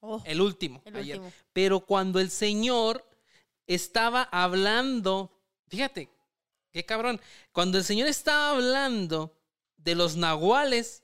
Oh, 0.00 0.22
El 0.26 0.42
último, 0.42 0.82
el 0.84 0.96
ayer. 0.96 1.18
último. 1.18 1.32
Pero 1.54 1.80
cuando 1.80 2.20
el 2.20 2.30
señor 2.30 3.02
estaba 3.66 4.24
hablando, 4.24 5.40
fíjate, 5.68 6.10
qué 6.70 6.84
cabrón, 6.84 7.18
cuando 7.52 7.78
el 7.78 7.84
señor 7.84 8.06
estaba 8.06 8.50
hablando 8.50 9.34
de 9.78 9.94
los 9.94 10.16
nahuales 10.16 11.02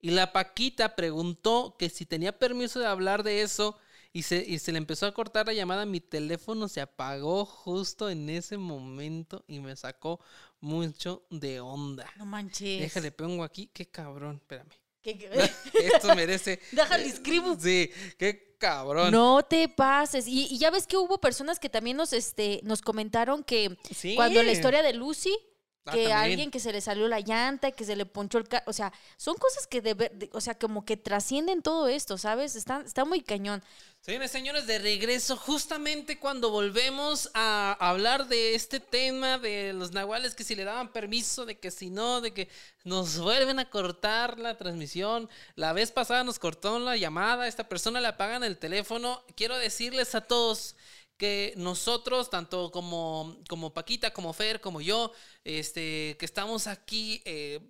y 0.00 0.10
la 0.12 0.32
Paquita 0.32 0.96
preguntó 0.96 1.76
que 1.78 1.90
si 1.90 2.06
tenía 2.06 2.38
permiso 2.38 2.80
de 2.80 2.86
hablar 2.86 3.22
de 3.24 3.42
eso 3.42 3.76
y 4.12 4.22
se, 4.22 4.36
y 4.44 4.58
se 4.58 4.72
le 4.72 4.78
empezó 4.78 5.06
a 5.06 5.12
cortar 5.14 5.46
la 5.46 5.52
llamada, 5.52 5.84
mi 5.86 6.00
teléfono 6.00 6.68
se 6.68 6.80
apagó 6.80 7.44
justo 7.44 8.08
en 8.10 8.28
ese 8.30 8.56
momento 8.58 9.44
y 9.46 9.60
me 9.60 9.76
sacó 9.76 10.20
mucho 10.60 11.24
de 11.30 11.60
onda. 11.60 12.06
No 12.16 12.26
manches. 12.26 12.80
Déjale, 12.80 13.12
pongo 13.12 13.44
aquí, 13.44 13.68
qué 13.72 13.86
cabrón, 13.86 14.36
espérame. 14.36 14.70
¿Qué- 15.02 15.16
qué- 15.16 15.28
Esto 15.94 16.14
merece. 16.14 16.60
Déjale, 16.72 17.06
escribo. 17.06 17.56
Sí, 17.60 17.90
qué 18.18 18.56
cabrón. 18.58 19.12
No 19.12 19.42
te 19.44 19.68
pases. 19.68 20.26
Y, 20.26 20.46
y 20.50 20.58
ya 20.58 20.70
ves 20.70 20.86
que 20.86 20.96
hubo 20.96 21.20
personas 21.20 21.60
que 21.60 21.68
también 21.68 21.96
nos, 21.96 22.12
este, 22.12 22.60
nos 22.64 22.82
comentaron 22.82 23.44
que 23.44 23.76
Sí. 23.94 24.14
cuando 24.16 24.42
la 24.42 24.52
historia 24.52 24.82
de 24.82 24.94
Lucy, 24.94 25.36
Ah, 25.84 25.92
que 25.92 26.12
alguien 26.12 26.50
que 26.50 26.60
se 26.60 26.70
le 26.70 26.82
salió 26.82 27.08
la 27.08 27.20
llanta, 27.20 27.70
que 27.70 27.82
se 27.82 27.96
le 27.96 28.04
ponchó 28.04 28.36
el 28.36 28.46
carro, 28.46 28.64
o 28.66 28.74
sea, 28.74 28.92
son 29.16 29.36
cosas 29.36 29.66
que 29.66 29.80
de, 29.80 29.94
ver- 29.94 30.12
de- 30.12 30.28
o 30.34 30.40
sea, 30.42 30.54
como 30.58 30.84
que 30.84 30.98
trascienden 30.98 31.62
todo 31.62 31.88
esto, 31.88 32.18
¿sabes? 32.18 32.56
Está, 32.56 32.82
está 32.84 33.06
muy 33.06 33.22
cañón. 33.22 33.62
Señores, 34.08 34.30
señores, 34.30 34.66
de 34.66 34.78
regreso, 34.78 35.36
justamente 35.36 36.18
cuando 36.18 36.48
volvemos 36.48 37.28
a 37.34 37.76
hablar 37.78 38.26
de 38.26 38.54
este 38.54 38.80
tema 38.80 39.36
de 39.36 39.74
los 39.74 39.92
nahuales, 39.92 40.34
que 40.34 40.44
si 40.44 40.54
le 40.54 40.64
daban 40.64 40.94
permiso, 40.94 41.44
de 41.44 41.58
que 41.58 41.70
si 41.70 41.90
no, 41.90 42.22
de 42.22 42.32
que 42.32 42.48
nos 42.84 43.18
vuelven 43.18 43.58
a 43.58 43.68
cortar 43.68 44.38
la 44.38 44.56
transmisión. 44.56 45.28
La 45.56 45.74
vez 45.74 45.92
pasada 45.92 46.24
nos 46.24 46.38
cortó 46.38 46.78
la 46.78 46.96
llamada, 46.96 47.44
a 47.44 47.48
esta 47.48 47.68
persona 47.68 48.00
le 48.00 48.08
apagan 48.08 48.42
el 48.44 48.56
teléfono. 48.56 49.22
Quiero 49.36 49.58
decirles 49.58 50.14
a 50.14 50.22
todos 50.22 50.74
que 51.18 51.52
nosotros, 51.58 52.30
tanto 52.30 52.70
como, 52.70 53.36
como 53.46 53.74
Paquita, 53.74 54.14
como 54.14 54.32
Fer, 54.32 54.62
como 54.62 54.80
yo, 54.80 55.12
este, 55.44 56.16
que 56.18 56.24
estamos 56.24 56.66
aquí, 56.66 57.20
eh, 57.26 57.60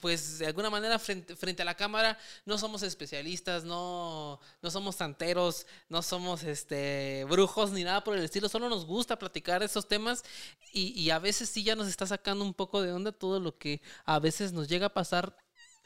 pues 0.00 0.38
de 0.38 0.46
alguna 0.46 0.70
manera 0.70 0.98
frente, 0.98 1.36
frente 1.36 1.62
a 1.62 1.64
la 1.64 1.76
cámara, 1.76 2.18
no 2.44 2.58
somos 2.58 2.82
especialistas, 2.82 3.64
no, 3.64 4.40
no 4.62 4.70
somos 4.70 4.96
santeros, 4.96 5.66
no 5.88 6.02
somos 6.02 6.42
este, 6.42 7.24
brujos 7.28 7.70
ni 7.70 7.84
nada 7.84 8.02
por 8.02 8.16
el 8.16 8.24
estilo, 8.24 8.48
solo 8.48 8.68
nos 8.68 8.86
gusta 8.86 9.18
platicar 9.18 9.62
esos 9.62 9.86
temas 9.86 10.24
y, 10.72 10.98
y 11.00 11.10
a 11.10 11.18
veces 11.18 11.48
sí 11.48 11.62
ya 11.62 11.76
nos 11.76 11.88
está 11.88 12.06
sacando 12.06 12.44
un 12.44 12.54
poco 12.54 12.82
de 12.82 12.92
onda 12.92 13.12
todo 13.12 13.38
lo 13.40 13.56
que 13.58 13.82
a 14.04 14.18
veces 14.18 14.52
nos 14.52 14.68
llega 14.68 14.86
a 14.86 14.94
pasar 14.94 15.36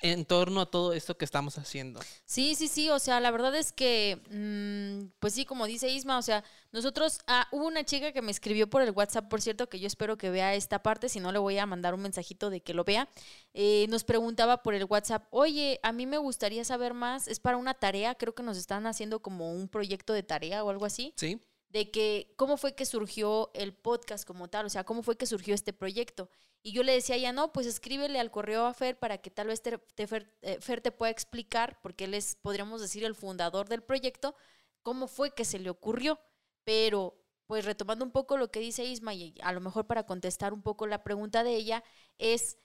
en 0.05 0.27
torno 0.27 0.61
a 0.61 0.67
todo 0.67 0.93
esto 0.93 1.17
que 1.17 1.25
estamos 1.25 1.57
haciendo. 1.57 1.99
Sí, 2.27 2.55
sí, 2.55 2.69
sí, 2.69 2.91
o 2.91 2.99
sea, 2.99 3.21
la 3.21 3.31
verdad 3.31 3.55
es 3.57 3.73
que, 3.73 4.21
mm, 4.31 5.13
pues 5.19 5.33
sí, 5.33 5.47
como 5.47 5.65
dice 5.67 5.89
Isma, 5.89 6.19
o 6.19 6.23
sea, 6.23 6.45
nosotros, 6.73 7.21
ah, 7.27 7.49
hubo 7.53 7.67
una 7.67 7.85
chica 7.85 8.13
que 8.13 8.21
me 8.21 8.31
escribió 8.31 8.69
por 8.69 8.83
el 8.83 8.91
WhatsApp, 8.91 9.31
por 9.31 9.41
cierto, 9.41 9.71
que 9.71 9.81
yo 9.81 9.87
espero 9.87 10.19
que 10.19 10.29
vea 10.29 10.55
esta 10.55 10.83
parte, 10.83 11.09
si 11.09 11.21
no 11.21 11.33
le 11.33 11.39
voy 11.39 11.57
a 11.57 11.65
mandar 11.65 11.95
un 11.95 12.03
mensajito 12.03 12.51
de 12.51 12.61
que 12.61 12.75
lo 12.75 12.85
vea, 12.85 13.09
Eh, 13.55 13.87
nos 13.89 14.03
preguntaba 14.05 14.63
por 14.63 14.75
el 14.75 14.85
WhatsApp, 14.85 15.27
oye, 15.31 15.79
a 15.83 15.93
mí 15.93 16.07
me 16.07 16.19
gustaría 16.19 16.65
saber 16.65 16.93
más, 16.93 17.29
es 17.29 17.39
para 17.41 17.57
una 17.57 17.73
tarea, 17.73 18.15
creo 18.17 18.35
que 18.35 18.43
nos 18.43 18.59
están 18.59 18.87
haciendo 18.87 19.21
como 19.23 19.53
un 19.53 19.69
proyecto 19.69 20.13
de 20.13 20.23
tarea 20.25 20.65
o 20.65 20.71
algo 20.71 20.85
así, 20.85 21.15
¿Sí? 21.17 21.39
De 21.75 21.91
que 21.91 22.33
cómo 22.37 22.57
fue 22.57 22.77
que 22.77 22.87
surgió 22.87 23.51
el 23.53 23.75
podcast 23.75 24.25
como 24.25 24.49
tal, 24.49 24.65
o 24.65 24.71
sea, 24.71 24.85
cómo 24.85 25.03
fue 25.03 25.17
que 25.17 25.27
surgió 25.27 25.57
este 25.57 25.73
proyecto. 25.73 26.31
Y 26.63 26.71
yo 26.71 26.85
le 26.85 26.93
decía 26.93 27.17
ya 27.17 27.33
no, 27.33 27.53
pues 27.53 27.67
escríbele 27.67 28.21
al 28.21 28.31
correo 28.31 28.65
a 28.67 28.75
Fer 28.75 28.97
para 28.97 29.19
que 29.19 29.29
tal 29.29 29.49
vez 29.49 29.61
te, 29.61 29.77
Fer, 30.07 30.33
eh, 30.43 30.61
Fer 30.61 30.81
te 30.81 30.93
pueda 30.93 31.11
explicar, 31.11 31.81
porque 31.83 32.05
él 32.05 32.15
es, 32.15 32.37
podríamos 32.37 32.81
decir, 32.81 33.03
el 33.05 33.17
fundador 33.17 33.69
del 33.69 33.83
proyecto, 33.83 34.37
cómo 34.83 35.09
fue 35.09 35.35
que 35.35 35.45
se 35.45 35.59
le 35.59 35.69
ocurrió. 35.69 36.21
Pero, 36.63 37.21
pues 37.47 37.65
retomando 37.65 38.05
un 38.05 38.13
poco 38.13 38.37
lo 38.37 38.53
que 38.53 38.61
dice 38.61 38.85
Isma, 38.85 39.13
y 39.13 39.35
a 39.43 39.53
lo 39.53 39.61
mejor 39.61 39.89
para 39.89 40.07
contestar 40.07 40.53
un 40.53 40.63
poco 40.63 40.87
la 40.87 41.03
pregunta 41.03 41.43
de 41.43 41.57
ella, 41.57 41.83
es, 42.19 42.57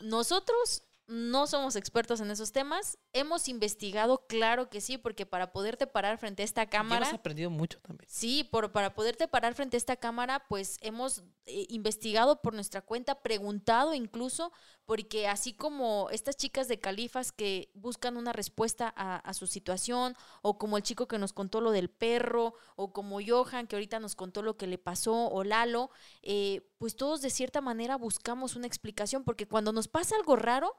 nosotros 0.00 0.84
no 1.06 1.46
somos 1.46 1.76
expertos 1.76 2.22
en 2.22 2.30
esos 2.30 2.50
temas, 2.52 2.96
hemos 3.16 3.48
investigado, 3.48 4.26
claro 4.26 4.68
que 4.68 4.80
sí, 4.80 4.98
porque 4.98 5.24
para 5.24 5.52
poderte 5.52 5.86
parar 5.86 6.18
frente 6.18 6.42
a 6.42 6.44
esta 6.44 6.66
cámara... 6.66 7.06
Hemos 7.06 7.18
aprendido 7.18 7.50
mucho 7.50 7.80
también. 7.80 8.08
Sí, 8.10 8.44
por, 8.44 8.72
para 8.72 8.94
poderte 8.94 9.26
parar 9.26 9.54
frente 9.54 9.76
a 9.76 9.78
esta 9.78 9.96
cámara, 9.96 10.44
pues 10.48 10.76
hemos 10.82 11.24
eh, 11.46 11.66
investigado 11.70 12.42
por 12.42 12.54
nuestra 12.54 12.82
cuenta, 12.82 13.22
preguntado 13.22 13.94
incluso, 13.94 14.52
porque 14.84 15.28
así 15.28 15.54
como 15.54 16.08
estas 16.10 16.36
chicas 16.36 16.68
de 16.68 16.78
Califas 16.78 17.32
que 17.32 17.70
buscan 17.74 18.16
una 18.16 18.32
respuesta 18.32 18.92
a, 18.96 19.16
a 19.16 19.34
su 19.34 19.46
situación, 19.46 20.14
o 20.42 20.58
como 20.58 20.76
el 20.76 20.82
chico 20.82 21.08
que 21.08 21.18
nos 21.18 21.32
contó 21.32 21.60
lo 21.60 21.70
del 21.70 21.88
perro, 21.88 22.54
o 22.76 22.92
como 22.92 23.18
Johan 23.26 23.66
que 23.66 23.76
ahorita 23.76 23.98
nos 23.98 24.14
contó 24.14 24.42
lo 24.42 24.56
que 24.56 24.66
le 24.66 24.78
pasó, 24.78 25.28
o 25.28 25.42
Lalo, 25.42 25.90
eh, 26.22 26.68
pues 26.78 26.96
todos 26.96 27.22
de 27.22 27.30
cierta 27.30 27.60
manera 27.60 27.96
buscamos 27.96 28.56
una 28.56 28.66
explicación, 28.66 29.24
porque 29.24 29.48
cuando 29.48 29.72
nos 29.72 29.88
pasa 29.88 30.16
algo 30.16 30.36
raro, 30.36 30.76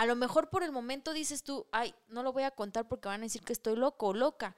a 0.00 0.06
lo 0.06 0.16
mejor 0.16 0.48
por 0.48 0.62
el 0.62 0.72
momento 0.72 1.12
dices 1.12 1.42
tú, 1.42 1.66
ay, 1.72 1.94
no 2.08 2.22
lo 2.22 2.32
voy 2.32 2.44
a 2.44 2.50
contar 2.50 2.88
porque 2.88 3.08
van 3.08 3.20
a 3.20 3.24
decir 3.24 3.42
que 3.42 3.52
estoy 3.52 3.76
loco 3.76 4.06
o 4.08 4.14
loca 4.14 4.56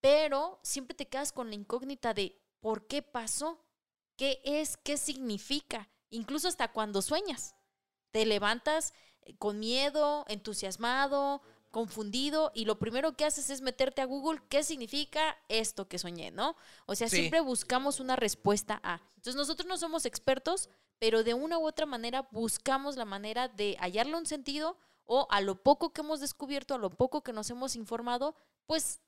pero 0.00 0.60
siempre 0.62 0.94
te 0.94 1.08
quedas 1.08 1.32
con 1.32 1.48
la 1.48 1.56
incógnita 1.56 2.14
de 2.14 2.40
por 2.60 2.86
qué 2.86 3.02
pasó, 3.02 3.64
qué 4.16 4.40
es, 4.44 4.76
qué 4.76 4.96
significa, 4.96 5.88
incluso 6.10 6.46
hasta 6.46 6.70
cuando 6.72 7.02
sueñas. 7.02 7.56
Te 8.12 8.24
levantas 8.26 8.94
eh, 9.22 9.34
con 9.36 9.58
miedo, 9.58 10.24
entusiasmado, 10.28 11.42
confundido 11.72 12.52
y 12.54 12.66
lo 12.66 12.78
primero 12.78 13.16
que 13.16 13.24
haces 13.24 13.50
es 13.50 13.60
meterte 13.62 14.00
a 14.00 14.06
Google 14.06 14.40
qué 14.48 14.62
significa 14.62 15.36
esto 15.48 15.88
que 15.88 15.98
soñé, 15.98 16.30
¿no? 16.30 16.56
O 16.86 16.94
sea, 16.94 17.08
Sí. 17.08 17.16
siempre 17.16 17.40
buscamos 17.40 17.98
una 17.98 18.14
respuesta 18.14 18.78
a. 18.84 19.00
Entonces 19.16 19.34
nosotros 19.34 19.66
no 19.66 19.76
somos 19.76 20.06
expertos, 20.06 20.68
pero 20.98 21.24
de 21.24 21.34
una 21.34 21.58
u 21.58 21.66
otra 21.66 21.86
manera 21.86 22.28
buscamos 22.30 22.96
la 22.96 23.04
manera 23.04 23.48
de 23.48 23.76
hallarle 23.80 24.16
un 24.16 24.26
sentido 24.26 24.78
o 25.04 25.26
a 25.30 25.40
lo 25.40 25.62
poco 25.62 25.92
que 25.92 26.00
hemos 26.00 26.20
descubierto, 26.20 26.74
a 26.74 26.78
lo 26.78 26.90
poco 26.90 27.22
que 27.22 27.32
nos 27.32 27.50
hemos 27.50 27.76
informado, 27.76 28.34
pues 28.66 29.00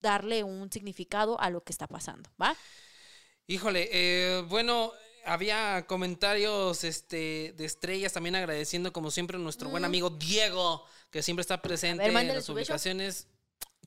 darle 0.00 0.44
un 0.44 0.70
significado 0.70 1.40
a 1.40 1.50
lo 1.50 1.62
que 1.62 1.72
está 1.72 1.86
pasando, 1.86 2.28
¿va? 2.40 2.56
Híjole, 3.46 3.88
eh, 3.92 4.42
bueno, 4.48 4.92
había 5.24 5.86
comentarios 5.86 6.84
este, 6.84 7.54
de 7.56 7.64
estrellas 7.64 8.12
también 8.12 8.34
agradeciendo 8.34 8.92
como 8.92 9.10
siempre 9.10 9.36
a 9.36 9.40
nuestro 9.40 9.68
buen 9.68 9.82
Mm. 9.82 9.86
amigo 9.86 10.10
Diego, 10.10 10.84
que 11.10 11.22
siempre 11.22 11.42
está 11.42 11.62
presente 11.62 12.10
ver, 12.10 12.16
en 12.16 12.34
las 12.34 12.48
ubicaciones. 12.48 13.28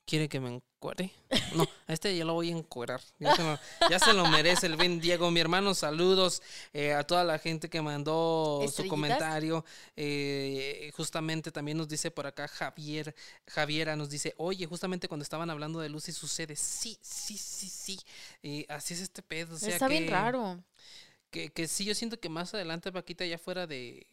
¿Quiere 0.07 0.29
que 0.29 0.39
me 0.39 0.47
encuere? 0.55 1.11
No, 1.53 1.67
a 1.85 1.91
este 1.91 2.15
ya 2.15 2.23
lo 2.23 2.33
voy 2.33 2.49
a 2.49 2.55
encuerar. 2.55 3.01
Ya 3.19 3.35
se 3.35 3.43
lo, 3.43 3.59
ya 3.89 3.99
se 3.99 4.13
lo 4.13 4.25
merece 4.27 4.67
el 4.67 4.77
buen 4.77 5.01
Diego. 5.01 5.29
Mi 5.31 5.41
hermano, 5.41 5.73
saludos 5.73 6.41
eh, 6.71 6.93
a 6.93 7.03
toda 7.03 7.25
la 7.25 7.37
gente 7.39 7.69
que 7.69 7.81
mandó 7.81 8.63
su 8.73 8.87
comentario. 8.87 9.65
Eh, 9.97 10.93
justamente 10.95 11.51
también 11.51 11.77
nos 11.77 11.89
dice 11.89 12.09
por 12.09 12.25
acá 12.25 12.47
Javier, 12.47 13.13
Javiera 13.47 13.97
nos 13.97 14.09
dice, 14.09 14.33
oye, 14.37 14.65
justamente 14.65 15.09
cuando 15.09 15.23
estaban 15.23 15.49
hablando 15.49 15.81
de 15.81 15.89
Lucy 15.89 16.13
sucede. 16.13 16.55
Sí, 16.55 16.97
sí, 17.01 17.37
sí, 17.37 17.67
sí. 17.67 17.99
Eh, 18.43 18.65
así 18.69 18.93
es 18.93 19.01
este 19.01 19.21
pedo. 19.21 19.55
o 19.55 19.59
sea 19.59 19.73
Está 19.73 19.89
bien 19.89 20.07
raro. 20.07 20.63
Que, 21.31 21.49
que 21.49 21.67
sí, 21.67 21.83
yo 21.83 21.93
siento 21.93 22.17
que 22.17 22.29
más 22.29 22.53
adelante, 22.53 22.93
Paquita, 22.93 23.25
ya 23.25 23.37
fuera 23.37 23.67
de, 23.67 24.07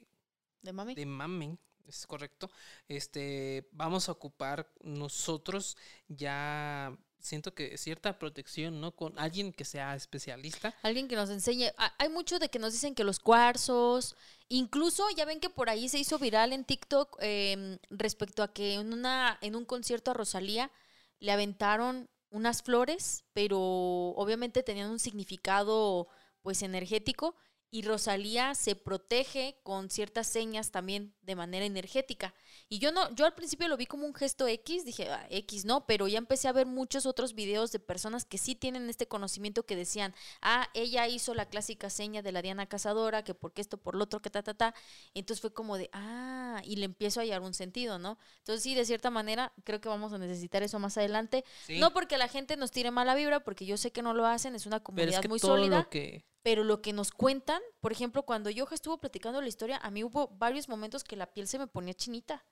¿De 0.60 0.72
mami? 0.72 0.96
de 0.96 1.06
mame, 1.06 1.56
es 1.86 2.06
correcto, 2.06 2.50
este, 2.88 3.68
vamos 3.72 4.08
a 4.08 4.12
ocupar 4.12 4.70
nosotros 4.82 5.76
ya 6.08 6.96
siento 7.24 7.54
que 7.54 7.78
cierta 7.78 8.18
protección, 8.18 8.80
¿no? 8.80 8.92
Con 8.92 9.18
alguien 9.18 9.52
que 9.52 9.64
sea 9.64 9.94
especialista. 9.96 10.74
Alguien 10.82 11.08
que 11.08 11.16
nos 11.16 11.30
enseñe. 11.30 11.72
Ah, 11.78 11.92
Hay 11.98 12.10
mucho 12.10 12.38
de 12.38 12.50
que 12.50 12.58
nos 12.58 12.74
dicen 12.74 12.94
que 12.94 13.02
los 13.02 13.18
cuarzos, 13.18 14.14
incluso 14.48 15.04
ya 15.16 15.24
ven 15.24 15.40
que 15.40 15.48
por 15.48 15.70
ahí 15.70 15.88
se 15.88 15.98
hizo 15.98 16.18
viral 16.18 16.52
en 16.52 16.64
TikTok 16.64 17.16
em, 17.20 17.78
respecto 17.88 18.42
a 18.42 18.52
que 18.52 18.74
en, 18.74 18.92
una, 18.92 19.38
en 19.40 19.56
un 19.56 19.64
concierto 19.64 20.10
a 20.10 20.14
Rosalía 20.14 20.70
le 21.18 21.32
aventaron 21.32 22.10
unas 22.28 22.62
flores, 22.62 23.24
pero 23.32 23.58
obviamente 23.58 24.62
tenían 24.62 24.90
un 24.90 24.98
significado 24.98 26.08
pues 26.42 26.62
energético 26.62 27.36
y 27.74 27.82
Rosalía 27.82 28.54
se 28.54 28.76
protege 28.76 29.58
con 29.64 29.90
ciertas 29.90 30.28
señas 30.28 30.70
también 30.70 31.12
de 31.22 31.34
manera 31.34 31.66
energética. 31.66 32.32
Y 32.68 32.78
yo 32.78 32.92
no, 32.92 33.12
yo 33.16 33.26
al 33.26 33.34
principio 33.34 33.66
lo 33.66 33.76
vi 33.76 33.86
como 33.86 34.06
un 34.06 34.14
gesto 34.14 34.46
X, 34.46 34.84
dije, 34.84 35.10
"Ah, 35.10 35.26
X 35.28 35.64
no, 35.64 35.84
pero 35.84 36.06
ya 36.06 36.18
empecé 36.18 36.46
a 36.46 36.52
ver 36.52 36.66
muchos 36.66 37.04
otros 37.04 37.34
videos 37.34 37.72
de 37.72 37.80
personas 37.80 38.24
que 38.24 38.38
sí 38.38 38.54
tienen 38.54 38.88
este 38.88 39.08
conocimiento 39.08 39.66
que 39.66 39.74
decían, 39.74 40.14
ah, 40.40 40.68
ella 40.72 41.08
hizo 41.08 41.34
la 41.34 41.46
clásica 41.46 41.90
seña 41.90 42.22
de 42.22 42.30
la 42.30 42.42
Diana 42.42 42.66
Cazadora, 42.66 43.24
que 43.24 43.34
porque 43.34 43.60
esto, 43.60 43.76
por 43.76 43.96
lo 43.96 44.04
otro, 44.04 44.22
que 44.22 44.30
ta, 44.30 44.44
ta, 44.44 44.54
ta. 44.54 44.72
Entonces 45.12 45.40
fue 45.40 45.52
como 45.52 45.76
de, 45.76 45.90
ah, 45.92 46.62
y 46.64 46.76
le 46.76 46.84
empiezo 46.84 47.18
a 47.18 47.22
hallar 47.24 47.40
un 47.40 47.54
sentido, 47.54 47.98
¿no? 47.98 48.18
Entonces 48.38 48.62
sí, 48.62 48.76
de 48.76 48.84
cierta 48.84 49.10
manera, 49.10 49.52
creo 49.64 49.80
que 49.80 49.88
vamos 49.88 50.12
a 50.12 50.18
necesitar 50.18 50.62
eso 50.62 50.78
más 50.78 50.96
adelante. 50.96 51.44
Sí. 51.66 51.80
No 51.80 51.92
porque 51.92 52.18
la 52.18 52.28
gente 52.28 52.56
nos 52.56 52.70
tire 52.70 52.92
mala 52.92 53.16
vibra, 53.16 53.40
porque 53.40 53.66
yo 53.66 53.76
sé 53.76 53.90
que 53.90 54.02
no 54.02 54.14
lo 54.14 54.26
hacen, 54.26 54.54
es 54.54 54.64
una 54.64 54.76
pero 54.76 54.84
comunidad 54.84 55.14
es 55.14 55.20
que 55.22 55.28
muy 55.28 55.40
todo 55.40 55.56
sólida 55.56 55.78
lo 55.78 55.90
que 55.90 56.24
pero 56.44 56.62
lo 56.62 56.82
que 56.82 56.92
nos 56.92 57.10
cuentan, 57.10 57.62
por 57.80 57.90
ejemplo, 57.90 58.22
cuando 58.22 58.50
yo 58.50 58.68
estuvo 58.70 58.98
platicando 58.98 59.40
la 59.40 59.48
historia, 59.48 59.78
a 59.78 59.90
mí 59.90 60.04
hubo 60.04 60.28
varios 60.28 60.68
momentos 60.68 61.02
que 61.02 61.16
la 61.16 61.32
piel 61.32 61.48
se 61.48 61.58
me 61.58 61.66
ponía 61.66 61.94
chinita. 61.94 62.44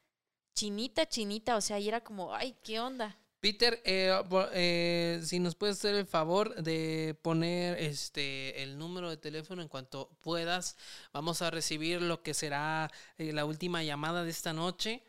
Chinita, 0.54 1.06
chinita, 1.06 1.56
o 1.56 1.60
sea, 1.60 1.78
y 1.78 1.88
era 1.88 2.02
como, 2.02 2.34
ay, 2.34 2.56
¿qué 2.62 2.80
onda? 2.80 3.18
Peter, 3.40 3.82
eh, 3.84 4.18
eh, 4.54 5.20
si 5.22 5.40
nos 5.40 5.56
puedes 5.56 5.76
hacer 5.76 5.94
el 5.94 6.06
favor 6.06 6.54
de 6.62 7.18
poner 7.20 7.78
este 7.78 8.62
el 8.62 8.78
número 8.78 9.10
de 9.10 9.18
teléfono 9.18 9.60
en 9.60 9.68
cuanto 9.68 10.16
puedas, 10.22 10.78
vamos 11.12 11.42
a 11.42 11.50
recibir 11.50 12.00
lo 12.00 12.22
que 12.22 12.32
será 12.32 12.90
eh, 13.18 13.32
la 13.34 13.44
última 13.44 13.82
llamada 13.82 14.24
de 14.24 14.30
esta 14.30 14.54
noche 14.54 15.02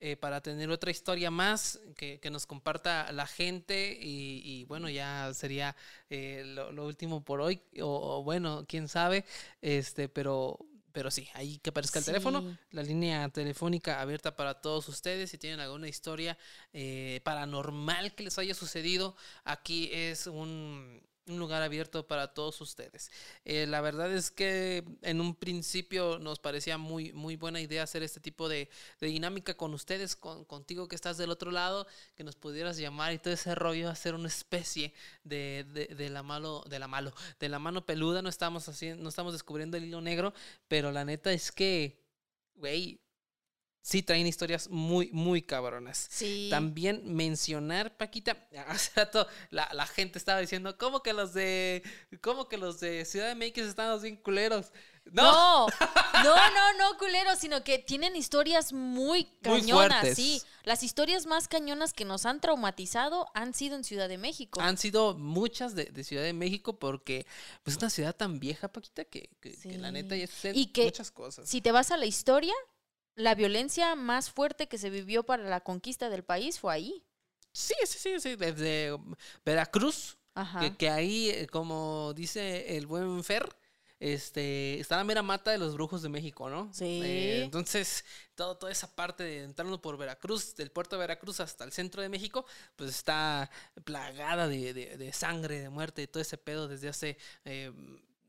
eh, 0.00 0.16
para 0.16 0.40
tener 0.40 0.70
otra 0.70 0.90
historia 0.90 1.30
más 1.30 1.80
que, 1.96 2.20
que 2.20 2.30
nos 2.30 2.46
comparta 2.46 3.10
la 3.12 3.26
gente 3.26 3.96
y, 4.00 4.42
y, 4.44 4.64
bueno, 4.64 4.88
ya 4.88 5.32
sería 5.34 5.76
eh, 6.10 6.42
lo, 6.46 6.72
lo 6.72 6.86
último 6.86 7.24
por 7.24 7.40
hoy 7.40 7.62
o, 7.80 8.18
o 8.18 8.22
bueno, 8.22 8.64
quién 8.68 8.88
sabe, 8.88 9.24
este, 9.60 10.08
pero 10.08 10.58
pero 10.96 11.10
sí, 11.10 11.28
ahí 11.34 11.58
que 11.58 11.68
aparezca 11.68 11.98
el 11.98 12.06
teléfono, 12.06 12.56
la 12.70 12.82
línea 12.82 13.28
telefónica 13.28 14.00
abierta 14.00 14.34
para 14.34 14.62
todos 14.62 14.88
ustedes. 14.88 15.30
Si 15.30 15.36
tienen 15.36 15.60
alguna 15.60 15.88
historia 15.88 16.38
eh, 16.72 17.20
paranormal 17.22 18.14
que 18.14 18.22
les 18.22 18.38
haya 18.38 18.54
sucedido, 18.54 19.14
aquí 19.44 19.90
es 19.92 20.26
un, 20.26 21.02
un 21.26 21.38
lugar 21.38 21.62
abierto 21.62 22.06
para 22.06 22.34
todos 22.34 22.60
ustedes. 22.60 23.10
Eh, 23.44 23.66
la 23.66 23.80
verdad 23.80 24.12
es 24.12 24.30
que 24.30 24.84
en 25.02 25.20
un 25.20 25.34
principio 25.34 26.18
nos 26.18 26.38
parecía 26.38 26.78
muy, 26.78 27.12
muy 27.12 27.36
buena 27.36 27.60
idea 27.60 27.82
hacer 27.82 28.02
este 28.02 28.20
tipo 28.20 28.48
de, 28.48 28.68
dinámica 29.00 29.56
con 29.56 29.74
ustedes, 29.74 30.16
con, 30.16 30.44
contigo 30.44 30.88
que 30.88 30.96
estás 30.96 31.18
del 31.18 31.30
otro 31.30 31.50
lado, 31.50 31.86
que 32.14 32.24
nos 32.24 32.36
pudieras 32.36 32.76
llamar 32.76 33.12
y 33.12 33.18
todo 33.18 33.34
ese 33.34 33.54
rollo, 33.54 33.90
hacer 33.90 34.14
una 34.14 34.28
especie 34.28 34.92
de, 35.24 35.66
de, 35.72 35.86
de 35.86 36.10
la 36.10 36.22
malo, 36.22 36.64
de 36.68 36.78
la 36.78 36.88
malo, 36.88 37.12
de 37.40 37.48
la 37.48 37.58
mano 37.58 37.84
peluda. 37.84 38.22
No 38.22 38.28
estamos 38.28 38.68
haciendo, 38.68 39.02
no 39.02 39.08
estamos 39.08 39.32
descubriendo 39.32 39.76
el 39.76 39.84
hilo 39.84 40.00
negro, 40.00 40.32
pero 40.68 40.92
la 40.92 41.04
neta 41.04 41.32
es 41.32 41.50
que, 41.50 42.04
güey, 42.54 43.00
sí 43.86 44.02
traen 44.02 44.26
historias 44.26 44.68
muy, 44.68 45.10
muy 45.12 45.42
cabronas. 45.42 46.08
Sí. 46.10 46.48
También 46.50 47.02
mencionar, 47.04 47.96
Paquita, 47.96 48.36
hace 48.66 48.90
rato 48.96 49.28
la, 49.50 49.68
la 49.72 49.86
gente 49.86 50.18
estaba 50.18 50.40
diciendo, 50.40 50.76
¿cómo 50.76 51.04
que 51.04 51.12
los 51.12 51.32
de, 51.34 51.84
cómo 52.20 52.48
que 52.48 52.58
los 52.58 52.80
de 52.80 53.04
Ciudad 53.04 53.28
de 53.28 53.36
México 53.36 53.60
están 53.60 54.02
bien 54.02 54.16
culeros? 54.16 54.72
No, 55.12 55.66
No, 55.66 55.66
no, 56.24 56.34
no, 56.34 56.72
no, 56.78 56.98
culero, 56.98 57.36
sino 57.36 57.62
que 57.62 57.78
tienen 57.78 58.16
historias 58.16 58.72
muy 58.72 59.26
Muy 59.44 59.60
cañonas, 59.60 60.00
fuertes. 60.00 60.16
sí. 60.16 60.42
Las 60.64 60.82
historias 60.82 61.26
más 61.26 61.46
cañonas 61.46 61.92
que 61.92 62.04
nos 62.04 62.26
han 62.26 62.40
traumatizado 62.40 63.28
han 63.34 63.54
sido 63.54 63.76
en 63.76 63.84
Ciudad 63.84 64.08
de 64.08 64.18
México. 64.18 64.60
han 64.60 64.78
sido 64.78 65.14
muchas 65.16 65.76
de, 65.76 65.84
de 65.84 66.02
Ciudad 66.02 66.24
de 66.24 66.32
México 66.32 66.76
porque 66.80 67.24
pues, 67.62 67.76
es 67.76 67.82
una 67.84 67.90
ciudad 67.90 68.16
tan 68.16 68.40
vieja, 68.40 68.66
Paquita, 68.66 69.04
que, 69.04 69.30
que, 69.40 69.56
que 69.56 69.78
la 69.78 69.92
neta 69.92 70.16
ya 70.16 70.26
Y 70.52 70.72
que 70.72 70.86
muchas 70.86 71.12
cosas. 71.12 71.48
Si 71.48 71.60
te 71.60 71.70
vas 71.70 71.92
a 71.92 71.96
la 71.96 72.06
historia, 72.06 72.52
la 73.16 73.34
violencia 73.34 73.94
más 73.96 74.30
fuerte 74.30 74.68
que 74.68 74.78
se 74.78 74.90
vivió 74.90 75.24
para 75.24 75.42
la 75.42 75.60
conquista 75.60 76.08
del 76.10 76.22
país 76.22 76.60
fue 76.60 76.72
ahí. 76.74 77.02
Sí, 77.52 77.74
sí, 77.86 77.98
sí, 77.98 78.20
sí, 78.20 78.36
desde 78.36 78.92
um, 78.92 79.14
Veracruz, 79.44 80.18
Ajá. 80.34 80.60
que, 80.60 80.76
que 80.76 80.90
ahí, 80.90 81.30
eh, 81.30 81.46
como 81.46 82.12
dice 82.14 82.76
el 82.76 82.86
buen 82.86 83.24
Fer, 83.24 83.48
este, 83.98 84.78
está 84.78 84.98
la 84.98 85.04
mera 85.04 85.22
mata 85.22 85.50
de 85.50 85.56
los 85.56 85.72
brujos 85.72 86.02
de 86.02 86.10
México, 86.10 86.50
¿no? 86.50 86.70
Sí. 86.74 87.00
Eh, 87.02 87.42
entonces, 87.44 88.04
todo, 88.34 88.58
toda 88.58 88.70
esa 88.70 88.94
parte 88.94 89.24
de 89.24 89.42
entrando 89.44 89.80
por 89.80 89.96
Veracruz, 89.96 90.54
del 90.54 90.70
puerto 90.70 90.96
de 90.96 91.00
Veracruz 91.00 91.40
hasta 91.40 91.64
el 91.64 91.72
centro 91.72 92.02
de 92.02 92.10
México, 92.10 92.44
pues 92.76 92.90
está 92.90 93.50
plagada 93.84 94.48
de, 94.48 94.74
de- 94.74 94.98
de 94.98 95.12
sangre, 95.14 95.60
de 95.60 95.70
muerte, 95.70 96.02
y 96.02 96.06
todo 96.08 96.20
ese 96.20 96.36
pedo 96.36 96.68
desde 96.68 96.90
hace 96.90 97.16
eh, 97.46 97.72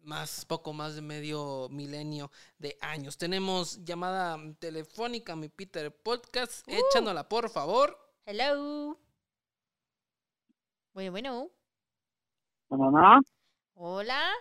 más, 0.04 0.45
poco 0.45 0.74
más 0.74 0.95
de 0.95 1.02
medio 1.02 1.68
milenio 1.70 2.32
de 2.58 2.78
años. 2.82 3.18
Tenemos 3.18 3.84
llamada 3.84 4.38
telefónica, 4.60 5.36
mi 5.36 5.50
Peter 5.50 5.91
Podcast, 5.95 6.68
Uh. 6.68 6.72
échanosla 6.72 7.28
por 7.28 7.50
favor. 7.50 7.98
Hello. 8.26 8.98
Bueno, 10.93 11.12
bueno. 11.12 11.50
No, 12.70 12.78
no, 12.78 12.91
no. 12.91 13.22
Hola. 13.76 14.32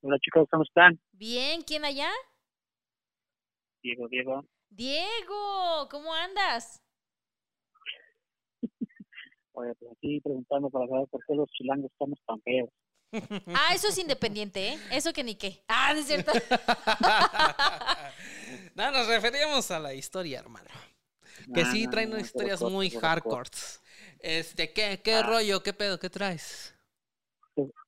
Hola 0.00 0.16
chicos, 0.20 0.46
¿cómo 0.50 0.62
están? 0.62 0.98
Bien, 1.12 1.62
¿quién 1.62 1.84
allá? 1.84 2.10
Diego, 3.82 4.08
Diego. 4.08 4.44
Diego, 4.70 5.88
¿cómo 5.90 6.12
andas? 6.14 6.82
Oye, 9.52 9.74
pues 9.76 9.92
aquí 9.92 10.20
preguntando 10.20 10.70
para 10.70 10.86
saber 10.86 11.08
por 11.08 11.24
qué 11.26 11.34
los 11.34 11.48
chilangos 11.50 11.90
estamos 11.90 12.18
tan 12.26 12.40
feos. 12.42 12.70
Ah, 13.54 13.74
eso 13.74 13.88
es 13.88 13.98
independiente, 13.98 14.74
¿eh? 14.74 14.78
Eso 14.92 15.12
que 15.12 15.24
ni 15.24 15.34
qué. 15.34 15.62
Ah, 15.68 15.92
no 15.94 16.00
es 16.00 16.06
cierto. 16.06 16.32
no, 18.74 18.90
nos 18.90 19.08
referíamos 19.08 19.70
a 19.70 19.78
la 19.78 19.94
historia, 19.94 20.40
hermano. 20.40 20.68
Que 21.54 21.62
No, 21.64 21.72
sí 21.72 21.86
traen 21.88 22.10
no, 22.10 22.18
historias 22.18 22.60
muy 22.62 22.90
corto. 22.90 23.06
hardcore. 23.06 23.50
Este, 24.20 24.72
¿qué, 24.72 25.00
qué 25.02 25.14
Ah. 25.14 25.22
rollo? 25.22 25.62
¿Qué 25.62 25.72
pedo? 25.72 25.98
¿Qué 25.98 26.10
traes? 26.10 26.74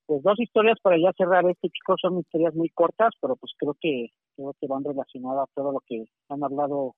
Pues 0.06 0.22
dos 0.24 0.40
historias 0.40 0.76
para 0.82 0.96
ya 0.96 1.12
cerrar 1.16 1.44
este, 1.48 1.68
chicos, 1.68 1.98
son 2.00 2.18
historias 2.18 2.54
muy 2.54 2.68
cortas, 2.70 3.10
pero 3.20 3.36
pues 3.36 3.52
creo 3.56 3.76
que 3.80 4.08
creo 4.34 4.54
que 4.60 4.66
van 4.66 4.82
relacionadas 4.82 5.48
a 5.48 5.52
todo 5.54 5.70
lo 5.72 5.80
que 5.86 6.04
han 6.28 6.42
hablado 6.42 6.96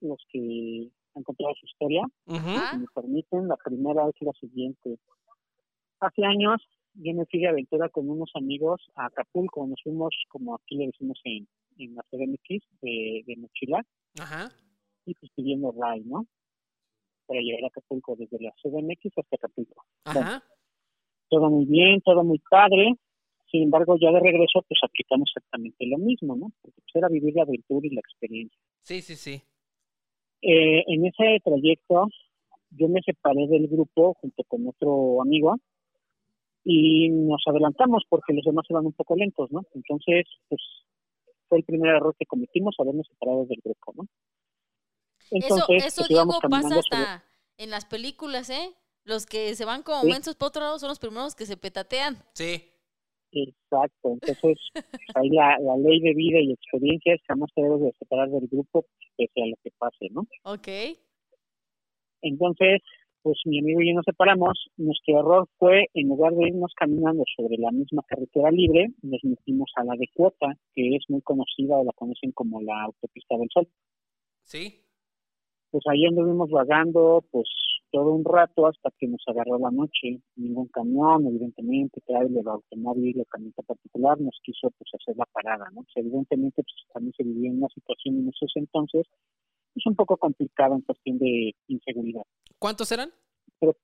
los 0.00 0.18
que 0.32 0.88
han 1.14 1.22
contado 1.24 1.50
su 1.60 1.66
historia. 1.66 2.02
Ujú. 2.26 2.48
Ah. 2.56 2.70
Si 2.72 2.78
me 2.78 2.86
permiten, 2.94 3.48
la 3.48 3.56
primera 3.56 4.08
es 4.08 4.14
la 4.20 4.32
siguiente. 4.40 4.96
Hace 6.00 6.24
años 6.24 6.62
yo 6.94 7.14
me 7.14 7.26
fui 7.26 7.40
de 7.40 7.48
aventura 7.48 7.88
con 7.88 8.08
unos 8.08 8.30
amigos 8.34 8.90
a 8.94 9.06
Acapulco. 9.06 9.66
Nos 9.66 9.80
fuimos, 9.82 10.14
como 10.28 10.54
aquí 10.54 10.76
le 10.76 10.86
decimos 10.86 11.20
en, 11.24 11.46
en 11.78 11.94
la 11.94 12.02
CDMX, 12.10 12.64
de, 12.82 13.22
de 13.26 13.36
mochila. 13.36 13.84
Ajá. 14.18 14.50
y 15.06 15.14
pues 15.14 15.30
pidiendo 15.34 15.72
RAI, 15.72 16.00
¿no? 16.00 16.26
Para 17.26 17.40
llegar 17.40 17.64
a 17.64 17.68
Acapulco 17.68 18.16
desde 18.16 18.38
la 18.40 18.52
CDMX 18.62 19.18
hasta 19.18 19.36
Acapulco. 19.36 19.84
Ajá. 20.04 20.42
Todo 21.28 21.48
muy 21.48 21.64
bien, 21.66 22.00
todo 22.00 22.24
muy 22.24 22.40
padre. 22.50 22.94
Sin 23.50 23.62
embargo, 23.64 23.96
ya 24.00 24.10
de 24.10 24.20
regreso, 24.20 24.62
pues 24.68 24.80
aplicamos 24.82 25.30
exactamente 25.30 25.86
lo 25.86 25.98
mismo, 25.98 26.36
¿no? 26.36 26.52
Porque 26.60 26.80
pues, 26.82 26.96
era 26.96 27.08
vivir 27.08 27.34
la 27.34 27.42
aventura 27.42 27.86
y 27.86 27.94
la 27.94 28.00
experiencia. 28.00 28.58
Sí, 28.82 29.00
sí, 29.00 29.16
sí. 29.16 29.42
Eh, 30.42 30.84
en 30.86 31.06
ese 31.06 31.38
trayecto, 31.44 32.08
yo 32.70 32.88
me 32.88 33.00
separé 33.02 33.46
del 33.48 33.68
grupo 33.68 34.14
junto 34.14 34.42
con 34.44 34.66
otro 34.66 35.20
amigo 35.22 35.56
y 36.64 37.08
nos 37.10 37.42
adelantamos 37.46 38.02
porque 38.08 38.32
los 38.34 38.44
demás 38.44 38.64
iban 38.68 38.86
un 38.86 38.92
poco 38.92 39.16
lentos, 39.16 39.50
¿no? 39.50 39.62
Entonces, 39.74 40.26
pues 40.48 40.60
fue 41.48 41.58
el 41.58 41.64
primer 41.64 41.96
error 41.96 42.14
que 42.18 42.26
cometimos, 42.26 42.74
habernos 42.78 43.06
separado 43.08 43.46
del 43.46 43.60
grupo, 43.64 43.92
¿no? 43.96 44.06
Eso, 45.30 45.54
Entonces, 45.56 45.86
eso 45.86 46.00
pues, 46.02 46.08
Diego, 46.08 46.38
pasa 46.50 46.68
sobre- 46.68 46.78
hasta 46.80 47.24
en 47.58 47.70
las 47.70 47.84
películas, 47.86 48.50
¿eh? 48.50 48.74
Los 49.04 49.26
que 49.26 49.54
se 49.54 49.64
van 49.64 49.82
como 49.82 50.02
Sí. 50.02 50.08
mensos 50.08 50.34
para 50.36 50.48
otro 50.48 50.62
lado 50.62 50.78
son 50.78 50.88
los 50.90 50.98
primeros 50.98 51.34
que 51.34 51.46
se 51.46 51.56
petatean. 51.56 52.16
Sí. 52.34 52.66
Exacto, 53.32 54.10
entonces 54.14 54.38
pues, 54.42 54.58
ahí 55.14 55.28
la, 55.30 55.56
la 55.60 55.76
ley 55.76 56.00
de 56.00 56.14
vida 56.14 56.40
y 56.40 56.52
experiencia 56.52 57.14
es 57.14 57.20
jamás 57.28 57.48
te 57.54 57.62
debes 57.62 57.80
de 57.80 57.92
separar 57.96 58.28
del 58.28 58.48
grupo 58.48 58.84
pese 59.16 59.42
a 59.42 59.46
lo 59.46 59.54
que 59.62 59.70
pase, 59.78 60.08
¿no? 60.10 60.26
Ok. 60.42 60.66
Entonces, 62.22 62.80
pues 63.22 63.38
mi 63.44 63.58
amigo 63.58 63.80
y 63.80 63.88
yo 63.88 63.94
nos 63.94 64.04
separamos, 64.04 64.70
nuestro 64.76 65.20
error 65.20 65.48
fue, 65.58 65.86
en 65.94 66.08
lugar 66.08 66.32
de 66.34 66.48
irnos 66.48 66.72
caminando 66.76 67.24
sobre 67.36 67.56
la 67.58 67.70
misma 67.70 68.02
carretera 68.06 68.50
libre, 68.50 68.88
nos 69.02 69.22
metimos 69.24 69.70
a 69.76 69.84
la 69.84 69.94
de 69.96 70.08
Cuota, 70.14 70.54
que 70.74 70.96
es 70.96 71.04
muy 71.08 71.20
conocida 71.22 71.76
o 71.76 71.84
la 71.84 71.92
conocen 71.92 72.32
como 72.32 72.60
la 72.62 72.84
autopista 72.84 73.36
del 73.36 73.48
Sol. 73.52 73.68
Sí. 74.44 74.80
Pues 75.70 75.84
ahí 75.88 76.06
anduvimos 76.06 76.50
vagando, 76.50 77.24
pues 77.30 77.46
todo 77.90 78.12
un 78.12 78.24
rato 78.24 78.66
hasta 78.66 78.90
que 78.98 79.06
nos 79.06 79.22
agarró 79.26 79.58
la 79.58 79.70
noche. 79.70 80.20
Ningún 80.36 80.68
camión, 80.68 81.26
evidentemente, 81.26 82.00
el 82.08 82.48
automóvil 82.48 83.20
o 83.20 83.24
camioneta 83.26 83.62
particular 83.62 84.20
nos 84.20 84.38
quiso 84.42 84.70
pues 84.70 84.90
hacer 84.94 85.16
la 85.16 85.26
parada, 85.26 85.68
¿no? 85.72 85.82
Pues, 85.82 85.96
evidentemente 85.96 86.62
pues, 86.62 86.92
también 86.92 87.12
se 87.16 87.24
vivía 87.24 87.50
en 87.50 87.58
una 87.58 87.68
situación 87.68 88.16
en 88.16 88.28
esos 88.28 88.52
entonces 88.56 89.06
es 89.74 89.86
un 89.86 89.94
poco 89.94 90.16
complicada 90.16 90.74
en 90.74 90.82
cuestión 90.82 91.18
de 91.18 91.54
inseguridad. 91.68 92.22
¿Cuántos 92.58 92.90
eran? 92.92 93.10
Pero, 93.58 93.76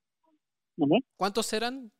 ¿no? 0.77 0.97
¿Cuántos 1.15 1.51
eran 1.53 1.91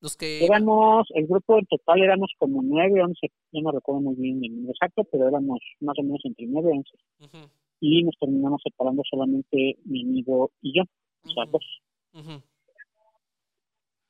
los 0.00 0.16
que...? 0.16 0.44
Éramos, 0.44 1.08
el 1.14 1.26
grupo 1.26 1.58
en 1.58 1.66
total 1.66 2.02
éramos 2.02 2.32
como 2.38 2.62
nueve, 2.62 3.02
once, 3.02 3.30
no 3.52 3.62
me 3.62 3.72
recuerdo 3.72 4.00
muy 4.00 4.14
bien 4.16 4.44
el 4.44 4.54
número 4.54 4.72
exacto, 4.72 5.04
pero 5.10 5.28
éramos 5.28 5.58
más 5.80 5.98
o 5.98 6.02
menos 6.02 6.20
entre 6.24 6.46
nueve 6.46 6.70
y 6.72 6.78
once. 6.78 7.50
Y 7.80 8.02
nos 8.02 8.16
terminamos 8.18 8.60
separando 8.62 9.02
solamente 9.08 9.76
mi 9.84 10.02
amigo 10.02 10.50
y 10.62 10.76
yo, 10.76 10.82
o 11.24 11.28
sea, 11.30 11.44
dos. 11.46 11.64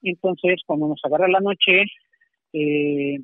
Entonces, 0.03 0.63
cuando 0.65 0.89
nos 0.89 1.01
agarra 1.05 1.29
la 1.29 1.41
noche, 1.41 1.83
eh, 2.53 3.19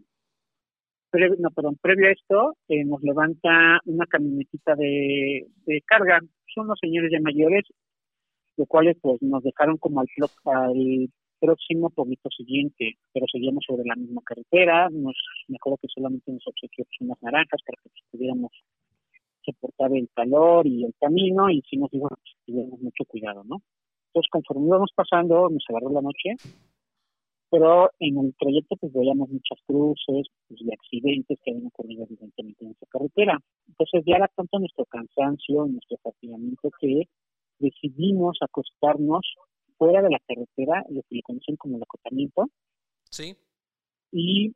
no, 1.39 1.51
perdón, 1.51 1.77
previo 1.81 2.09
a 2.09 2.13
esto, 2.13 2.57
eh, 2.69 2.85
nos 2.85 3.03
levanta 3.03 3.81
una 3.87 4.07
camionetita 4.07 4.75
de, 4.75 5.47
carga. 5.87 6.21
Son 6.55 6.67
los 6.67 6.79
señores 6.81 7.11
ya 7.13 7.21
mayores, 7.21 7.65
los 8.57 8.69
cuales 8.69 8.97
pues 9.01 9.21
nos 9.23 9.43
dejaron 9.43 9.77
como 9.79 10.01
al, 10.01 10.07
próximo 11.41 11.91
pueblito 11.91 12.31
siguiente, 12.31 12.95
pero 13.13 13.27
seguíamos 13.31 13.65
sobre 13.67 13.85
la 13.85 13.97
misma 13.97 14.23
carretera. 14.25 14.89
Nos, 14.91 15.17
me 15.49 15.57
acuerdo 15.57 15.79
que 15.83 15.89
solamente 15.95 16.33
nos 16.33 16.47
obsequió 16.47 16.85
pues, 16.85 16.97
unas 17.01 17.23
naranjas 17.23 17.61
para 17.67 17.83
que 17.83 17.91
pudiéramos 18.11 18.53
soportar 19.45 19.93
el 19.95 20.09
calor 20.15 20.67
y 20.67 20.85
el 20.85 20.95
camino 20.99 21.51
y 21.51 21.59
hicimos 21.59 21.91
dijo 21.91 22.09
que 22.09 22.33
tuviéramos 22.47 22.81
mucho 22.81 23.05
cuidado, 23.05 23.45
¿no? 23.45 23.61
Entonces, 24.09 24.31
conforme 24.31 24.69
íbamos 24.69 24.91
pasando, 24.95 25.51
nos 25.51 25.65
agarró 25.69 25.91
la 25.91 26.01
noche 26.01 26.37
pero 27.55 27.89
en 28.01 28.19
el 28.19 28.35
trayecto 28.37 28.75
pues 28.75 28.93
veíamos 28.93 29.29
muchas 29.29 29.61
cruces 29.65 30.27
pues, 30.49 30.61
y 30.61 30.73
accidentes 30.73 31.39
que 31.41 31.53
habían 31.53 31.69
ocurrido 31.69 32.03
evidentemente 32.03 32.65
en 32.65 32.73
esa 32.73 32.87
carretera. 32.87 33.39
Entonces 33.69 34.03
ya 34.05 34.17
era 34.17 34.29
tanto 34.35 34.59
nuestro 34.59 34.85
cansancio, 34.87 35.65
nuestro 35.67 35.97
fatigamiento 35.99 36.69
que 36.81 37.05
decidimos 37.61 38.39
acostarnos 38.41 39.35
fuera 39.79 40.03
de 40.03 40.11
la 40.11 40.19
carretera, 40.27 40.85
lo 40.89 41.03
que 41.03 41.15
le 41.15 41.23
conocen 41.23 41.55
como 41.55 41.77
el 41.77 41.85
acotamiento. 41.85 42.47
Sí. 43.09 43.37
Y 44.11 44.53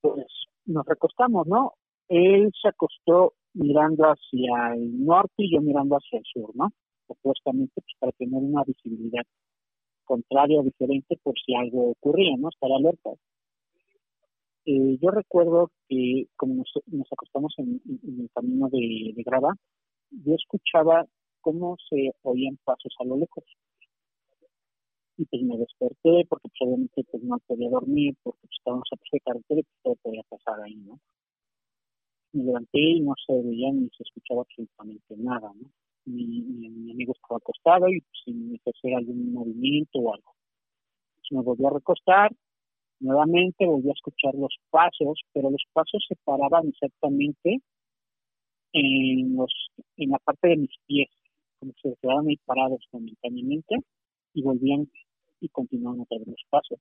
pues 0.00 0.26
nos 0.66 0.86
recostamos, 0.86 1.48
¿no? 1.48 1.72
Él 2.06 2.52
se 2.62 2.68
acostó 2.68 3.34
mirando 3.52 4.04
hacia 4.04 4.74
el 4.74 5.04
norte 5.04 5.34
y 5.38 5.52
yo 5.52 5.60
mirando 5.60 5.96
hacia 5.96 6.20
el 6.20 6.24
sur, 6.24 6.54
¿no? 6.54 6.68
Opuestamente, 7.08 7.72
pues 7.74 7.96
para 7.98 8.12
tener 8.12 8.40
una 8.40 8.62
visibilidad 8.62 9.24
contrario 10.10 10.60
o 10.60 10.64
diferente 10.64 11.16
por 11.22 11.34
si 11.38 11.54
algo 11.54 11.90
ocurría, 11.90 12.36
¿no? 12.36 12.48
Estar 12.48 12.70
alerta. 12.72 13.10
Eh, 14.66 14.98
yo 15.00 15.10
recuerdo 15.10 15.70
que 15.88 16.26
como 16.36 16.54
nos, 16.56 17.12
acostamos 17.12 17.54
en, 17.58 17.80
el 17.86 18.28
camino 18.34 18.68
de, 18.70 19.22
grava, 19.24 19.54
yo 20.10 20.34
escuchaba 20.34 21.06
cómo 21.40 21.76
se 21.88 22.10
oían 22.22 22.58
pasos 22.64 22.92
a 22.98 23.04
lo 23.04 23.16
lejos. 23.16 23.44
Y 25.16 25.24
pues 25.26 25.42
me 25.42 25.56
desperté 25.58 26.26
porque 26.28 26.48
pues, 26.58 27.06
pues 27.10 27.22
no 27.22 27.38
podía 27.46 27.70
dormir 27.70 28.14
porque 28.22 28.40
pues, 28.42 28.58
estábamos 28.58 28.88
a 28.92 28.96
de 29.12 29.20
carretera 29.20 29.60
y 29.60 29.64
pues, 29.64 29.82
todo 29.82 29.96
podía 30.02 30.22
pasar 30.28 30.60
ahí, 30.62 30.74
¿no? 30.74 30.98
Me 32.32 32.44
levanté 32.44 32.80
y 32.80 33.00
no 33.00 33.14
se 33.26 33.32
veía 33.42 33.72
ni 33.72 33.88
se 33.96 34.02
escuchaba 34.02 34.42
absolutamente 34.42 35.14
nada, 35.16 35.52
¿no? 35.54 35.70
Mi, 36.10 36.90
amigo 36.92 37.12
estaba 37.14 37.38
acostado 37.38 37.88
y 37.88 38.02
sin 38.24 38.60
hacer 38.66 38.94
algún 38.94 39.32
movimiento 39.32 39.98
o 39.98 40.14
algo. 40.14 40.34
me 41.30 41.42
volví 41.42 41.64
a 41.64 41.70
recostar, 41.70 42.30
nuevamente 43.00 43.66
volví 43.66 43.88
a 43.88 43.92
escuchar 43.92 44.34
los 44.34 44.54
pasos, 44.70 45.20
pero 45.32 45.50
los 45.50 45.62
pasos 45.72 46.04
se 46.08 46.16
paraban 46.24 46.68
exactamente 46.68 47.60
en, 48.72 49.36
los, 49.36 49.52
en 49.96 50.10
la 50.10 50.18
parte 50.18 50.48
de 50.48 50.56
mis 50.58 50.74
pies, 50.86 51.08
como 51.58 51.72
que 51.74 51.90
se 51.90 51.96
quedaban 52.00 52.28
ahí 52.28 52.36
parados 52.44 52.86
momentáneamente 52.92 53.76
y 54.34 54.42
volvían 54.42 54.88
y 55.40 55.48
continuaban 55.48 56.00
a 56.00 56.06
los 56.26 56.44
pasos. 56.50 56.78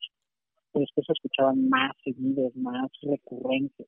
Pero 0.71 0.81
después 0.81 1.07
se 1.07 1.13
escuchaban 1.13 1.67
más 1.69 1.93
seguidos, 2.03 2.55
más 2.55 2.91
recurrentes. 3.01 3.87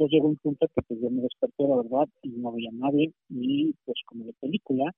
Entonces 0.00 0.16
llegó 0.16 0.28
un 0.28 0.36
punto 0.36 0.66
que 0.74 0.80
pues 0.80 0.98
yo 0.98 1.10
me 1.10 1.20
desperté, 1.20 1.68
la 1.68 1.76
verdad, 1.76 2.08
y 2.22 2.30
no 2.30 2.48
había 2.48 2.70
nadie, 2.72 3.12
y 3.28 3.74
pues 3.84 3.98
como 4.06 4.24
de 4.24 4.32
película, 4.40 4.90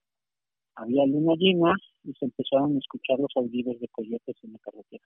había 0.76 1.04
luna 1.06 1.34
llena 1.36 1.74
y 2.04 2.12
se 2.12 2.26
empezaron 2.26 2.76
a 2.76 2.78
escuchar 2.78 3.18
los 3.18 3.32
aullidos 3.34 3.80
de 3.80 3.88
coyotes 3.88 4.36
en 4.44 4.52
la 4.52 4.60
carretera. 4.60 5.04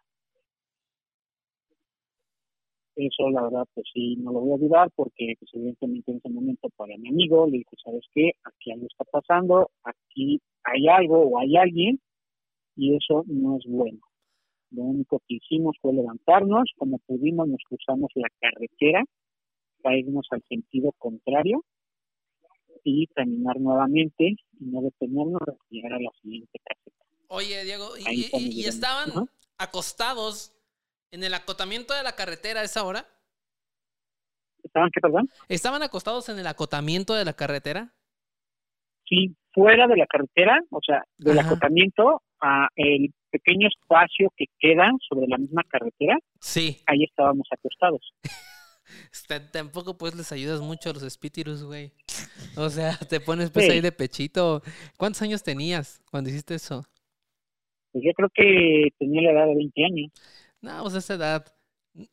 Eso, 2.95 3.31
la 3.31 3.45
verdad, 3.45 3.65
pues 3.73 3.87
sí, 3.95 4.17
no 4.17 4.33
lo 4.33 4.41
voy 4.41 4.51
a 4.51 4.55
olvidar 4.57 4.91
porque, 4.95 5.33
pues, 5.39 5.51
evidentemente, 5.55 6.11
en 6.11 6.19
ese 6.19 6.29
momento 6.29 6.69
para 6.77 6.95
mi 6.99 7.09
amigo 7.09 7.47
le 7.47 7.59
dije, 7.59 7.77
¿sabes 7.83 8.05
qué? 8.13 8.33
Aquí 8.45 8.73
algo 8.73 8.87
está 8.89 9.05
pasando, 9.05 9.71
aquí 9.83 10.43
hay 10.65 10.89
algo 10.89 11.23
o 11.23 11.39
hay 11.39 11.57
alguien 11.57 11.99
y 12.77 12.95
eso 12.97 13.25
no 13.29 13.57
es 13.57 13.65
bueno. 13.67 14.01
Lo 14.73 14.83
único 14.83 15.21
que 15.27 15.37
hicimos 15.37 15.75
fue 15.81 15.95
levantarnos, 15.95 16.71
como 16.77 16.99
pudimos, 17.07 17.49
nos 17.49 17.63
cruzamos 17.67 18.11
la 18.15 18.29
carretera 18.39 19.03
irnos 19.85 20.27
al 20.31 20.43
sentido 20.49 20.93
contrario 20.99 21.65
y 22.83 23.07
caminar 23.09 23.59
nuevamente 23.59 24.37
y 24.61 24.65
no 24.65 24.81
detenernos 24.83 25.41
hasta 25.43 25.65
llegar 25.71 25.95
a 25.95 26.01
la 26.01 26.11
siguiente 26.23 26.59
caseta. 26.65 27.05
Oye, 27.29 27.65
Diego, 27.65 27.91
¿y, 27.99 28.65
estaban 28.65 29.29
acostados 29.59 30.53
en 31.11 31.25
el 31.25 31.35
acotamiento 31.35 31.95
de 31.95 32.03
la 32.03 32.15
carretera 32.15 32.61
a 32.61 32.65
esa 32.65 32.85
hora? 32.85 33.07
¿Estaban 34.63 34.91
qué, 34.93 35.01
perdón? 35.01 35.29
¿Estaban 35.49 35.83
acostados 35.83 36.29
en 36.29 36.39
el 36.39 36.47
acotamiento 36.47 37.15
de 37.15 37.25
la 37.25 37.33
carretera? 37.33 37.93
Sí, 39.09 39.37
fuera 39.53 39.87
de 39.87 39.97
la 39.97 40.07
carretera, 40.07 40.61
o 40.71 40.81
sea, 40.85 41.05
del 41.19 41.39
acotamiento 41.39 42.23
a 42.41 42.69
el 42.75 43.13
pequeño 43.31 43.69
espacio 43.69 44.33
que 44.37 44.47
queda 44.59 44.91
sobre 45.09 45.27
la 45.29 45.39
misma 45.39 45.63
carretera. 45.69 46.19
Sí. 46.41 46.83
Ahí 46.87 47.05
estábamos 47.05 47.49
acostados. 47.51 48.13
Tampoco 49.53 49.97
pues 49.99 50.15
les 50.15 50.31
ayudas 50.33 50.61
mucho 50.61 50.91
a 50.91 50.93
los 50.93 51.03
espíritus, 51.03 51.63
güey. 51.65 51.93
O 52.57 52.71
sea, 52.71 52.97
te 52.97 53.21
pones 53.21 53.51
pues 53.51 53.69
ahí 53.69 53.81
de 53.81 53.93
pechito. 53.93 54.63
¿Cuántos 54.97 55.23
años 55.23 55.43
tenías 55.43 56.03
cuando 56.11 56.31
hiciste 56.31 56.55
eso? 56.55 56.85
Pues 57.93 58.05
yo 58.05 58.13
creo 58.13 58.29
que 58.35 58.89
tenía 58.99 59.23
la 59.23 59.33
edad 59.33 59.47
de 59.47 59.55
20 59.57 59.85
años. 59.85 60.13
No, 60.61 60.83
pues 60.83 60.95
esa 60.95 61.15
edad 61.15 61.55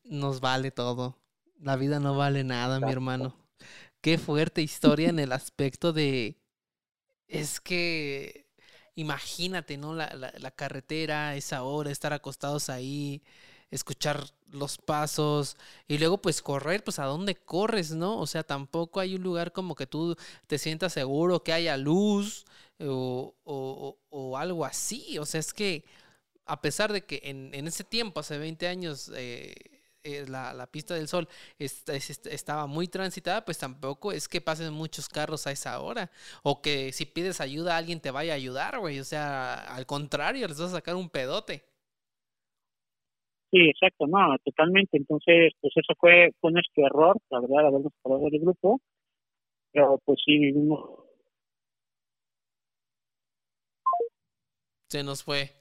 nos 0.03 0.39
vale 0.39 0.71
todo. 0.71 1.17
La 1.59 1.75
vida 1.75 1.99
no 1.99 2.15
vale 2.15 2.43
nada, 2.43 2.79
mi 2.79 2.91
hermano. 2.91 3.35
Qué 4.01 4.17
fuerte 4.17 4.61
historia 4.61 5.09
en 5.09 5.19
el 5.19 5.31
aspecto 5.31 5.93
de... 5.93 6.37
Es 7.27 7.59
que... 7.59 8.47
Imagínate, 8.95 9.77
¿no? 9.77 9.95
La, 9.95 10.13
la, 10.13 10.31
la 10.37 10.51
carretera, 10.51 11.35
esa 11.35 11.63
hora, 11.63 11.89
estar 11.89 12.13
acostados 12.13 12.69
ahí 12.69 13.23
escuchar 13.73 14.25
los 14.51 14.77
pasos 14.77 15.57
y 15.87 15.97
luego 15.97 16.19
pues 16.21 16.41
correr, 16.41 16.83
pues 16.83 16.99
a 16.99 17.05
dónde 17.05 17.35
corres, 17.35 17.91
¿no? 17.91 18.19
O 18.19 18.27
sea, 18.27 18.43
tampoco 18.43 18.99
hay 18.99 19.15
un 19.15 19.23
lugar 19.23 19.51
como 19.51 19.75
que 19.75 19.87
tú 19.87 20.15
te 20.47 20.57
sientas 20.57 20.93
seguro, 20.93 21.43
que 21.43 21.53
haya 21.53 21.75
luz 21.77 22.45
o, 22.79 23.35
o, 24.09 24.37
algo 24.37 24.65
así. 24.65 25.17
O 25.19 25.25
sea, 25.25 25.39
es 25.39 25.53
que 25.53 25.83
a 26.45 26.61
pesar 26.61 26.93
de 26.93 27.05
que 27.05 27.21
en, 27.23 27.53
en 27.53 27.67
ese 27.67 27.83
tiempo, 27.83 28.19
hace 28.19 28.37
20 28.37 28.67
años, 28.67 29.11
eh, 29.15 29.53
eh, 30.03 30.25
la, 30.27 30.53
la, 30.53 30.67
pista 30.67 30.93
del 30.95 31.07
sol 31.07 31.29
estaba 31.57 32.67
muy 32.67 32.87
transitada, 32.87 33.45
pues 33.45 33.57
tampoco 33.57 34.11
es 34.11 34.27
que 34.27 34.41
pasen 34.41 34.73
muchos 34.73 35.07
carros 35.09 35.47
a 35.47 35.51
esa 35.51 35.79
hora. 35.79 36.11
O 36.43 36.61
que 36.61 36.91
si 36.93 37.05
pides 37.05 37.41
ayuda, 37.41 37.77
alguien 37.77 38.01
te 38.01 38.11
vaya 38.11 38.33
a 38.33 38.35
ayudar, 38.35 38.79
güey. 38.79 38.99
O 38.99 39.05
sea, 39.05 39.55
al 39.55 39.85
contrario, 39.85 40.47
les 40.47 40.59
vas 40.59 40.69
a 40.71 40.75
sacar 40.75 40.95
un 40.95 41.09
pedote. 41.09 41.72
Sí, 43.53 43.69
exacto, 43.69 44.07
no, 44.07 44.35
totalmente. 44.43 44.97
Entonces, 44.97 45.53
pues 45.61 45.71
eso 45.75 45.93
fue, 45.99 46.31
fue 46.41 46.51
nuestro 46.51 46.87
error, 46.87 47.15
la 47.29 47.39
verdad, 47.39 47.67
habernos 47.67 47.93
parado 48.01 48.27
del 48.31 48.41
grupo. 48.41 48.81
Pero 49.71 49.99
pues 50.05 50.19
sí, 50.25 50.39
vivimos. 50.39 50.81
Se 54.89 55.03
nos 55.03 55.23
fue. 55.23 55.51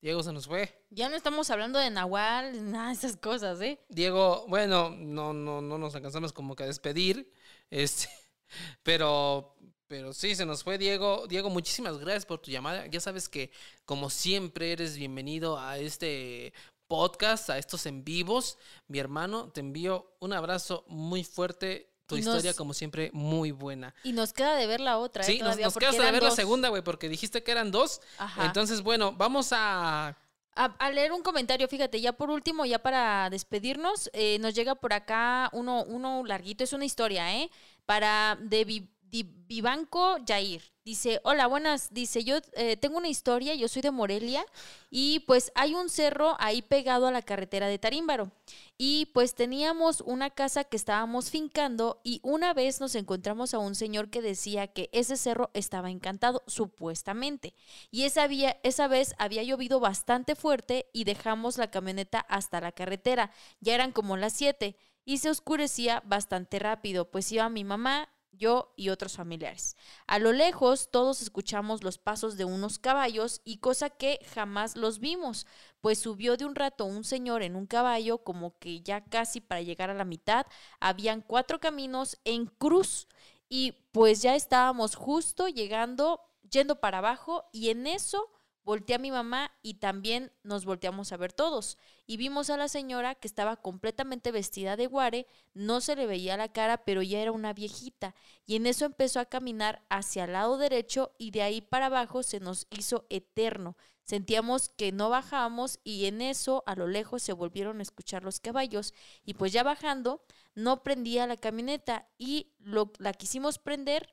Diego 0.00 0.22
se 0.22 0.32
nos 0.32 0.46
fue. 0.46 0.68
Ya 0.90 1.08
no 1.08 1.16
estamos 1.16 1.50
hablando 1.50 1.80
de 1.80 1.90
Nahual, 1.90 2.70
nada 2.70 2.88
de 2.88 2.92
esas 2.92 3.16
cosas, 3.16 3.60
¿eh? 3.60 3.80
Diego, 3.88 4.46
bueno, 4.46 4.90
no, 4.90 5.32
no, 5.32 5.60
no 5.60 5.78
nos 5.78 5.96
alcanzamos 5.96 6.32
como 6.32 6.54
que 6.54 6.62
a 6.62 6.66
despedir. 6.66 7.28
Este, 7.70 8.08
pero 8.84 9.56
pero 9.88 10.12
sí, 10.12 10.34
se 10.34 10.44
nos 10.46 10.62
fue 10.64 10.78
Diego. 10.78 11.26
Diego, 11.28 11.50
muchísimas 11.50 11.98
gracias 11.98 12.26
por 12.26 12.38
tu 12.40 12.50
llamada. 12.50 12.86
Ya 12.86 13.00
sabes 13.00 13.28
que, 13.28 13.50
como 13.84 14.10
siempre, 14.10 14.72
eres 14.72 14.96
bienvenido 14.96 15.58
a 15.58 15.78
este 15.78 16.52
podcast, 16.88 17.50
a 17.50 17.58
estos 17.58 17.86
en 17.86 18.04
vivos. 18.04 18.58
Mi 18.88 18.98
hermano, 18.98 19.50
te 19.50 19.60
envío 19.60 20.16
un 20.20 20.32
abrazo 20.32 20.84
muy 20.88 21.24
fuerte. 21.24 21.92
Tu 22.06 22.16
historia, 22.18 22.50
nos- 22.50 22.56
como 22.56 22.72
siempre, 22.72 23.10
muy 23.12 23.50
buena. 23.50 23.92
Y 24.04 24.12
nos 24.12 24.32
queda 24.32 24.54
de 24.54 24.68
ver 24.68 24.80
la 24.80 24.98
otra, 24.98 25.22
¿eh? 25.24 25.26
Sí, 25.26 25.32
nos, 25.38 25.40
Todavía, 25.40 25.64
nos 25.66 25.74
porque 25.74 25.88
queda 25.90 26.04
de 26.04 26.12
ver 26.12 26.22
la 26.22 26.30
segunda, 26.30 26.68
güey, 26.68 26.82
porque 26.82 27.08
dijiste 27.08 27.42
que 27.42 27.50
eran 27.50 27.72
dos. 27.72 28.00
Ajá. 28.18 28.46
Entonces, 28.46 28.82
bueno, 28.82 29.12
vamos 29.12 29.48
a... 29.52 30.16
A, 30.58 30.64
a 30.78 30.90
leer 30.90 31.12
un 31.12 31.22
comentario, 31.22 31.68
fíjate, 31.68 32.00
ya 32.00 32.12
por 32.12 32.30
último, 32.30 32.64
ya 32.64 32.78
para 32.78 33.28
despedirnos, 33.28 34.08
eh, 34.14 34.38
nos 34.38 34.54
llega 34.54 34.74
por 34.76 34.92
acá 34.94 35.50
uno, 35.52 35.82
uno 35.84 36.24
larguito, 36.24 36.64
es 36.64 36.72
una 36.72 36.84
historia, 36.86 37.34
¿eh? 37.36 37.50
Para 37.84 38.38
de, 38.40 38.88
Vivanco 39.10 40.16
Jair. 40.26 40.62
Dice, 40.84 41.20
hola, 41.24 41.46
buenas. 41.46 41.92
Dice, 41.92 42.22
yo 42.24 42.38
eh, 42.54 42.76
tengo 42.76 42.98
una 42.98 43.08
historia, 43.08 43.54
yo 43.54 43.68
soy 43.68 43.82
de 43.82 43.90
Morelia 43.90 44.44
y 44.90 45.20
pues 45.20 45.50
hay 45.54 45.74
un 45.74 45.88
cerro 45.88 46.36
ahí 46.38 46.62
pegado 46.62 47.06
a 47.06 47.12
la 47.12 47.22
carretera 47.22 47.66
de 47.68 47.78
Tarímbaro. 47.78 48.30
Y 48.78 49.06
pues 49.14 49.34
teníamos 49.34 50.00
una 50.02 50.30
casa 50.30 50.64
que 50.64 50.76
estábamos 50.76 51.30
fincando 51.30 52.00
y 52.04 52.20
una 52.22 52.54
vez 52.54 52.80
nos 52.80 52.94
encontramos 52.94 53.54
a 53.54 53.58
un 53.58 53.74
señor 53.74 54.10
que 54.10 54.22
decía 54.22 54.66
que 54.68 54.90
ese 54.92 55.16
cerro 55.16 55.50
estaba 55.54 55.90
encantado, 55.90 56.42
supuestamente. 56.46 57.54
Y 57.90 58.02
esa, 58.04 58.26
vía- 58.26 58.58
esa 58.62 58.88
vez 58.88 59.14
había 59.18 59.42
llovido 59.42 59.80
bastante 59.80 60.34
fuerte 60.34 60.86
y 60.92 61.04
dejamos 61.04 61.58
la 61.58 61.70
camioneta 61.70 62.20
hasta 62.28 62.60
la 62.60 62.72
carretera. 62.72 63.30
Ya 63.60 63.74
eran 63.74 63.92
como 63.92 64.16
las 64.16 64.32
7 64.34 64.76
y 65.04 65.18
se 65.18 65.30
oscurecía 65.30 66.02
bastante 66.04 66.58
rápido, 66.58 67.10
pues 67.10 67.30
iba 67.32 67.48
mi 67.48 67.62
mamá, 67.64 68.08
yo 68.36 68.72
y 68.76 68.90
otros 68.90 69.16
familiares. 69.16 69.76
A 70.06 70.18
lo 70.18 70.32
lejos 70.32 70.90
todos 70.90 71.22
escuchamos 71.22 71.82
los 71.82 71.98
pasos 71.98 72.36
de 72.36 72.44
unos 72.44 72.78
caballos 72.78 73.40
y 73.44 73.58
cosa 73.58 73.90
que 73.90 74.20
jamás 74.34 74.76
los 74.76 74.98
vimos, 74.98 75.46
pues 75.80 75.98
subió 75.98 76.36
de 76.36 76.44
un 76.44 76.54
rato 76.54 76.84
un 76.84 77.04
señor 77.04 77.42
en 77.42 77.56
un 77.56 77.66
caballo 77.66 78.18
como 78.18 78.58
que 78.58 78.80
ya 78.80 79.04
casi 79.04 79.40
para 79.40 79.62
llegar 79.62 79.90
a 79.90 79.94
la 79.94 80.04
mitad 80.04 80.46
habían 80.80 81.20
cuatro 81.20 81.60
caminos 81.60 82.18
en 82.24 82.46
cruz 82.46 83.08
y 83.48 83.72
pues 83.92 84.22
ya 84.22 84.34
estábamos 84.34 84.96
justo 84.96 85.48
llegando, 85.48 86.20
yendo 86.50 86.80
para 86.80 86.98
abajo 86.98 87.44
y 87.52 87.70
en 87.70 87.86
eso 87.86 88.30
volteé 88.66 88.96
a 88.96 88.98
mi 88.98 89.12
mamá 89.12 89.52
y 89.62 89.74
también 89.74 90.32
nos 90.42 90.64
volteamos 90.64 91.12
a 91.12 91.16
ver 91.16 91.32
todos. 91.32 91.78
Y 92.04 92.16
vimos 92.16 92.50
a 92.50 92.56
la 92.56 92.66
señora 92.66 93.14
que 93.14 93.28
estaba 93.28 93.54
completamente 93.56 94.32
vestida 94.32 94.76
de 94.76 94.88
guare, 94.88 95.28
no 95.54 95.80
se 95.80 95.94
le 95.94 96.06
veía 96.06 96.36
la 96.36 96.52
cara, 96.52 96.84
pero 96.84 97.00
ya 97.00 97.20
era 97.20 97.30
una 97.30 97.52
viejita. 97.52 98.16
Y 98.44 98.56
en 98.56 98.66
eso 98.66 98.84
empezó 98.84 99.20
a 99.20 99.26
caminar 99.26 99.86
hacia 99.88 100.24
el 100.24 100.32
lado 100.32 100.58
derecho 100.58 101.12
y 101.16 101.30
de 101.30 101.42
ahí 101.42 101.60
para 101.60 101.86
abajo 101.86 102.24
se 102.24 102.40
nos 102.40 102.66
hizo 102.70 103.06
eterno. 103.08 103.76
Sentíamos 104.02 104.68
que 104.70 104.90
no 104.90 105.10
bajábamos 105.10 105.78
y 105.84 106.06
en 106.06 106.20
eso 106.20 106.64
a 106.66 106.74
lo 106.74 106.88
lejos 106.88 107.22
se 107.22 107.32
volvieron 107.32 107.78
a 107.78 107.82
escuchar 107.82 108.24
los 108.24 108.40
caballos 108.40 108.94
y 109.24 109.34
pues 109.34 109.52
ya 109.52 109.62
bajando 109.62 110.24
no 110.56 110.82
prendía 110.82 111.28
la 111.28 111.36
camioneta 111.36 112.08
y 112.18 112.52
lo, 112.58 112.92
la 112.98 113.12
quisimos 113.12 113.58
prender 113.58 114.12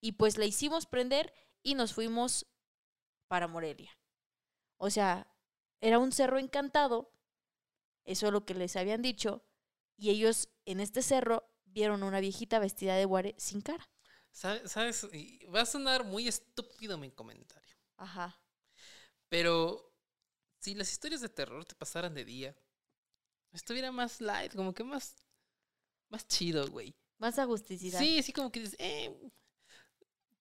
y 0.00 0.12
pues 0.12 0.38
la 0.38 0.44
hicimos 0.44 0.86
prender 0.86 1.32
y 1.64 1.74
nos 1.74 1.94
fuimos 1.94 2.46
para 3.32 3.48
Morelia. 3.48 3.90
O 4.76 4.90
sea, 4.90 5.26
era 5.80 5.98
un 5.98 6.12
cerro 6.12 6.38
encantado, 6.38 7.14
eso 8.04 8.26
es 8.26 8.32
lo 8.34 8.44
que 8.44 8.52
les 8.52 8.76
habían 8.76 9.00
dicho, 9.00 9.42
y 9.96 10.10
ellos 10.10 10.50
en 10.66 10.80
este 10.80 11.00
cerro 11.00 11.50
vieron 11.64 12.02
una 12.02 12.20
viejita 12.20 12.58
vestida 12.58 12.94
de 12.94 13.06
guare 13.06 13.34
sin 13.38 13.62
cara. 13.62 13.90
¿Sabes? 14.32 15.08
Va 15.46 15.62
a 15.62 15.64
sonar 15.64 16.04
muy 16.04 16.28
estúpido 16.28 16.98
mi 16.98 17.10
comentario. 17.10 17.74
Ajá. 17.96 18.38
Pero 19.30 19.96
si 20.58 20.74
las 20.74 20.92
historias 20.92 21.22
de 21.22 21.30
terror 21.30 21.64
te 21.64 21.74
pasaran 21.74 22.12
de 22.12 22.26
día, 22.26 22.54
estuviera 23.50 23.90
más 23.90 24.20
light, 24.20 24.54
como 24.54 24.74
que 24.74 24.84
más, 24.84 25.26
más 26.10 26.28
chido, 26.28 26.68
güey. 26.68 26.94
Más 27.16 27.38
agusticidad. 27.38 27.98
Sí, 27.98 28.22
sí, 28.22 28.34
como 28.34 28.52
que 28.52 28.60
dices, 28.60 28.76
eh. 28.78 29.32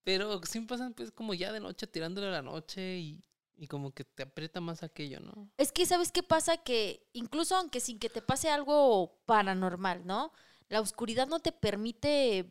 Pero 0.03 0.41
sí 0.43 0.61
pasan 0.61 0.93
pues 0.93 1.11
como 1.11 1.33
ya 1.33 1.51
de 1.51 1.59
noche 1.59 1.87
tirándole 1.87 2.27
a 2.27 2.31
la 2.31 2.41
noche 2.41 2.97
y, 2.97 3.23
y 3.55 3.67
como 3.67 3.91
que 3.93 4.03
te 4.03 4.23
aprieta 4.23 4.59
más 4.59 4.81
aquello, 4.81 5.19
¿no? 5.19 5.51
Es 5.57 5.71
que, 5.71 5.85
¿sabes 5.85 6.11
qué 6.11 6.23
pasa? 6.23 6.57
Que 6.57 7.07
incluso 7.13 7.55
aunque 7.55 7.79
sin 7.79 7.99
que 7.99 8.09
te 8.09 8.21
pase 8.21 8.49
algo 8.49 9.21
paranormal, 9.25 10.05
¿no? 10.05 10.33
La 10.69 10.81
oscuridad 10.81 11.27
no 11.27 11.39
te 11.39 11.51
permite, 11.51 12.49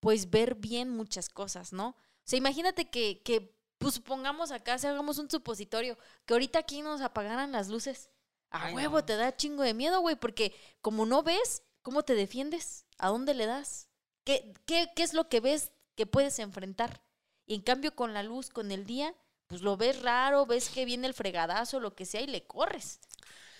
pues, 0.00 0.28
ver 0.28 0.56
bien 0.56 0.90
muchas 0.90 1.28
cosas, 1.30 1.72
¿no? 1.72 1.88
O 1.90 1.96
sea, 2.24 2.36
imagínate 2.36 2.90
que, 2.90 3.22
que 3.22 3.56
pues, 3.78 3.94
supongamos 3.94 4.50
acá, 4.50 4.76
si 4.78 4.86
hagamos 4.86 5.18
un 5.18 5.30
supositorio, 5.30 5.96
que 6.26 6.34
ahorita 6.34 6.58
aquí 6.58 6.82
nos 6.82 7.00
apagaran 7.00 7.52
las 7.52 7.68
luces. 7.68 8.10
A 8.50 8.66
Ay, 8.66 8.74
huevo, 8.74 8.98
no. 8.98 9.04
te 9.06 9.16
da 9.16 9.34
chingo 9.34 9.62
de 9.62 9.72
miedo, 9.72 10.00
güey, 10.00 10.16
porque 10.16 10.54
como 10.82 11.06
no 11.06 11.22
ves, 11.22 11.62
¿cómo 11.80 12.02
te 12.02 12.14
defiendes? 12.14 12.84
¿A 12.98 13.08
dónde 13.08 13.32
le 13.32 13.46
das? 13.46 13.88
¿Qué, 14.24 14.52
qué, 14.66 14.90
qué 14.94 15.02
es 15.02 15.14
lo 15.14 15.28
que 15.30 15.40
ves 15.40 15.72
que 15.96 16.06
puedes 16.06 16.38
enfrentar? 16.38 17.02
Y 17.46 17.54
en 17.56 17.62
cambio, 17.62 17.94
con 17.94 18.14
la 18.14 18.22
luz, 18.22 18.48
con 18.50 18.70
el 18.72 18.84
día, 18.86 19.14
pues 19.46 19.60
lo 19.62 19.76
ves 19.76 20.00
raro, 20.02 20.46
ves 20.46 20.68
que 20.70 20.84
viene 20.84 21.06
el 21.06 21.14
fregadazo, 21.14 21.80
lo 21.80 21.94
que 21.94 22.06
sea, 22.06 22.20
y 22.20 22.26
le 22.26 22.46
corres. 22.46 23.00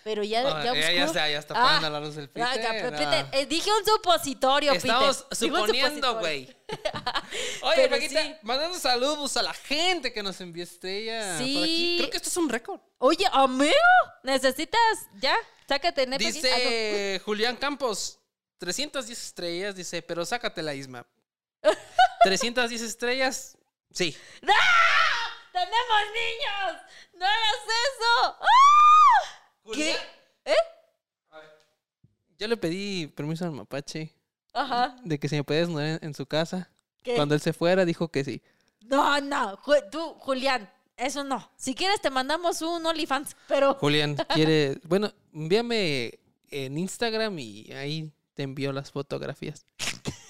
Pero 0.05 0.25
ya, 0.25 0.41
Ah, 0.41 0.65
ya, 0.65 0.75
ya, 0.75 0.93
ya 0.93 1.05
está, 1.05 1.31
ya 1.31 1.39
está 1.39 1.55
Ah, 1.55 1.63
apagando 1.63 1.91
la 1.91 2.01
luz 2.01 2.17
del 2.17 2.25
Ah, 2.41 2.51
Peter. 2.55 2.95
ah. 3.25 3.29
Eh, 3.33 3.47
dije 3.47 3.71
un 3.73 3.85
supositorio, 3.87 4.73
Estamos 4.73 5.23
Peter. 5.23 5.37
Suponiendo, 5.49 6.19
güey. 6.19 6.57
Oye, 7.63 7.89
Paquita, 7.89 8.21
sí. 8.23 8.35
mandando 8.43 8.79
saludos 8.79 9.37
a 9.37 9.43
la 9.43 9.55
gente 9.55 10.13
que 10.13 10.23
nos 10.23 10.41
envió 10.41 10.65
estrella 10.65 11.35
por 11.37 11.43
aquí. 11.43 11.55
Sí. 11.55 11.95
Creo 11.99 12.11
que 12.11 12.17
esto 12.17 12.29
es 12.31 12.37
un 12.37 12.49
récord. 12.49 12.81
Oye, 12.99 13.27
amigo, 13.33 13.73
necesitas, 14.25 14.81
ya, 15.21 15.37
sácate. 15.69 16.09
Ah, 16.11 16.17
Dice 16.19 17.21
Julián 17.25 17.57
Campos, 17.57 18.19
310 18.59 19.19
estrellas, 19.27 19.75
dice, 19.77 20.03
pero 20.03 20.25
sácate 20.25 20.63
la 20.63 20.75
Isma. 20.75 21.07
310 22.25 22.83
estrellas, 22.83 23.57
sí. 23.91 24.17
no. 24.43 24.53
¡Tenemos 25.53 26.03
niños! 26.15 26.83
¡No 27.15 27.27
hagas 27.27 27.63
eso! 27.67 28.37
¡Ah! 28.41 29.73
¿Qué? 29.75 29.97
¿Eh? 30.47 30.55
Yo 32.39 32.49
le 32.49 32.57
pedí 32.57 33.07
permiso 33.09 33.45
al 33.45 33.53
mapache 33.53 34.15
Ajá. 34.55 34.97
de 35.05 35.19
que 35.21 35.29
se 35.29 35.37
me 35.37 35.45
puede 35.45 35.61
desnudar 35.61 35.87
en, 35.87 35.99
en 36.03 36.15
su 36.15 36.25
casa. 36.27 36.71
¿Qué? 37.03 37.15
Cuando 37.17 37.35
él 37.35 37.41
se 37.43 37.53
fuera, 37.53 37.85
dijo 37.85 38.09
que 38.09 38.25
sí. 38.25 38.43
No, 38.81 39.21
no, 39.21 39.59
Ju- 39.59 39.91
tú, 39.91 40.15
Julián, 40.21 40.73
eso 40.97 41.23
no. 41.23 41.51
Si 41.57 41.75
quieres 41.75 42.01
te 42.01 42.09
mandamos 42.11 42.63
un 42.63 42.85
OnlyFans, 42.87 43.37
pero... 43.47 43.75
Julián, 43.81 44.17
quiere. 44.35 44.79
Bueno, 44.85 45.13
envíame 45.35 46.19
en 46.51 46.79
Instagram 46.79 47.39
y 47.39 47.71
ahí 47.73 48.11
te 48.35 48.43
envío 48.45 48.73
las 48.73 48.91
fotografías. 48.91 49.67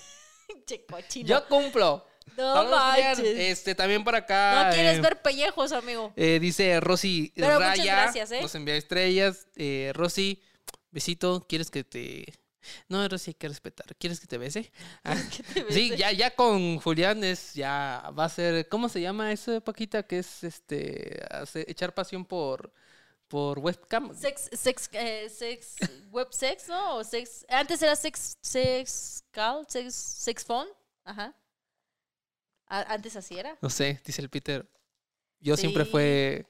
Che, 0.72 0.86
cochino. 0.86 1.28
Yo 1.28 1.46
cumplo. 1.48 2.06
no 2.36 2.54
Saludos. 2.54 3.18
Este, 3.36 3.74
también 3.74 4.02
por 4.04 4.14
acá. 4.14 4.64
no 4.68 4.74
quieres 4.74 4.98
eh, 4.98 5.00
ver 5.02 5.20
pellejos, 5.20 5.72
amigo. 5.72 6.12
eh, 6.16 6.38
dice 6.40 6.80
Rosy 6.80 7.30
Pero 7.36 7.54
muchas 7.54 7.78
Raya. 7.78 7.94
gracias, 8.02 8.32
¿eh? 8.32 8.40
Nos 8.40 8.54
envía 8.54 8.76
estrellas. 8.76 9.46
Eh, 9.56 9.92
Rosy, 9.94 10.42
besito. 10.90 11.44
¿Quieres 11.48 11.70
que 11.70 11.84
te.? 11.84 12.24
No, 12.88 13.06
Rosy, 13.08 13.30
hay 13.30 13.34
que 13.34 13.48
respetar. 13.48 13.94
¿Quieres 13.98 14.20
que 14.20 14.26
te 14.28 14.38
bese? 14.38 14.70
Ah, 15.04 15.16
sí, 15.16 15.42
bese? 15.62 15.96
ya, 15.96 16.12
ya 16.12 16.34
con 16.34 16.78
Julián 16.78 17.22
es, 17.24 17.54
ya 17.54 18.10
va 18.18 18.26
a 18.26 18.28
ser, 18.28 18.68
¿cómo 18.68 18.88
se 18.88 19.00
llama 19.00 19.32
eso, 19.32 19.60
Paquita? 19.60 20.04
Que 20.04 20.20
es 20.20 20.44
este 20.44 21.20
hace- 21.30 21.64
echar 21.68 21.92
pasión 21.92 22.24
por, 22.24 22.72
por 23.32 23.58
webcam. 23.60 24.14
Sex, 24.14 24.50
sex, 24.52 24.90
eh, 24.92 25.26
sex, 25.30 25.76
web 26.10 26.28
sex, 26.32 26.68
¿no? 26.68 26.96
O 26.96 27.02
sex, 27.04 27.46
antes 27.48 27.80
era 27.80 27.96
sex, 27.96 28.34
sex 28.42 29.24
call, 29.30 29.64
sex, 29.68 29.94
sex 29.94 30.44
phone. 30.44 30.68
Ajá. 31.02 31.34
A- 32.66 32.92
antes 32.92 33.16
así 33.16 33.38
era. 33.38 33.56
No 33.62 33.70
sé, 33.70 34.02
dice 34.04 34.20
el 34.20 34.28
Peter. 34.28 34.68
Yo 35.40 35.56
siempre 35.56 35.86
fue, 35.86 36.44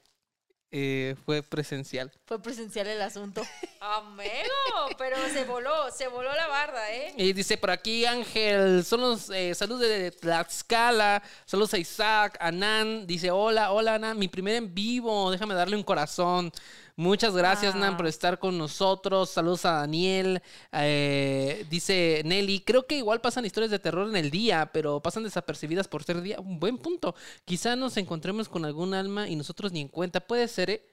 eh, 0.75 1.15
fue 1.23 1.43
presencial. 1.43 2.11
Fue 2.25 2.41
presencial 2.41 2.87
el 2.87 2.99
asunto. 2.99 3.43
Amigo, 3.79 4.97
pero 4.97 5.17
se 5.31 5.43
voló, 5.45 5.91
se 5.91 6.07
voló 6.07 6.33
la 6.33 6.47
barda, 6.47 6.91
¿eh? 6.91 7.13
Y 7.15 7.31
dice 7.31 7.59
por 7.59 7.69
aquí 7.69 8.05
Ángel, 8.05 8.83
son 8.83 9.01
los 9.01 9.29
eh, 9.29 9.53
saludos 9.53 9.81
de 9.81 10.09
Tlaxcala, 10.09 11.21
saludos 11.45 11.75
a 11.75 11.77
Isaac, 11.77 12.37
a 12.39 12.51
Nan, 12.51 13.05
dice 13.05 13.29
hola, 13.29 13.71
hola 13.71 13.99
Nan, 13.99 14.17
mi 14.17 14.27
primer 14.27 14.55
en 14.55 14.73
vivo, 14.73 15.29
déjame 15.29 15.53
darle 15.53 15.75
un 15.75 15.83
corazón. 15.83 16.51
Muchas 16.95 17.35
gracias 17.35 17.73
Nan 17.73 17.97
por 17.97 18.05
estar 18.05 18.37
con 18.37 18.55
nosotros, 18.55 19.31
saludos 19.31 19.65
a 19.65 19.71
Daniel, 19.79 20.43
eh, 20.71 21.65
dice 21.67 22.21
Nelly, 22.23 22.59
creo 22.59 22.85
que 22.85 22.97
igual 22.97 23.19
pasan 23.19 23.45
historias 23.45 23.71
de 23.71 23.79
terror 23.79 24.07
en 24.07 24.15
el 24.15 24.29
día, 24.29 24.69
pero 24.71 25.01
pasan 25.01 25.23
desapercibidas 25.23 25.87
por 25.87 26.03
ser 26.03 26.21
día, 26.21 26.39
un 26.39 26.59
buen 26.59 26.77
punto. 26.77 27.15
Quizá 27.45 27.75
nos 27.75 27.97
encontremos 27.97 28.47
con 28.47 28.63
algún 28.63 28.93
alma 28.93 29.27
y 29.27 29.35
nosotros 29.35 29.71
ni 29.71 29.81
en 29.81 29.87
cuenta, 29.87 30.19
puede 30.19 30.47
ser, 30.47 30.69
¿eh? 30.69 30.85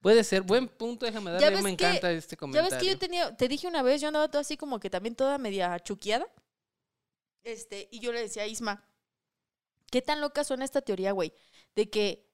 Puede 0.00 0.22
ser, 0.22 0.42
buen 0.42 0.68
punto, 0.68 1.04
déjame 1.04 1.32
Ya 1.32 1.40
darle, 1.40 1.62
me 1.62 1.76
que- 1.76 1.84
encanta 1.84 2.12
este 2.12 2.36
Ya 2.36 2.38
comentario. 2.38 2.70
ves 2.70 2.78
que 2.78 2.86
yo 2.86 2.96
tenía, 2.98 3.36
te 3.36 3.48
dije 3.48 3.66
una 3.66 3.82
vez, 3.82 4.00
yo 4.00 4.06
andaba 4.08 4.28
toda 4.28 4.42
así 4.42 4.56
como 4.56 4.78
que 4.78 4.88
también 4.88 5.16
toda 5.16 5.36
media 5.38 5.80
chuqueada. 5.80 6.26
Este, 7.42 7.88
y 7.90 7.98
yo 7.98 8.12
le 8.12 8.20
decía 8.20 8.44
a 8.44 8.46
Isma, 8.46 8.84
¿qué 9.90 10.00
tan 10.00 10.20
loca 10.20 10.44
suena 10.44 10.64
esta 10.64 10.80
teoría, 10.82 11.10
güey? 11.12 11.32
De 11.74 11.90
que 11.90 12.30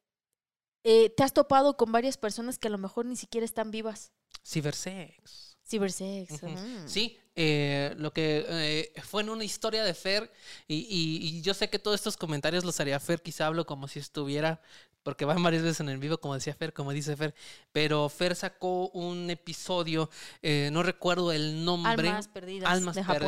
eh, 0.85 1.11
te 1.17 1.23
has 1.23 1.33
topado 1.33 1.77
con 1.77 1.93
varias 1.93 2.17
personas 2.17 2.59
que 2.59 2.69
a 2.69 2.71
lo 2.71 2.79
mejor 2.79 3.07
ni 3.07 3.17
siquiera 3.17 3.45
están 3.45 3.71
vivas. 3.71 4.13
Cibersex. 4.45 5.57
Cibersex. 5.67 6.41
Sí, 6.87 7.17
eh, 7.37 7.95
lo 7.97 8.13
que 8.13 8.45
eh, 8.49 8.93
fue 9.03 9.23
en 9.23 9.31
una 9.31 9.45
historia 9.45 9.85
de 9.85 9.95
Fer. 9.95 10.33
Y, 10.67 10.77
y- 10.77 11.27
y 11.39 11.43
yo 11.43 11.55
sé 11.55 11.71
que 11.71 11.79
todos 11.79 11.95
estos 11.97 12.17
comentarios 12.17 12.65
los 12.65 12.81
haría 12.81 12.99
Fer, 12.99 13.23
quizá 13.23 13.47
hablo 13.47 13.67
como 13.67 13.87
si 13.87 13.99
estuviera, 14.01 14.61
porque 15.05 15.25
van 15.25 15.43
varias 15.43 15.63
veces 15.63 15.81
en 15.81 15.89
el 15.89 15.99
vivo, 15.99 16.19
como 16.19 16.35
decía 16.35 16.55
Fer, 16.55 16.73
como 16.73 16.93
dice 16.93 17.17
Fer. 17.17 17.35
Pero 17.73 18.09
Fer 18.09 18.35
sacó 18.35 18.89
un 18.89 19.31
episodio, 19.31 20.11
eh, 20.43 20.71
no 20.73 20.83
recuerdo 20.83 21.31
el 21.33 21.65
nombre. 21.65 22.09
Almas 22.09 22.29
perdidas 22.29 22.69
Almas 22.71 22.95
de 22.97 23.05
Japón. 23.05 23.21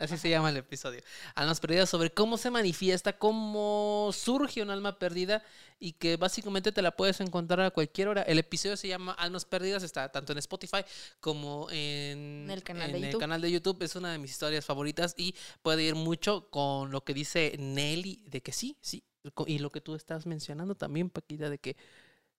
Así 0.00 0.16
se 0.16 0.30
llama 0.30 0.50
el 0.50 0.56
episodio. 0.56 1.00
Almas 1.34 1.60
perdidas 1.60 1.88
sobre 1.90 2.10
cómo 2.10 2.36
se 2.38 2.50
manifiesta, 2.50 3.18
cómo 3.18 4.10
surge 4.12 4.62
un 4.62 4.70
alma 4.70 4.98
perdida 4.98 5.42
y 5.78 5.92
que 5.92 6.16
básicamente 6.16 6.72
te 6.72 6.82
la 6.82 6.96
puedes 6.96 7.20
encontrar 7.20 7.60
a 7.60 7.70
cualquier 7.70 8.08
hora. 8.08 8.22
El 8.22 8.38
episodio 8.38 8.76
se 8.76 8.88
llama 8.88 9.12
Almas 9.12 9.44
perdidas, 9.44 9.82
está 9.82 10.10
tanto 10.10 10.32
en 10.32 10.38
Spotify 10.38 10.78
como 11.20 11.68
en, 11.70 12.44
En 12.44 12.50
el 12.50 12.62
canal 12.62 12.90
de 12.92 12.98
el 12.98 13.04
YouTube. 13.04 13.20
canal 13.20 13.40
de 13.40 13.50
YouTube. 13.52 13.82
Es 13.82 13.94
una 13.96 14.12
de 14.12 14.18
mis 14.18 14.30
historias 14.30 14.64
favoritas 14.64 15.14
y 15.16 15.34
puede 15.62 15.82
ir 15.84 15.94
mucho 15.94 16.48
con 16.50 16.90
lo 16.90 17.04
que 17.04 17.14
dice 17.14 17.54
Nelly 17.58 18.24
de 18.26 18.40
que 18.42 18.52
sí, 18.52 18.76
sí. 18.80 19.04
Y 19.46 19.58
lo 19.58 19.70
que 19.70 19.82
tú 19.82 19.94
estás 19.94 20.24
mencionando 20.26 20.74
también, 20.74 21.10
Paquita, 21.10 21.50
de 21.50 21.58
que 21.58 21.76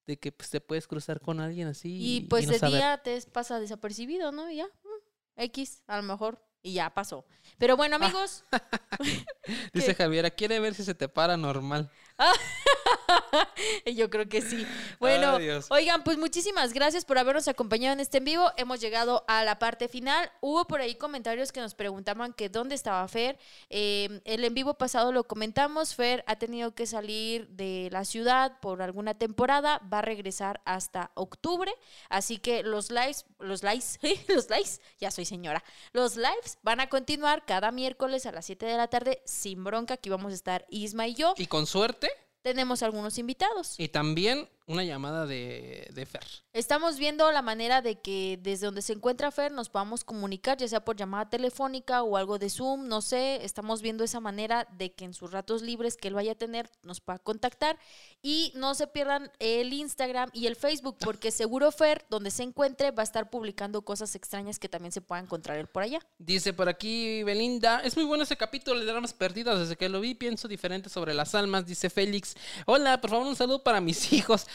de 0.07 0.17
que 0.17 0.31
pues, 0.31 0.49
te 0.49 0.59
puedes 0.59 0.87
cruzar 0.87 1.21
con 1.21 1.39
alguien 1.39 1.67
así 1.67 1.95
Y 2.17 2.21
pues 2.21 2.47
no 2.47 2.53
de 2.53 2.59
saber. 2.59 2.79
día 2.79 2.97
te 3.03 3.21
pasa 3.31 3.59
desapercibido, 3.59 4.31
¿no? 4.31 4.49
Y 4.49 4.55
ya, 4.57 4.65
mm, 4.65 5.41
X, 5.43 5.83
a 5.85 5.97
lo 5.97 6.03
mejor, 6.03 6.43
y 6.63 6.73
ya 6.73 6.89
pasó. 6.93 7.25
Pero 7.57 7.75
bueno, 7.77 7.97
Ah. 7.99 8.05
amigos, 8.05 8.43
Dice. 9.73 9.95
Javiera, 9.95 10.29
quiere 10.31 10.59
ver 10.59 10.73
si 10.73 10.83
se 10.83 10.95
te 10.95 11.07
para 11.09 11.37
normal. 11.37 11.91
yo 13.95 14.09
creo 14.09 14.27
que 14.27 14.41
sí. 14.41 14.65
Bueno, 14.99 15.37
oigan, 15.69 16.03
pues 16.03 16.17
muchísimas 16.17 16.73
gracias 16.73 17.05
por 17.05 17.17
habernos 17.17 17.47
acompañado 17.47 17.93
en 17.93 17.99
este 17.99 18.17
en 18.17 18.25
vivo. 18.25 18.51
Hemos 18.57 18.79
llegado 18.79 19.23
a 19.27 19.43
la 19.43 19.59
parte 19.59 19.87
final. 19.87 20.31
Hubo 20.41 20.65
por 20.65 20.81
ahí 20.81 20.95
comentarios 20.95 21.51
que 21.51 21.61
nos 21.61 21.75
preguntaban 21.75 22.33
que 22.33 22.49
dónde 22.49 22.75
estaba 22.75 23.07
Fer. 23.07 23.37
Eh, 23.69 24.21
el 24.25 24.43
en 24.43 24.53
vivo 24.53 24.75
pasado 24.75 25.11
lo 25.11 25.23
comentamos. 25.23 25.95
Fer 25.95 26.23
ha 26.27 26.35
tenido 26.37 26.75
que 26.75 26.85
salir 26.85 27.47
de 27.49 27.89
la 27.91 28.05
ciudad 28.05 28.59
por 28.59 28.81
alguna 28.81 29.13
temporada. 29.13 29.81
Va 29.91 29.99
a 29.99 30.03
regresar 30.03 30.61
hasta 30.65 31.11
octubre. 31.15 31.71
Así 32.09 32.37
que 32.37 32.63
los 32.63 32.91
lives, 32.91 33.25
los 33.39 33.63
lives, 33.63 33.99
los 34.27 34.49
lives, 34.49 34.81
ya 34.99 35.11
soy 35.11 35.25
señora. 35.25 35.63
Los 35.93 36.15
lives 36.15 36.57
van 36.63 36.79
a 36.79 36.89
continuar 36.89 37.45
cada 37.45 37.71
miércoles 37.71 38.25
a 38.25 38.31
las 38.31 38.45
7 38.45 38.65
de 38.65 38.77
la 38.77 38.87
tarde 38.87 39.21
sin 39.25 39.63
bronca. 39.63 39.95
Aquí 39.95 40.09
vamos 40.09 40.31
a 40.31 40.35
estar 40.35 40.65
Isma 40.69 41.07
y 41.07 41.15
yo. 41.15 41.33
Y 41.37 41.47
con 41.47 41.65
suerte, 41.65 42.09
Tenemos 42.41 42.81
algunos 42.83 43.17
invitados. 43.17 43.79
y 43.79 43.89
también 43.89 44.49
una 44.71 44.83
llamada 44.83 45.25
de, 45.25 45.87
de 45.93 46.05
Fer. 46.05 46.25
Estamos 46.53 46.97
viendo 46.97 47.31
la 47.31 47.41
manera 47.41 47.81
de 47.81 47.99
que 47.99 48.39
desde 48.41 48.65
donde 48.65 48.81
se 48.81 48.93
encuentra 48.93 49.31
Fer 49.31 49.51
nos 49.51 49.69
podamos 49.69 50.03
comunicar, 50.03 50.57
ya 50.57 50.67
sea 50.67 50.83
por 50.83 50.95
llamada 50.95 51.29
telefónica 51.29 52.03
o 52.03 52.17
algo 52.17 52.39
de 52.39 52.49
Zoom, 52.49 52.87
no 52.87 53.01
sé. 53.01 53.43
Estamos 53.43 53.81
viendo 53.81 54.03
esa 54.03 54.19
manera 54.19 54.67
de 54.77 54.91
que 54.93 55.05
en 55.05 55.13
sus 55.13 55.31
ratos 55.31 55.61
libres 55.61 55.97
que 55.97 56.07
él 56.07 56.13
vaya 56.13 56.33
a 56.33 56.35
tener 56.35 56.69
nos 56.83 56.99
pueda 56.99 57.19
contactar. 57.19 57.77
Y 58.21 58.51
no 58.55 58.75
se 58.75 58.87
pierdan 58.87 59.31
el 59.39 59.73
Instagram 59.73 60.29
y 60.33 60.47
el 60.47 60.55
Facebook, 60.55 60.97
porque 60.99 61.31
seguro 61.31 61.71
Fer, 61.71 62.05
donde 62.09 62.31
se 62.31 62.43
encuentre, 62.43 62.91
va 62.91 63.01
a 63.01 63.03
estar 63.03 63.29
publicando 63.29 63.81
cosas 63.83 64.15
extrañas 64.15 64.59
que 64.59 64.69
también 64.69 64.91
se 64.91 65.01
pueda 65.01 65.21
encontrar 65.21 65.57
él 65.57 65.67
por 65.67 65.83
allá. 65.83 65.99
Dice 66.17 66.53
por 66.53 66.69
aquí 66.69 67.23
Belinda, 67.23 67.79
es 67.79 67.95
muy 67.95 68.05
bueno 68.05 68.23
ese 68.23 68.37
capítulo 68.37 68.83
de 68.83 68.91
Almas 68.91 69.13
Perdidas. 69.13 69.59
Desde 69.59 69.75
que 69.75 69.89
lo 69.89 70.01
vi 70.01 70.15
pienso 70.15 70.47
diferente 70.47 70.89
sobre 70.89 71.13
las 71.13 71.33
almas. 71.33 71.65
Dice 71.65 71.89
Félix, 71.89 72.35
hola, 72.65 72.99
por 73.01 73.09
favor 73.09 73.27
un 73.27 73.35
saludo 73.35 73.63
para 73.63 73.81
mis 73.81 74.11
hijos. 74.13 74.47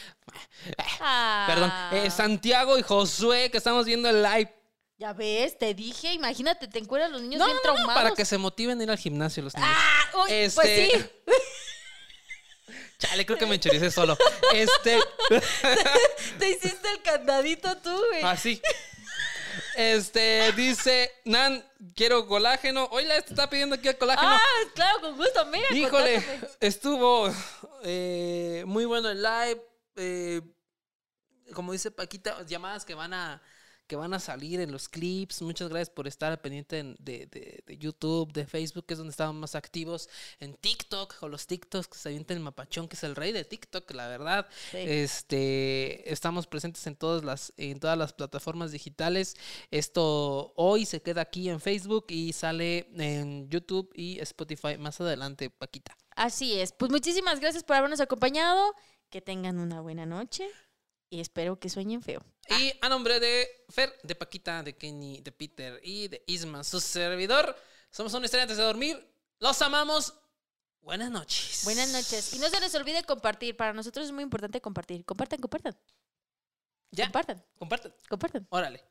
Perdón, 1.47 1.71
eh, 1.91 2.03
Ah, 2.07 2.09
Santiago 2.09 2.77
y 2.77 2.81
Josué, 2.81 3.49
que 3.51 3.57
estamos 3.57 3.85
viendo 3.85 4.09
el 4.09 4.21
live. 4.23 4.53
Ya 4.97 5.13
ves, 5.13 5.57
te 5.57 5.73
dije, 5.75 6.11
imagínate, 6.13 6.67
te 6.67 6.79
encuentran 6.79 7.11
los 7.11 7.21
niños 7.21 7.37
No, 7.39 7.45
bien 7.45 7.55
no, 7.57 7.61
traumados. 7.61 7.93
para 7.93 8.11
que 8.15 8.25
se 8.25 8.37
motiven 8.39 8.79
a 8.79 8.83
ir 8.83 8.89
al 8.91 8.97
gimnasio 8.97 9.43
los 9.43 9.53
niños. 9.53 9.69
Ah, 9.71 10.23
uy, 10.25 10.31
Este- 10.33 10.55
pues 10.55 10.67
sí. 10.67 11.05
Chale, 12.99 13.25
creo 13.25 13.37
que 13.37 13.45
me 13.45 13.55
enchoricé 13.55 13.91
solo. 13.91 14.17
Este, 14.53 14.99
Te 16.39 16.49
hiciste 16.49 16.89
el 16.91 17.01
candadito 17.03 17.77
tú, 17.77 17.95
güey. 18.09 18.23
así. 18.23 18.59
Este, 19.75 20.51
dice, 20.53 21.11
Nan, 21.25 21.63
quiero 21.95 22.27
colágeno. 22.27 22.87
Oye, 22.91 23.15
este 23.15 23.33
está 23.33 23.47
pidiendo 23.49 23.75
aquí 23.75 23.87
el 23.87 23.97
colágeno. 23.99 24.31
Ah, 24.31 24.39
claro, 24.73 25.01
con 25.01 25.15
gusto, 25.17 25.41
amiga. 25.41 25.67
Híjole, 25.71 26.15
contáctame. 26.15 26.51
estuvo 26.59 27.31
eh, 27.83 28.63
muy 28.65 28.85
bueno 28.85 29.09
el 29.09 29.21
live. 29.21 29.61
Eh, 29.97 30.41
como 31.53 31.71
dice 31.71 31.91
Paquita, 31.91 32.45
llamadas 32.45 32.85
que 32.85 32.93
van 32.95 33.13
a 33.13 33.41
que 33.87 33.95
van 33.95 34.13
a 34.13 34.19
salir 34.19 34.59
en 34.59 34.73
los 34.73 34.89
clips. 34.89 35.41
Muchas 35.41 35.69
gracias 35.69 35.89
por 35.89 36.09
estar 36.09 36.41
pendiente 36.41 36.79
en- 36.79 36.97
de, 36.99 37.25
de- 37.27 37.63
de 37.65 37.77
YouTube, 37.77 38.33
de 38.33 38.45
Facebook, 38.45 38.85
que 38.85 38.95
es 38.95 38.97
donde 38.97 39.11
estamos 39.11 39.33
más 39.37 39.55
activos. 39.55 40.09
En 40.41 40.55
TikTok, 40.55 41.15
o 41.21 41.29
los 41.29 41.47
TikToks 41.47 41.87
que 41.87 41.97
se 41.97 42.09
avienta 42.09 42.33
el 42.33 42.41
mapachón, 42.41 42.89
que 42.89 42.97
es 42.97 43.03
el 43.05 43.15
rey 43.15 43.31
de 43.31 43.45
TikTok, 43.45 43.89
la 43.91 44.09
verdad. 44.09 44.45
Sí. 44.71 44.79
Este, 44.79 46.11
estamos 46.11 46.47
presentes 46.47 46.85
en 46.85 46.97
todas 46.97 47.23
las, 47.23 47.53
en 47.55 47.79
todas 47.79 47.97
las 47.97 48.11
plataformas 48.11 48.73
digitales. 48.73 49.37
Esto 49.71 50.51
hoy 50.57 50.85
se 50.85 51.01
queda 51.01 51.21
aquí 51.21 51.47
en 51.47 51.61
Facebook 51.61 52.07
y 52.09 52.33
sale 52.33 52.89
en 52.97 53.47
YouTube 53.49 53.89
y 53.95 54.19
Spotify 54.19 54.77
más 54.77 54.99
adelante, 54.99 55.49
Paquita. 55.49 55.95
Así 56.17 56.59
es. 56.59 56.73
Pues 56.73 56.91
muchísimas 56.91 57.39
gracias 57.39 57.63
por 57.63 57.77
habernos 57.77 58.01
acompañado. 58.01 58.73
Que 59.09 59.21
tengan 59.21 59.59
una 59.59 59.81
buena 59.81 60.05
noche 60.05 60.49
y 61.09 61.21
espero 61.21 61.59
que 61.59 61.69
sueñen 61.69 62.01
feo. 62.01 62.21
Y 62.49 62.73
a 62.81 62.89
nombre 62.89 63.19
de 63.19 63.47
Fer, 63.69 63.93
de 64.03 64.15
Paquita, 64.15 64.63
de 64.63 64.75
Kenny, 64.75 65.21
de 65.21 65.31
Peter 65.31 65.79
y 65.83 66.07
de 66.09 66.23
Isma, 66.27 66.63
su 66.63 66.79
servidor, 66.79 67.55
somos 67.89 68.13
una 68.13 68.25
historia 68.25 68.43
antes 68.43 68.57
de 68.57 68.63
dormir. 68.63 69.13
Los 69.39 69.61
amamos. 69.61 70.13
Buenas 70.81 71.11
noches. 71.11 71.61
Buenas 71.63 71.89
noches. 71.91 72.33
Y 72.33 72.39
no 72.39 72.49
se 72.49 72.59
les 72.59 72.73
olvide 72.75 73.03
compartir. 73.03 73.55
Para 73.55 73.73
nosotros 73.73 74.05
es 74.05 74.11
muy 74.11 74.23
importante 74.23 74.61
compartir. 74.61 75.05
Compartan, 75.05 75.39
compartan. 75.39 75.77
Ya, 76.91 77.05
Compartan, 77.05 77.43
compartan. 77.57 77.93
compartan. 78.09 78.47
Órale. 78.49 78.83